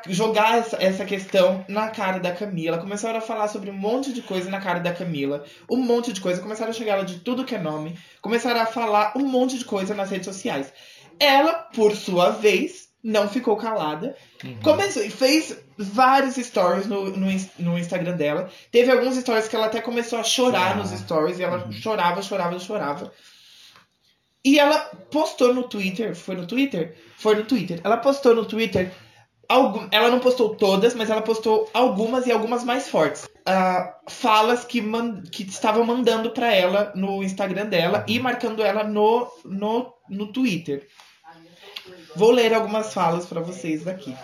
jogar 0.08 0.58
essa, 0.58 0.76
essa 0.80 1.04
questão 1.04 1.64
na 1.68 1.88
cara 1.88 2.18
da 2.18 2.32
Camila. 2.32 2.78
Começaram 2.78 3.18
a 3.18 3.22
falar 3.22 3.48
sobre 3.48 3.70
um 3.70 3.74
monte 3.74 4.12
de 4.12 4.22
coisa 4.22 4.50
na 4.50 4.60
cara 4.60 4.80
da 4.80 4.92
Camila. 4.92 5.44
Um 5.70 5.76
monte 5.76 6.12
de 6.12 6.20
coisa. 6.20 6.40
Começaram 6.40 6.70
a 6.70 6.74
chegar 6.74 6.94
ela 6.94 7.04
de 7.04 7.20
tudo 7.20 7.44
que 7.44 7.54
é 7.54 7.58
nome. 7.58 7.98
Começaram 8.20 8.60
a 8.60 8.66
falar 8.66 9.12
um 9.16 9.26
monte 9.26 9.58
de 9.58 9.64
coisa 9.64 9.94
nas 9.94 10.10
redes 10.10 10.26
sociais. 10.26 10.72
Ela, 11.20 11.54
por 11.54 11.94
sua 11.96 12.30
vez, 12.30 12.88
não 13.02 13.28
ficou 13.28 13.56
calada. 13.56 14.16
Começou 14.62 15.02
e 15.02 15.10
fez 15.10 15.56
vários 15.76 16.36
stories 16.36 16.86
no, 16.86 17.10
no, 17.10 17.26
no 17.58 17.78
Instagram 17.78 18.16
dela. 18.16 18.50
Teve 18.70 18.90
alguns 18.90 19.16
stories 19.16 19.48
que 19.48 19.56
ela 19.56 19.66
até 19.66 19.80
começou 19.80 20.18
a 20.18 20.24
chorar 20.24 20.72
Chorar. 20.72 20.76
nos 20.76 20.90
stories. 20.90 21.38
E 21.38 21.42
ela 21.42 21.70
chorava, 21.72 22.22
chorava, 22.22 22.58
chorava. 22.58 23.12
E 24.44 24.58
ela 24.58 24.78
postou 25.10 25.52
no 25.52 25.64
Twitter. 25.64 26.14
Foi 26.14 26.36
no 26.36 26.46
Twitter? 26.46 26.96
Foi 27.16 27.34
no 27.34 27.44
Twitter. 27.44 27.80
Ela 27.82 27.96
postou 27.96 28.34
no 28.34 28.44
Twitter. 28.44 28.92
Algum, 29.48 29.88
ela 29.90 30.10
não 30.10 30.20
postou 30.20 30.54
todas, 30.54 30.94
mas 30.94 31.08
ela 31.08 31.22
postou 31.22 31.70
algumas 31.72 32.26
e 32.26 32.32
algumas 32.32 32.64
mais 32.64 32.88
fortes. 32.88 33.26
Ah, 33.46 33.98
falas 34.06 34.62
que, 34.64 34.82
man, 34.82 35.22
que 35.22 35.42
estavam 35.42 35.84
mandando 35.84 36.30
pra 36.32 36.52
ela 36.52 36.92
no 36.94 37.22
Instagram 37.22 37.64
dela 37.66 38.04
e 38.06 38.20
marcando 38.20 38.62
ela 38.62 38.84
no, 38.84 39.26
no, 39.46 39.94
no 40.10 40.30
Twitter. 40.32 40.86
Vou 42.14 42.30
ler 42.30 42.52
algumas 42.52 42.92
falas 42.92 43.24
pra 43.24 43.40
vocês 43.40 43.84
daqui. 43.84 44.14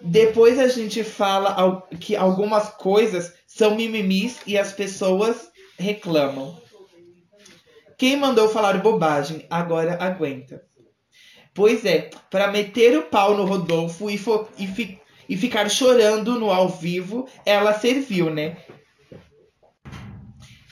Depois 0.00 0.58
a 0.58 0.66
gente 0.66 1.04
fala 1.04 1.50
al- 1.54 1.82
que 2.00 2.16
algumas 2.16 2.70
coisas 2.70 3.32
são 3.46 3.76
mimimis 3.76 4.40
e 4.46 4.58
as 4.58 4.72
pessoas 4.72 5.48
reclamam. 5.78 6.60
Quem 7.96 8.16
mandou 8.16 8.48
falar 8.48 8.78
bobagem 8.78 9.46
agora 9.48 9.96
aguenta. 10.02 10.64
Pois 11.54 11.84
é, 11.84 12.10
para 12.30 12.50
meter 12.50 12.96
o 12.96 13.02
pau 13.02 13.36
no 13.36 13.44
Rodolfo 13.44 14.08
e, 14.10 14.16
fo- 14.16 14.48
e 14.58 14.66
fi- 14.66 15.00
e 15.28 15.36
ficar 15.36 15.68
chorando 15.70 16.38
no 16.38 16.50
ao 16.50 16.68
vivo, 16.68 17.28
ela 17.44 17.74
serviu, 17.74 18.32
né? 18.32 18.56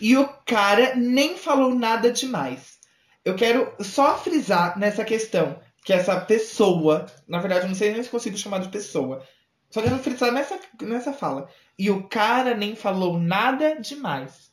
E 0.00 0.16
o 0.16 0.26
cara 0.46 0.94
nem 0.94 1.36
falou 1.36 1.74
nada 1.74 2.10
demais. 2.10 2.78
Eu 3.24 3.34
quero 3.36 3.70
só 3.84 4.16
frisar 4.16 4.78
nessa 4.78 5.04
questão 5.04 5.60
que 5.84 5.92
essa 5.92 6.18
pessoa, 6.20 7.04
na 7.28 7.38
verdade, 7.38 7.66
não 7.68 7.74
sei 7.74 7.92
nem 7.92 8.02
se 8.02 8.08
consigo 8.08 8.36
chamar 8.38 8.60
de 8.60 8.68
pessoa. 8.70 9.26
Só 9.68 9.82
quero 9.82 9.98
frisar 9.98 10.32
nessa, 10.32 10.58
nessa 10.80 11.12
fala. 11.12 11.48
E 11.78 11.90
o 11.90 12.08
cara 12.08 12.54
nem 12.54 12.74
falou 12.74 13.18
nada 13.18 13.74
demais. 13.78 14.50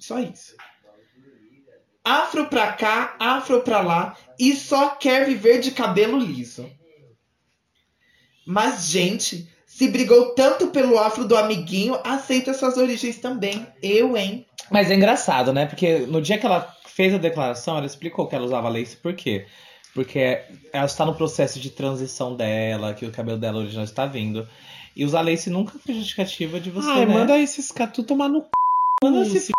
Só 0.00 0.18
isso. 0.20 0.56
Afro 2.04 2.46
pra 2.46 2.72
cá, 2.72 3.14
afro 3.18 3.60
pra 3.60 3.80
lá 3.80 4.16
e 4.38 4.56
só 4.56 4.90
quer 4.90 5.26
viver 5.26 5.60
de 5.60 5.70
cabelo 5.70 6.18
liso. 6.18 6.68
Mas, 8.44 8.88
gente, 8.88 9.46
se 9.66 9.88
brigou 9.88 10.34
tanto 10.34 10.68
pelo 10.68 10.98
afro 10.98 11.24
do 11.26 11.36
amiguinho, 11.36 11.98
aceita 12.02 12.52
suas 12.52 12.76
origens 12.76 13.18
também. 13.18 13.66
Eu, 13.82 14.16
hein? 14.16 14.44
Mas 14.70 14.90
é 14.90 14.94
engraçado, 14.94 15.52
né? 15.52 15.66
Porque 15.66 16.00
no 16.00 16.20
dia 16.20 16.38
que 16.38 16.46
ela 16.46 16.74
fez 16.86 17.14
a 17.14 17.18
declaração, 17.18 17.76
ela 17.76 17.86
explicou 17.86 18.26
que 18.26 18.34
ela 18.34 18.44
usava 18.44 18.68
lace 18.68 18.96
por 18.96 19.14
quê? 19.14 19.46
Porque 19.94 20.40
ela 20.72 20.86
está 20.86 21.04
no 21.04 21.14
processo 21.14 21.60
de 21.60 21.70
transição 21.70 22.34
dela, 22.34 22.94
que 22.94 23.06
o 23.06 23.12
cabelo 23.12 23.38
dela 23.38 23.58
original 23.58 23.84
está 23.84 24.06
vindo. 24.06 24.48
E 24.96 25.04
usar 25.04 25.20
lace 25.20 25.48
nunca 25.48 25.78
foi 25.78 25.94
justificativa 25.94 26.58
de 26.58 26.70
você, 26.70 26.90
Ai, 26.90 27.06
né? 27.06 27.14
manda 27.14 27.38
esses 27.38 27.70
caras 27.70 27.94
tudo 27.94 28.08
tomar 28.08 28.28
no 28.28 28.40
c. 28.40 28.48
Manda 29.02 29.24
se 29.24 29.40
se 29.40 29.52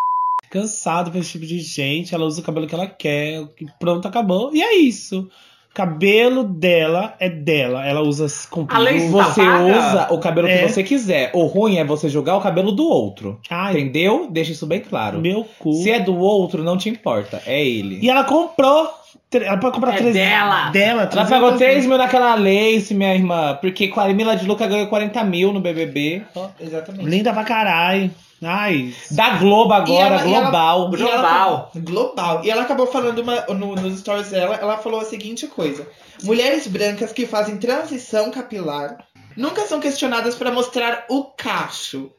Cansado 0.53 1.09
com 1.11 1.17
esse 1.17 1.31
tipo 1.31 1.45
de 1.45 1.59
gente. 1.59 2.13
Ela 2.13 2.25
usa 2.25 2.41
o 2.41 2.43
cabelo 2.43 2.67
que 2.67 2.75
ela 2.75 2.85
quer. 2.87 3.41
Pronto, 3.79 4.07
acabou. 4.07 4.51
E 4.53 4.61
é 4.61 4.75
isso. 4.75 5.27
O 5.71 5.73
cabelo 5.73 6.43
dela 6.43 7.15
é 7.19 7.27
dela. 7.27 7.83
Ela 7.83 8.01
usa 8.01 8.27
com. 8.51 8.63
Você 8.65 9.41
Paga. 9.41 9.63
usa 9.63 10.07
o 10.13 10.19
cabelo 10.19 10.47
É. 10.47 10.59
que 10.59 10.69
você 10.69 10.83
quiser. 10.83 11.31
O 11.33 11.45
ruim 11.47 11.77
é 11.77 11.83
você 11.83 12.07
julgar 12.07 12.37
o 12.37 12.41
cabelo 12.41 12.71
do 12.71 12.87
outro. 12.87 13.39
Ai, 13.49 13.79
Entendeu? 13.79 14.27
Deixa 14.29 14.51
isso 14.51 14.67
bem 14.67 14.81
claro. 14.81 15.19
meu 15.19 15.43
cu. 15.57 15.73
Se 15.73 15.89
é 15.89 15.99
do 15.99 16.15
outro, 16.15 16.63
não 16.63 16.77
te 16.77 16.89
importa. 16.89 17.41
É 17.47 17.65
ele. 17.65 17.97
E 18.03 18.07
ela 18.09 18.23
comprou. 18.23 18.87
Ela 19.33 19.57
pode 19.57 19.73
comprar 19.73 19.95
É 19.95 19.97
três- 19.97 20.13
dela. 20.13 20.69
Dela, 20.69 21.01
Ela 21.01 21.07
300 21.07 21.29
pagou 21.31 21.57
3 21.57 21.87
mil 21.87 21.97
naquela 21.97 22.35
lace, 22.35 22.93
minha 22.93 23.15
irmã. 23.15 23.57
Porque 23.59 23.85
a 23.85 23.91
Camila 23.91 24.35
de 24.35 24.45
Luca 24.45 24.67
ganhou 24.67 24.85
40 24.85 25.23
mil 25.23 25.51
no 25.51 25.59
BBB. 25.59 26.21
Exatamente. 26.61 27.09
Linda 27.09 27.33
pra 27.33 27.43
caralho. 27.43 28.11
Ai. 28.45 28.93
Da 29.11 29.37
Globo 29.37 29.73
agora, 29.73 30.15
ela- 30.15 30.25
e 30.27 30.33
ela- 30.33 30.41
global. 30.43 30.79
E 30.91 30.95
ela 31.01 31.11
Global. 31.11 31.53
acabou- 31.71 31.81
global. 31.81 32.45
E 32.45 32.49
ela 32.51 32.61
acabou 32.63 32.87
falando 32.87 33.19
uma, 33.19 33.41
no- 33.47 33.75
nos 33.75 33.99
stories 33.99 34.29
dela, 34.29 34.55
ela 34.55 34.77
falou 34.77 34.99
a 35.01 35.05
seguinte 35.05 35.47
coisa. 35.47 35.87
Mulheres 36.23 36.67
brancas 36.67 37.11
que 37.11 37.25
fazem 37.25 37.57
transição 37.57 38.31
capilar 38.31 38.97
nunca 39.35 39.65
são 39.65 39.79
questionadas 39.79 40.35
para 40.35 40.51
mostrar 40.51 41.05
o 41.09 41.23
cacho. 41.23 42.11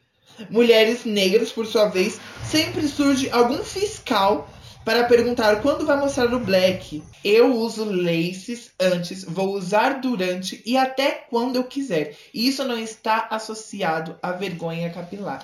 mulheres 0.49 1.05
negras, 1.05 1.49
por 1.49 1.65
sua 1.65 1.85
vez, 1.87 2.19
sempre 2.43 2.85
surge 2.89 3.29
algum 3.31 3.59
fiscal 3.63 4.49
para 4.83 5.05
perguntar 5.05 5.61
quando 5.61 5.85
vai 5.85 5.97
mostrar 5.97 6.25
o 6.33 6.39
black. 6.41 7.01
Eu 7.23 7.55
uso 7.55 7.85
laces 7.85 8.69
antes, 8.77 9.23
vou 9.23 9.53
usar 9.53 10.01
durante 10.01 10.61
e 10.65 10.75
até 10.77 11.23
quando 11.29 11.55
eu 11.55 11.63
quiser. 11.63 12.17
E 12.33 12.47
isso 12.49 12.65
não 12.65 12.77
está 12.77 13.27
associado 13.31 14.17
à 14.21 14.33
vergonha 14.33 14.89
capilar. 14.89 15.39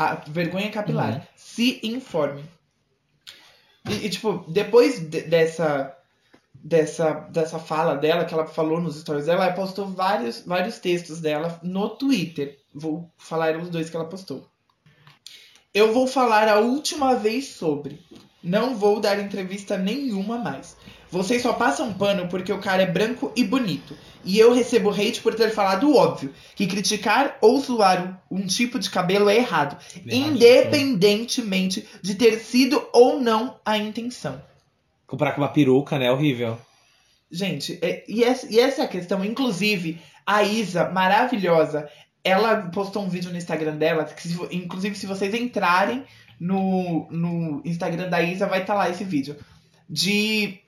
A 0.00 0.14
vergonha 0.26 0.70
capilar. 0.70 1.12
Uhum. 1.12 1.20
Se 1.36 1.78
informe. 1.82 2.42
E, 3.88 4.06
e, 4.06 4.08
tipo, 4.10 4.44
depois 4.48 4.98
de- 4.98 5.22
dessa, 5.22 5.94
dessa, 6.54 7.10
dessa 7.30 7.58
fala 7.58 7.94
dela, 7.96 8.24
que 8.24 8.32
ela 8.32 8.46
falou 8.46 8.80
nos 8.80 8.98
stories 8.98 9.26
dela, 9.26 9.44
ela 9.44 9.52
postou 9.54 9.86
vários, 9.86 10.40
vários 10.46 10.78
textos 10.78 11.20
dela 11.20 11.60
no 11.62 11.90
Twitter. 11.90 12.58
Vou 12.74 13.10
falar 13.18 13.56
os 13.58 13.68
dois 13.68 13.90
que 13.90 13.96
ela 13.96 14.08
postou. 14.08 14.48
Eu 15.74 15.92
vou 15.92 16.06
falar 16.06 16.48
a 16.48 16.60
última 16.60 17.14
vez 17.14 17.48
sobre. 17.48 18.02
Não 18.42 18.74
vou 18.74 19.00
dar 19.00 19.18
entrevista 19.20 19.76
nenhuma 19.76 20.38
mais. 20.38 20.76
Vocês 21.10 21.42
só 21.42 21.52
passam 21.52 21.92
pano 21.92 22.28
porque 22.28 22.52
o 22.52 22.60
cara 22.60 22.82
é 22.82 22.86
branco 22.86 23.32
e 23.34 23.42
bonito. 23.42 23.96
E 24.24 24.38
eu 24.38 24.52
recebo 24.52 24.90
hate 24.90 25.20
por 25.20 25.34
ter 25.34 25.50
falado 25.50 25.88
o 25.88 25.96
óbvio. 25.96 26.32
Que 26.54 26.66
criticar 26.66 27.36
ou 27.40 27.58
zoar 27.58 28.20
um, 28.30 28.38
um 28.38 28.46
tipo 28.46 28.78
de 28.78 28.88
cabelo 28.90 29.28
é 29.28 29.36
errado. 29.36 29.76
Independentemente 30.06 31.86
de 32.02 32.14
ter 32.14 32.38
sido 32.38 32.86
ou 32.92 33.20
não 33.20 33.58
a 33.64 33.76
intenção. 33.76 34.40
Comparar 35.06 35.32
com 35.32 35.40
uma 35.40 35.48
peruca, 35.48 35.98
né? 35.98 36.12
Horrível. 36.12 36.58
Gente, 37.30 37.78
é- 37.82 38.04
e, 38.08 38.22
essa, 38.22 38.46
e 38.48 38.60
essa 38.60 38.82
é 38.82 38.84
a 38.84 38.88
questão. 38.88 39.24
Inclusive, 39.24 40.00
a 40.24 40.42
Isa, 40.42 40.90
maravilhosa, 40.90 41.88
ela 42.22 42.70
postou 42.72 43.02
um 43.02 43.08
vídeo 43.08 43.30
no 43.30 43.36
Instagram 43.36 43.76
dela. 43.76 44.04
Que 44.04 44.28
se 44.28 44.38
inclusive, 44.52 44.94
se 44.94 45.06
vocês 45.06 45.34
entrarem 45.34 46.04
no, 46.38 47.08
no 47.10 47.62
Instagram 47.64 48.08
da 48.08 48.22
Isa, 48.22 48.46
vai 48.46 48.60
estar 48.60 48.74
lá 48.74 48.88
esse 48.88 49.02
vídeo. 49.02 49.36
De 49.88 50.60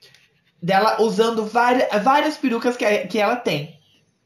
dela 0.63 1.01
usando 1.01 1.45
várias, 1.45 1.89
várias 2.01 2.37
perucas 2.37 2.77
que, 2.77 2.85
que 3.07 3.19
ela 3.19 3.35
tem. 3.35 3.77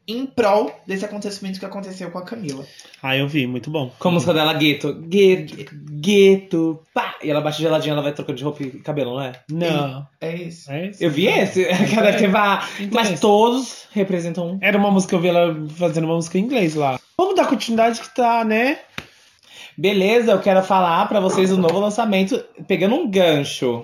Em 0.09 0.25
prol 0.25 0.71
desse 0.87 1.03
acontecimento 1.03 1.59
que 1.59 1.65
aconteceu 1.65 2.09
com 2.09 2.17
a 2.17 2.21
Camila. 2.21 2.63
Ah, 3.03 3.17
eu 3.17 3.27
vi, 3.27 3.45
muito 3.45 3.69
bom. 3.69 3.91
Com 3.99 4.07
a 4.07 4.11
música 4.11 4.33
dela, 4.33 4.53
Gueto. 4.53 4.93
Gueto, 4.93 5.75
Gueto, 5.99 6.79
pá. 6.93 7.15
E 7.21 7.29
ela 7.29 7.41
bate 7.41 7.61
geladinha, 7.61 7.91
ela 7.91 8.01
vai 8.01 8.13
trocando 8.13 8.37
de 8.37 8.43
roupa 8.45 8.63
e 8.63 8.71
cabelo, 8.79 9.15
não 9.15 9.21
é? 9.21 9.33
Não. 9.51 10.07
É 10.21 10.33
isso. 10.33 10.71
É 10.71 10.87
isso. 10.87 11.03
Eu 11.03 11.11
vi 11.11 11.27
esse. 11.27 11.65
que 11.89 11.93
ela 11.93 12.03
deve 12.05 12.19
ter 12.19 12.29
vá- 12.29 12.65
Então 12.79 13.01
é 13.01 13.03
Mas 13.03 13.19
todos 13.19 13.85
representam 13.91 14.51
um. 14.51 14.59
Era 14.61 14.77
uma 14.77 14.89
música, 14.89 15.13
eu 15.13 15.19
vi 15.19 15.27
ela 15.27 15.53
fazendo 15.71 16.05
uma 16.05 16.15
música 16.15 16.37
em 16.37 16.43
inglês 16.43 16.73
lá. 16.73 16.97
Vamos 17.17 17.35
dar 17.35 17.47
continuidade 17.47 17.99
que 17.99 18.15
tá, 18.15 18.45
né? 18.45 18.79
Beleza, 19.77 20.31
eu 20.31 20.39
quero 20.39 20.63
falar 20.63 21.05
pra 21.09 21.19
vocês 21.19 21.51
o 21.51 21.57
novo 21.57 21.79
lançamento, 21.79 22.41
pegando 22.65 22.95
um 22.95 23.11
gancho 23.11 23.83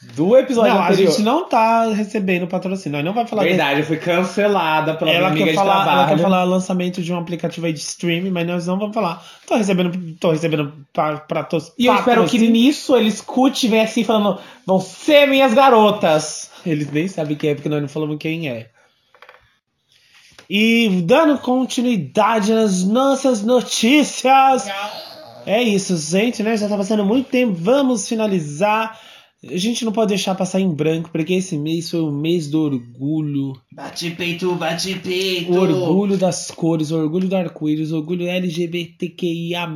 do 0.00 0.36
episódio 0.36 0.72
Não, 0.74 0.80
a 0.80 0.88
anterior. 0.90 1.10
gente 1.10 1.22
não 1.22 1.48
tá 1.48 1.86
recebendo 1.92 2.46
patrocínio. 2.46 2.98
Nós 2.98 3.04
não 3.04 3.12
vai 3.12 3.26
falar 3.26 3.42
Verdade, 3.42 3.80
eu 3.80 3.86
fui 3.86 3.96
cancelada 3.96 4.94
pela 4.94 5.10
Ela 5.10 5.30
minha 5.30 5.30
amiga 5.30 5.44
quer, 5.46 5.50
de 5.50 5.56
falar, 5.56 5.74
ela 5.74 5.84
trabalho. 5.84 6.16
quer 6.16 6.22
falar 6.22 6.44
lançamento 6.44 7.02
de 7.02 7.12
um 7.12 7.18
aplicativo 7.18 7.66
aí 7.66 7.72
de 7.72 7.80
streaming, 7.80 8.30
mas 8.30 8.46
nós 8.46 8.66
não 8.66 8.78
vamos 8.78 8.94
falar. 8.94 9.24
Tô 9.46 9.56
recebendo, 9.56 10.16
tô 10.20 10.30
recebendo 10.30 10.72
pra, 10.92 11.16
pra 11.18 11.42
todos. 11.42 11.72
E 11.76 11.86
eu 11.86 11.94
espero 11.96 12.24
que 12.26 12.38
nisso 12.38 12.96
ele 12.96 13.08
escute 13.08 13.66
e 13.66 13.70
venha 13.70 13.84
assim 13.84 14.04
falando: 14.04 14.38
vão 14.64 14.78
ser 14.80 15.26
minhas 15.26 15.52
garotas. 15.52 16.50
Eles 16.64 16.90
nem 16.92 17.08
sabem 17.08 17.36
quem 17.36 17.50
é, 17.50 17.54
porque 17.54 17.68
nós 17.68 17.80
não 17.82 17.88
falamos 17.88 18.18
quem 18.18 18.48
é. 18.48 18.68
E 20.48 21.02
dando 21.04 21.38
continuidade 21.38 22.52
nas 22.52 22.84
nossas 22.84 23.42
notícias. 23.42 24.68
É 25.44 25.62
isso, 25.62 25.96
gente, 25.96 26.42
né? 26.42 26.56
Já 26.56 26.68
tá 26.68 26.76
passando 26.76 27.04
muito 27.04 27.28
tempo. 27.28 27.54
Vamos 27.54 28.08
finalizar. 28.08 28.98
A 29.44 29.56
gente 29.56 29.84
não 29.84 29.92
pode 29.92 30.08
deixar 30.08 30.34
passar 30.34 30.60
em 30.60 30.68
branco, 30.68 31.10
porque 31.12 31.34
esse 31.34 31.56
mês 31.56 31.90
foi 31.90 32.00
o 32.00 32.10
mês 32.10 32.50
do 32.50 32.60
orgulho. 32.60 33.52
Bate 33.70 34.10
peito, 34.10 34.52
bate 34.56 34.96
peito. 34.96 35.52
O 35.52 35.60
orgulho 35.60 36.18
das 36.18 36.50
cores, 36.50 36.90
o 36.90 36.98
orgulho 36.98 37.28
do 37.28 37.36
arco-íris, 37.36 37.92
o 37.92 37.98
orgulho 37.98 38.26
LGBTQIA, 38.26 39.68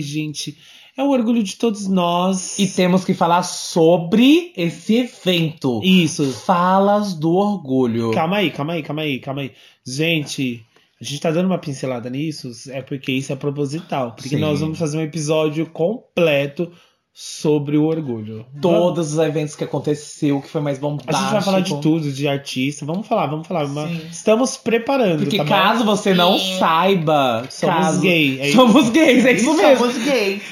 gente. 0.00 0.56
É 0.96 1.02
o 1.02 1.10
orgulho 1.10 1.42
de 1.42 1.56
todos 1.56 1.86
nós. 1.86 2.58
E 2.58 2.66
temos 2.66 3.04
que 3.04 3.12
falar 3.12 3.42
sobre 3.42 4.52
esse 4.56 4.96
evento. 4.96 5.82
Isso. 5.84 6.32
Falas 6.32 7.12
do 7.12 7.32
orgulho. 7.32 8.12
Calma 8.12 8.38
aí, 8.38 8.50
calma 8.50 8.72
aí, 8.72 8.82
calma 8.82 9.02
aí, 9.02 9.18
calma 9.18 9.42
aí. 9.42 9.52
Gente, 9.86 10.64
a 10.98 11.04
gente 11.04 11.20
tá 11.20 11.30
dando 11.30 11.46
uma 11.46 11.58
pincelada 11.58 12.08
nisso, 12.08 12.52
é 12.70 12.80
porque 12.80 13.12
isso 13.12 13.32
é 13.32 13.36
proposital. 13.36 14.12
Porque 14.12 14.30
Sim. 14.30 14.38
nós 14.38 14.60
vamos 14.60 14.78
fazer 14.78 14.96
um 14.96 15.02
episódio 15.02 15.66
completo 15.66 16.72
sobre 17.12 17.76
o 17.76 17.84
orgulho. 17.84 18.46
Todos 18.62 19.12
os 19.12 19.18
eventos 19.18 19.54
que 19.56 19.64
aconteceu, 19.64 20.40
que 20.40 20.48
foi 20.48 20.60
mais 20.60 20.78
A 20.78 20.80
bombástico. 20.80 21.18
gente 21.18 21.32
vai 21.32 21.42
falar 21.42 21.60
de 21.60 21.80
tudo, 21.80 22.10
de 22.12 22.28
artista. 22.28 22.86
Vamos 22.86 23.06
falar, 23.06 23.26
vamos 23.26 23.46
falar. 23.46 23.66
mas 23.68 23.90
Sim. 23.90 24.06
Estamos 24.10 24.56
preparando, 24.56 25.20
Porque 25.24 25.36
tá 25.36 25.44
bom? 25.44 25.50
caso 25.50 25.84
você 25.84 26.14
não 26.14 26.38
Sim. 26.38 26.58
saiba, 26.58 27.46
Somos 27.50 27.76
caso- 27.76 28.00
gay, 28.00 28.40
é 28.40 28.52
somos 28.52 28.88
gays, 28.90 29.24
é 29.26 29.32
isso 29.32 29.54
mesmo. 29.54 29.78
Somos 29.90 29.98
gays. 30.04 30.42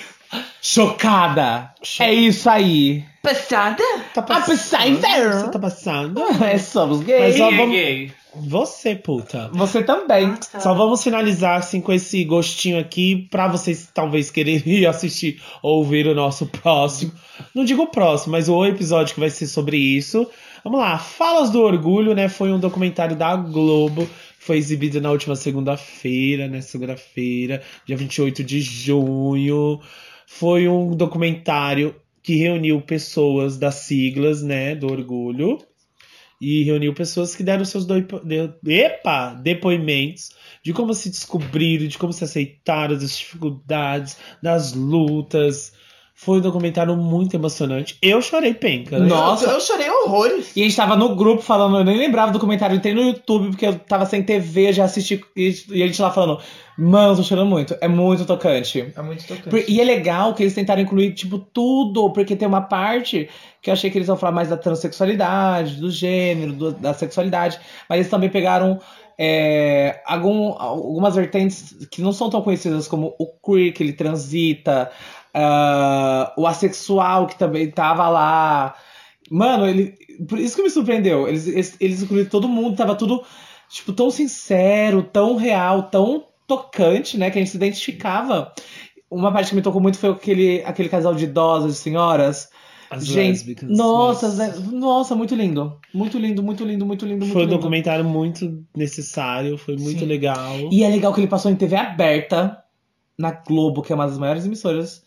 Chocada. 0.61 1.71
É 2.01 2.13
isso 2.13 2.51
aí. 2.51 3.05
Passada? 3.23 3.83
Tá 4.13 4.21
passando. 4.23 5.01
Você 5.01 5.51
tá 5.51 5.59
passando? 5.59 6.23
É, 6.45 6.59
somos 6.59 6.99
Mas 6.99 7.07
gays. 7.07 7.37
só 7.39 7.49
Quem 7.49 7.55
é 7.55 7.59
vamos- 7.61 7.75
gay? 7.75 8.13
Você, 8.35 8.95
puta. 8.95 9.49
Você 9.53 9.83
também. 9.83 10.35
Só 10.61 10.75
vamos 10.75 11.03
finalizar 11.03 11.59
assim 11.59 11.81
com 11.81 11.93
esse 11.93 12.25
gostinho 12.25 12.79
aqui 12.79 13.29
pra 13.31 13.49
vocês 13.49 13.91
talvez 13.93 14.31
quererem 14.31 14.85
assistir 14.87 15.43
ou 15.63 15.79
ouvir 15.79 16.07
o 16.07 16.15
nosso 16.15 16.47
próximo. 16.47 17.13
Não 17.55 17.65
digo 17.65 17.83
o 17.83 17.91
próximo, 17.91 18.33
mas 18.33 18.49
o 18.49 18.65
episódio 18.65 19.15
que 19.15 19.21
vai 19.21 19.31
ser 19.31 19.47
sobre 19.47 19.77
isso. 19.77 20.29
Vamos 20.63 20.81
lá, 20.81 20.99
Falas 20.99 21.51
do 21.51 21.61
Orgulho, 21.61 22.15
né? 22.15 22.29
Foi 22.29 22.53
um 22.53 22.59
documentário 22.59 23.17
da 23.17 23.35
Globo. 23.37 24.09
Foi 24.39 24.57
exibido 24.57 25.01
na 25.01 25.11
última 25.11 25.37
segunda-feira, 25.37 26.49
né? 26.49 26.61
Segunda-feira, 26.61 27.63
dia 27.87 27.97
28 27.97 28.45
de 28.45 28.61
junho. 28.61 29.81
Foi 30.27 30.69
um 30.69 30.95
documentário 30.95 31.95
que 32.23 32.37
reuniu 32.37 32.81
pessoas 32.83 33.57
das 33.57 33.77
siglas, 33.77 34.43
né? 34.43 34.75
Do 34.75 34.91
Orgulho 34.91 35.59
e 36.41 36.63
reuniu 36.65 36.95
pessoas 36.95 37.35
que 37.35 37.43
deram 37.43 37.65
seus 37.65 37.85
doipo- 37.85 38.21
de- 38.21 38.53
epa, 38.73 39.35
depoimentos 39.35 40.31
de 40.63 40.73
como 40.73 40.95
se 40.95 41.11
descobriram, 41.11 41.87
de 41.89 41.99
como 41.99 42.13
se 42.13 42.25
aceitaram, 42.25 42.95
das 42.97 43.17
dificuldades, 43.19 44.17
das 44.43 44.73
lutas. 44.73 45.73
Foi 46.21 46.39
um 46.39 46.41
documentário 46.41 46.97
muito 46.97 47.35
emocionante. 47.37 47.97
Eu 48.03 48.21
chorei 48.21 48.53
penca, 48.53 48.99
né? 48.99 49.07
Nossa. 49.07 49.45
Eu, 49.45 49.51
eu 49.53 49.61
chorei 49.61 49.89
horrores. 49.89 50.51
E 50.57 50.63
a 50.63 50.65
gente 50.65 50.75
tava 50.75 50.97
no 50.97 51.15
grupo 51.15 51.41
falando, 51.43 51.79
eu 51.79 51.85
nem 51.85 51.97
lembrava 51.97 52.33
do 52.33 52.41
comentário, 52.41 52.75
entrei 52.75 52.93
no 52.93 53.03
YouTube 53.03 53.51
porque 53.51 53.65
eu 53.67 53.79
tava 53.79 54.05
sem 54.05 54.21
TV, 54.25 54.73
já 54.73 54.85
assisti 54.85 55.25
e 55.37 55.55
e 55.71 55.81
a 55.81 55.87
gente 55.87 56.03
lá 56.03 56.11
falando, 56.11 56.41
mano, 56.77 57.15
tô 57.17 57.23
chorando 57.23 57.47
muito, 57.49 57.77
é 57.81 57.87
muito 57.87 58.25
tocante. 58.25 58.93
É 58.97 59.01
muito 59.01 59.25
tocante. 59.29 59.49
Por- 59.49 59.63
E 59.71 59.81
é 59.81 59.85
legal 59.85 60.35
que 60.35 60.43
eles 60.43 60.55
tentaram 60.55 60.83
incluir, 60.83 61.15
tipo, 61.15 61.39
tudo, 61.39 62.11
porque 62.11 62.35
tem 62.35 62.49
uma 62.49 62.63
parte 62.63 63.29
que 63.63 63.71
eu 63.71 63.75
achei 63.75 63.89
que 63.89 63.97
eles 63.99 64.09
iam 64.09 64.17
falar 64.17 64.33
mais 64.33 64.49
da 64.49 64.57
transexualidade, 64.57 65.77
do 65.77 65.89
gênero, 65.89 66.53
do- 66.53 66.73
da 66.73 66.93
sexualidade, 66.95 67.61
mas 67.89 67.99
eles 68.01 68.11
também 68.11 68.29
pegaram 68.29 68.81
é, 69.21 70.01
algum- 70.07 70.53
algumas 70.57 71.17
vertentes 71.17 71.75
que 71.91 72.01
não 72.01 72.13
são 72.13 72.31
tão 72.31 72.41
conhecidas, 72.41 72.87
como 72.87 73.17
o 73.19 73.27
queer, 73.27 73.73
que 73.73 73.83
ele 73.83 73.93
transita, 73.93 74.93
ah, 75.41 76.33
o 76.37 76.47
assexual, 76.47 77.27
que 77.29 77.39
também 77.39 77.71
tava 77.71 78.09
lá. 78.09 78.75
Mano, 79.31 79.67
ele, 79.69 79.95
por 80.29 80.39
isso 80.39 80.57
que 80.57 80.63
me 80.63 80.71
surpreendeu. 80.71 81.29
Eles, 81.29 81.47
eles, 81.47 81.77
eles 81.81 82.03
incluíram 82.03 82.29
todo 82.29 82.49
mundo, 82.49 82.77
tava 82.77 82.97
tudo, 82.97 83.23
tipo, 83.71 83.93
tão 83.93 84.11
sincero, 84.11 85.03
tão 85.03 85.37
real, 85.37 85.85
tão 85.85 86.25
tocante, 86.47 87.17
né? 87.17 87.31
Que 87.31 87.39
a 87.39 87.41
gente 87.43 87.51
se 87.51 87.57
identificava. 87.57 88.53
Uma 89.11 89.33
parte 89.33 89.51
que 89.51 89.57
me 89.57 89.63
tocou 89.63 89.81
muito 89.81 89.99
foi 89.99 90.11
aquele, 90.11 90.63
aquele 90.65 90.89
casal 90.89 91.15
de 91.15 91.25
idosas, 91.25 91.75
de 91.75 91.79
senhoras. 91.79 92.49
As 92.91 93.07
gente, 93.07 93.29
lésbicas, 93.29 93.69
nossa, 93.69 94.29
mas- 94.35 94.73
nossa, 94.73 95.15
muito 95.15 95.35
lindo. 95.35 95.79
Muito 95.93 96.19
lindo, 96.19 96.43
muito 96.43 96.65
lindo, 96.65 96.87
muito 96.87 97.05
lindo, 97.05 97.19
muito 97.21 97.33
Foi 97.35 97.43
um 97.43 97.45
lindo. 97.45 97.57
documentário 97.59 98.03
muito 98.05 98.65
necessário, 98.75 99.59
foi 99.59 99.77
muito 99.77 100.01
Sim. 100.01 100.07
legal. 100.07 100.57
E 100.71 100.83
é 100.83 100.89
legal 100.89 101.13
que 101.13 101.21
ele 101.21 101.29
passou 101.29 101.51
em 101.51 101.55
TV 101.55 101.77
aberta, 101.77 102.59
na 103.19 103.31
Globo, 103.31 103.83
que 103.83 103.93
é 103.93 103.95
uma 103.95 104.07
das 104.07 104.17
maiores 104.17 104.47
emissoras. 104.47 105.03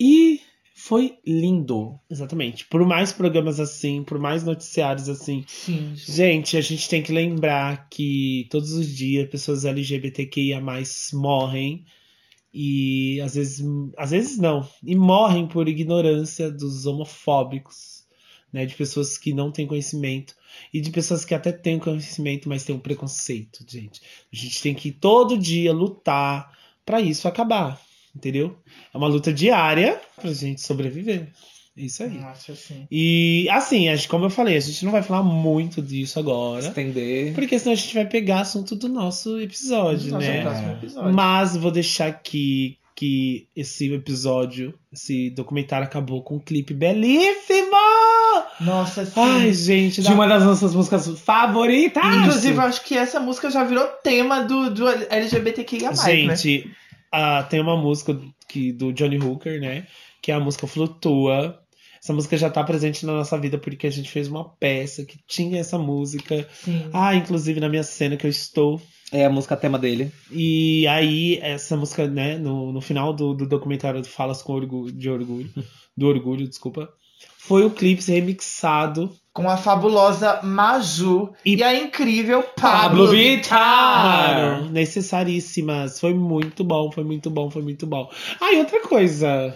E 0.00 0.40
foi 0.74 1.18
lindo. 1.24 1.98
Exatamente. 2.10 2.66
Por 2.66 2.84
mais 2.84 3.12
programas 3.12 3.60
assim, 3.60 4.02
por 4.02 4.18
mais 4.18 4.42
noticiários 4.42 5.08
assim, 5.08 5.44
Sim, 5.46 5.94
gente. 5.94 6.12
Gente, 6.12 6.56
a 6.56 6.60
gente 6.60 6.88
tem 6.88 7.02
que 7.02 7.12
lembrar 7.12 7.88
que 7.88 8.46
todos 8.50 8.72
os 8.72 8.88
dias 8.88 9.30
pessoas 9.30 9.64
LGBTQIA 9.64 10.60
morrem 11.12 11.84
e 12.52 13.20
às 13.20 13.34
vezes, 13.34 13.64
às 13.96 14.10
vezes 14.10 14.38
não, 14.38 14.68
e 14.82 14.94
morrem 14.94 15.46
por 15.46 15.68
ignorância 15.68 16.50
dos 16.50 16.86
homofóbicos, 16.86 18.04
né, 18.52 18.64
de 18.64 18.74
pessoas 18.74 19.18
que 19.18 19.32
não 19.32 19.50
têm 19.50 19.66
conhecimento 19.66 20.34
e 20.72 20.80
de 20.80 20.90
pessoas 20.90 21.24
que 21.24 21.34
até 21.34 21.50
têm 21.50 21.78
conhecimento, 21.78 22.48
mas 22.48 22.62
têm 22.62 22.76
um 22.76 22.80
preconceito, 22.80 23.64
gente. 23.68 24.00
A 24.32 24.36
gente 24.36 24.62
tem 24.62 24.74
que 24.74 24.92
todo 24.92 25.38
dia 25.38 25.72
lutar 25.72 26.52
pra 26.84 27.00
isso 27.00 27.26
acabar. 27.26 27.80
Entendeu? 28.14 28.56
É 28.92 28.96
uma 28.96 29.08
luta 29.08 29.32
diária 29.32 30.00
pra 30.20 30.32
gente 30.32 30.60
sobreviver. 30.60 31.28
É 31.76 31.82
isso 31.82 32.04
aí. 32.04 32.10
Nossa, 32.10 32.52
assim. 32.52 32.86
E 32.90 33.48
assim, 33.50 33.86
gente- 33.86 34.06
como 34.08 34.26
eu 34.26 34.30
falei, 34.30 34.56
a 34.56 34.60
gente 34.60 34.84
não 34.84 34.92
vai 34.92 35.02
falar 35.02 35.24
muito 35.24 35.82
disso 35.82 36.20
agora. 36.20 36.66
Estender. 36.68 37.34
Porque 37.34 37.58
senão 37.58 37.72
a 37.72 37.76
gente 37.76 37.92
vai 37.94 38.06
pegar 38.06 38.40
assunto 38.42 38.76
do 38.76 38.88
nosso 38.88 39.40
episódio, 39.40 40.12
Nossa, 40.12 40.26
né? 40.26 40.42
próximo 40.42 40.72
episódio. 40.72 41.12
Mas 41.12 41.56
vou 41.56 41.72
deixar 41.72 42.06
aqui 42.06 42.78
que 42.94 43.48
esse 43.56 43.92
episódio, 43.92 44.72
esse 44.92 45.30
documentário 45.30 45.84
acabou 45.84 46.22
com 46.22 46.36
um 46.36 46.38
clipe 46.38 46.72
belíssimo! 46.72 47.74
Nossa, 48.60 49.04
sim. 49.04 49.12
Ai, 49.16 49.52
gente, 49.52 50.00
De 50.00 50.06
dá- 50.08 50.14
uma 50.14 50.28
das 50.28 50.44
nossas 50.44 50.72
músicas 50.76 51.08
favoritas. 51.20 52.04
Inclusive, 52.04 52.56
eu 52.56 52.62
acho 52.62 52.84
que 52.84 52.96
essa 52.96 53.18
música 53.18 53.50
já 53.50 53.64
virou 53.64 53.84
tema 54.02 54.44
do, 54.44 54.70
do 54.70 54.88
LGBTQIA+, 54.88 55.90
né? 55.90 55.96
Ah, 57.16 57.44
tem 57.44 57.60
uma 57.60 57.76
música 57.76 58.20
que, 58.48 58.72
do 58.72 58.92
Johnny 58.92 59.18
Hooker, 59.18 59.60
né? 59.60 59.86
Que 60.20 60.32
é 60.32 60.34
a 60.34 60.40
música 60.40 60.66
Flutua. 60.66 61.60
Essa 62.02 62.12
música 62.12 62.36
já 62.36 62.50
tá 62.50 62.62
presente 62.64 63.06
na 63.06 63.12
nossa 63.12 63.38
vida 63.38 63.56
porque 63.56 63.86
a 63.86 63.90
gente 63.90 64.10
fez 64.10 64.26
uma 64.26 64.48
peça 64.56 65.04
que 65.04 65.18
tinha 65.26 65.60
essa 65.60 65.78
música. 65.78 66.46
Sim. 66.52 66.90
Ah, 66.92 67.14
inclusive 67.14 67.60
na 67.60 67.68
minha 67.68 67.84
cena 67.84 68.16
que 68.16 68.26
eu 68.26 68.30
estou. 68.30 68.82
É 69.12 69.24
a 69.24 69.30
música 69.30 69.56
tema 69.56 69.78
dele. 69.78 70.10
E 70.32 70.86
aí, 70.88 71.38
essa 71.40 71.76
música, 71.76 72.08
né, 72.08 72.36
no, 72.36 72.72
no 72.72 72.80
final 72.80 73.12
do, 73.12 73.32
do 73.32 73.46
documentário 73.46 74.02
do 74.02 74.08
Falas 74.08 74.42
com 74.42 74.52
orgulho, 74.52 74.92
de 74.92 75.08
Orgulho, 75.08 75.48
do 75.96 76.08
Orgulho, 76.08 76.48
desculpa, 76.48 76.92
foi 77.38 77.64
o 77.64 77.70
clipe 77.70 78.02
remixado. 78.10 79.14
Com 79.34 79.50
a 79.50 79.56
fabulosa 79.56 80.38
Maju 80.44 81.32
e, 81.44 81.56
E- 81.56 81.62
a 81.64 81.74
incrível 81.74 82.42
Pablo 82.42 82.80
Pablo 83.06 83.06
Vittar. 83.08 84.62
Necessaríssimas. 84.70 85.98
Foi 85.98 86.14
muito 86.14 86.62
bom, 86.62 86.90
foi 86.92 87.02
muito 87.04 87.28
bom, 87.30 87.50
foi 87.50 87.60
muito 87.62 87.84
bom. 87.86 88.08
Ah, 88.40 88.52
e 88.52 88.58
outra 88.58 88.80
coisa. 88.80 89.54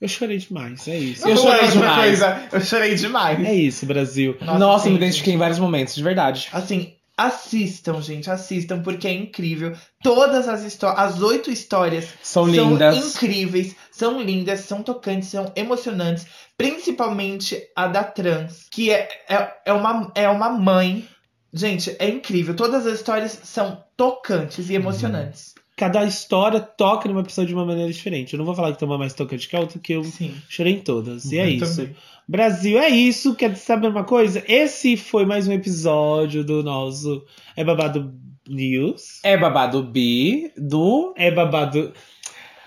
Eu 0.00 0.08
chorei 0.08 0.38
demais, 0.38 0.86
é 0.88 0.98
isso. 0.98 1.26
Eu 1.28 1.36
chorei 1.36 1.68
demais. 1.68 1.96
coisa, 2.04 2.42
eu 2.52 2.60
chorei 2.60 2.94
demais. 2.96 3.46
É 3.46 3.54
isso, 3.54 3.86
Brasil. 3.86 4.36
Nossa, 4.40 4.58
Nossa, 4.58 4.90
me 4.90 4.96
identifiquei 4.96 5.32
em 5.32 5.38
vários 5.38 5.58
momentos, 5.58 5.94
de 5.94 6.02
verdade. 6.02 6.48
Assim, 6.52 6.94
assistam, 7.16 8.02
gente, 8.02 8.28
assistam, 8.28 8.82
porque 8.82 9.06
é 9.06 9.12
incrível. 9.12 9.72
Todas 10.02 10.48
as 10.48 10.62
histórias, 10.64 10.98
as 11.14 11.22
oito 11.22 11.50
histórias 11.50 12.08
São 12.20 12.46
lindas. 12.46 12.96
São 12.96 13.08
incríveis, 13.10 13.76
são 13.94 14.20
lindas, 14.20 14.60
são 14.60 14.82
tocantes, 14.82 15.28
são 15.28 15.52
emocionantes. 15.54 16.26
Principalmente 16.58 17.62
a 17.76 17.86
da 17.86 18.02
trans, 18.02 18.66
que 18.68 18.90
é, 18.90 19.08
é, 19.28 19.52
é, 19.66 19.72
uma, 19.72 20.10
é 20.16 20.28
uma 20.28 20.50
mãe. 20.50 21.06
Gente, 21.52 21.94
é 22.00 22.08
incrível. 22.08 22.56
Todas 22.56 22.84
as 22.88 22.94
histórias 22.94 23.38
são 23.44 23.84
tocantes 23.96 24.68
e 24.68 24.74
emocionantes. 24.74 25.54
Cada 25.76 26.04
história 26.04 26.58
toca 26.58 27.08
numa 27.08 27.22
pessoa 27.22 27.46
de 27.46 27.54
uma 27.54 27.64
maneira 27.64 27.92
diferente. 27.92 28.32
Eu 28.32 28.38
não 28.38 28.44
vou 28.44 28.54
falar 28.54 28.72
que 28.72 28.80
tem 28.80 28.88
uma 28.88 28.98
mais 28.98 29.14
tocante 29.14 29.48
que 29.48 29.54
a 29.54 29.60
outra, 29.60 29.78
que 29.78 29.92
eu 29.92 30.02
Sim. 30.02 30.34
chorei 30.48 30.74
em 30.74 30.80
todas. 30.80 31.30
E 31.30 31.38
é 31.38 31.46
Eu 31.46 31.50
isso. 31.50 31.76
também. 31.76 31.96
Brasil, 32.26 32.78
é 32.80 32.88
isso. 32.88 33.36
Quer 33.36 33.56
saber 33.56 33.88
uma 33.88 34.02
coisa? 34.02 34.42
Esse 34.48 34.96
foi 34.96 35.24
mais 35.24 35.46
um 35.46 35.52
episódio 35.52 36.42
do 36.42 36.64
nosso 36.64 37.24
É 37.56 37.62
Babado 37.62 38.12
News. 38.48 39.20
É 39.22 39.36
babado 39.36 39.82
bi 39.84 40.52
do. 40.56 41.14
É 41.16 41.30
Babado. 41.30 41.92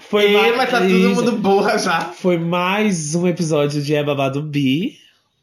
Foi, 0.10 0.30
Ih, 0.32 0.34
ma- 0.34 0.58
mas 0.58 0.70
tá 0.70 0.80
todo 0.80 0.90
mundo 0.90 1.32
burra 1.34 1.78
já. 1.78 2.00
Foi 2.02 2.38
mais 2.38 3.14
um 3.16 3.28
episódio 3.28 3.82
de 3.82 3.94
É 3.94 4.04
Babado 4.04 4.42
Bi. 4.42 4.96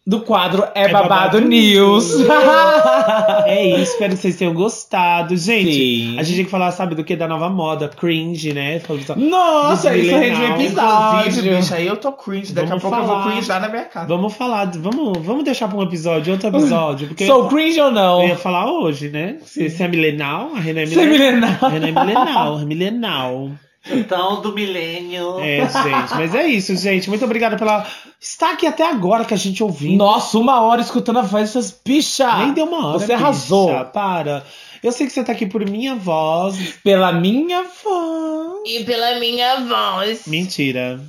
Do 0.06 0.20
quadro 0.20 0.62
É, 0.74 0.82
É 0.84 0.88
babado, 0.88 1.08
Babado 1.08 1.40
News. 1.40 2.14
É 3.46 3.66
isso, 3.80 3.92
espero 3.92 4.12
que 4.14 4.18
vocês 4.20 4.36
tenham 4.36 4.52
gostado. 4.52 5.34
Gente, 5.36 5.72
Sim. 5.72 6.18
a 6.18 6.22
gente 6.22 6.36
tem 6.36 6.44
que 6.44 6.50
falar, 6.50 6.72
sabe, 6.72 6.94
do 6.94 7.02
que? 7.04 7.16
Da 7.16 7.26
nova 7.26 7.48
moda, 7.48 7.88
cringe, 7.88 8.52
né? 8.52 8.80
Nossa, 9.16 9.96
isso 9.96 10.14
rende 10.14 10.40
um 10.40 10.54
episódio. 10.54 11.20
Inclusive, 11.20 11.56
bicha, 11.56 11.74
aí 11.76 11.86
eu 11.86 11.96
tô 11.96 12.12
cringe. 12.12 12.52
Daqui 12.52 12.68
Vamos 12.68 12.84
a 12.84 12.88
pouco 12.88 13.02
eu 13.02 13.06
vou 13.06 13.16
falar. 13.22 13.32
cringear 13.32 13.60
na 13.62 13.68
minha 13.68 13.84
casa. 13.84 14.06
Vamos 14.06 14.34
falar, 14.34 14.70
vamos, 14.76 15.18
vamos 15.24 15.44
deixar 15.44 15.68
pra 15.68 15.78
um 15.78 15.82
episódio, 15.82 16.32
outro 16.34 16.48
episódio. 16.48 17.08
Porque 17.08 17.26
Sou 17.26 17.48
cringe 17.48 17.80
ou 17.80 17.90
não? 17.90 18.22
eu 18.22 18.28
ia 18.28 18.36
falar 18.36 18.70
hoje, 18.70 19.08
né? 19.08 19.36
Se, 19.44 19.70
se 19.70 19.82
é 19.82 19.88
milenal, 19.88 20.50
a 20.54 20.60
Renan 20.60 20.80
é 20.82 20.86
Você 20.86 21.00
é 21.00 21.06
milenal. 21.06 21.40
milenar. 21.40 21.64
A 21.64 21.68
Renan 21.68 21.86
é 21.88 21.92
milenal, 21.92 22.60
é 22.60 22.64
milenal. 22.66 23.50
Então, 23.90 24.40
do 24.40 24.52
milênio. 24.52 25.38
É, 25.40 25.68
gente. 25.68 26.14
Mas 26.14 26.34
é 26.34 26.46
isso, 26.46 26.74
gente. 26.76 27.08
Muito 27.08 27.24
obrigado 27.24 27.58
pela. 27.58 27.86
Estar 28.20 28.52
aqui 28.52 28.66
até 28.66 28.88
agora 28.88 29.24
que 29.24 29.34
a 29.34 29.36
gente 29.36 29.62
ouvindo. 29.62 29.98
Nossa, 29.98 30.38
uma 30.38 30.62
hora 30.62 30.80
escutando 30.80 31.18
a 31.18 31.22
voz 31.22 31.52
dessas 31.52 31.78
bichas. 31.84 32.38
Nem 32.38 32.54
deu 32.54 32.64
uma 32.64 32.86
hora. 32.86 32.98
Você 32.98 33.06
bicha. 33.06 33.18
arrasou. 33.18 33.84
Para. 33.86 34.44
Eu 34.82 34.92
sei 34.92 35.06
que 35.06 35.12
você 35.12 35.22
tá 35.22 35.32
aqui 35.32 35.46
por 35.46 35.64
minha 35.68 35.94
voz. 35.94 36.74
Pela 36.82 37.12
minha 37.12 37.64
voz. 37.82 38.60
E 38.66 38.84
pela 38.84 39.18
minha 39.18 39.60
voz. 39.60 40.26
Mentira. 40.26 41.00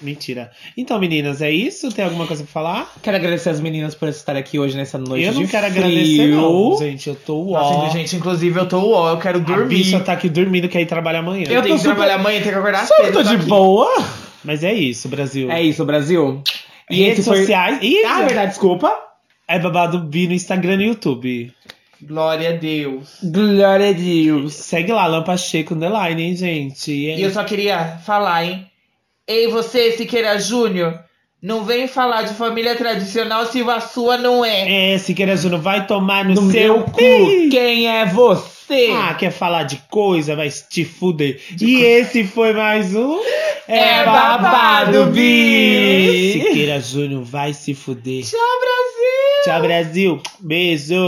Mentira. 0.00 0.50
Então, 0.76 0.98
meninas, 0.98 1.40
é 1.40 1.50
isso? 1.50 1.90
Tem 1.90 2.04
alguma 2.04 2.26
coisa 2.26 2.42
pra 2.44 2.52
falar? 2.52 2.92
Quero 3.02 3.16
agradecer 3.16 3.48
as 3.48 3.60
meninas 3.60 3.94
por 3.94 4.08
estarem 4.08 4.40
aqui 4.40 4.58
hoje 4.58 4.76
nessa 4.76 4.98
noite 4.98 5.24
eu 5.24 5.32
não 5.32 5.42
de 5.42 5.48
quero 5.48 5.66
frio. 5.70 5.84
agradecer, 5.84 6.28
não, 6.28 6.78
gente. 6.78 7.08
Eu 7.08 7.14
tô 7.14 7.36
uó. 7.38 7.58
Nossa, 7.58 7.96
gente, 7.98 8.14
inclusive 8.16 8.60
eu 8.60 8.68
tô 8.68 8.78
uó, 8.80 9.10
eu 9.10 9.18
quero 9.18 9.38
A 9.38 9.42
dormir. 9.42 9.68
bicha 9.76 9.98
tá 10.00 10.12
aqui 10.12 10.28
dormindo, 10.28 10.68
quer 10.68 10.82
ir 10.82 10.86
trabalhar 10.86 11.20
amanhã. 11.20 11.46
Eu 11.48 11.54
Eu 11.56 11.62
tenho 11.62 11.74
que 11.76 11.80
super- 11.80 11.94
trabalhar 11.94 12.16
amanhã, 12.16 12.40
tenho 12.40 12.52
que 12.52 12.58
acordar 12.58 12.86
Só 12.86 12.94
que 12.94 13.00
eu 13.00 13.04
cedo. 13.06 13.14
tô 13.14 13.22
de 13.22 13.34
aqui. 13.36 13.46
boa. 13.46 14.04
Mas 14.44 14.62
é 14.62 14.74
isso, 14.74 15.08
Brasil. 15.08 15.50
É 15.50 15.62
isso, 15.62 15.82
Brasil. 15.84 16.42
E 16.90 17.02
Redes 17.02 17.20
esse 17.20 17.28
foi... 17.28 17.38
sociais. 17.40 17.78
Ih, 17.82 18.04
Ah, 18.04 18.22
verdade, 18.22 18.50
desculpa. 18.50 18.92
É 19.48 19.58
babado 19.58 19.98
bi 20.00 20.26
no 20.28 20.34
Instagram 20.34 20.74
e 20.74 20.76
no 20.76 20.82
YouTube. 20.82 21.52
Glória 22.02 22.50
a 22.50 22.52
Deus. 22.52 23.16
Glória 23.22 23.88
a 23.88 23.92
Deus. 23.92 24.52
Segue 24.54 24.92
lá, 24.92 25.06
Lampa 25.06 25.36
Checa 25.38 25.72
Underline, 25.74 26.22
hein, 26.22 26.36
gente? 26.36 26.92
E 26.92 27.22
eu 27.22 27.30
só 27.30 27.42
queria 27.44 27.98
falar, 28.04 28.44
hein? 28.44 28.66
Ei, 29.28 29.48
você, 29.48 29.90
Siqueira 29.92 30.38
Júnior, 30.38 31.00
não 31.42 31.64
vem 31.64 31.88
falar 31.88 32.22
de 32.22 32.34
família 32.34 32.76
tradicional 32.76 33.44
se 33.46 33.60
a 33.62 33.80
sua 33.80 34.16
não 34.16 34.44
é. 34.44 34.94
É, 34.94 34.98
Siqueira 34.98 35.36
Júnior, 35.36 35.60
vai 35.60 35.84
tomar 35.86 36.24
no, 36.24 36.34
No 36.40 36.50
seu 36.52 36.82
cu. 36.84 36.92
cu. 36.92 37.48
Quem 37.50 37.88
é 37.88 38.06
você? 38.06 38.88
Ah, 38.92 39.14
quer 39.14 39.30
falar 39.32 39.64
de 39.64 39.76
coisa? 39.90 40.36
Vai 40.36 40.48
te 40.50 40.84
fuder. 40.84 41.40
e 41.60 41.82
esse 41.82 42.24
foi 42.24 42.52
mais 42.52 42.94
um. 42.94 43.18
É 43.68 44.04
Babado 44.04 45.06
Bi. 45.06 46.32
Siqueira 46.32 46.80
Júnior 46.80 47.24
vai 47.24 47.52
se 47.52 47.74
fuder. 47.74 48.22
Tchau, 48.24 48.40
Brasil! 48.60 49.44
Tchau, 49.44 49.60
Brasil. 49.60 50.22
Beijo. 50.40 51.02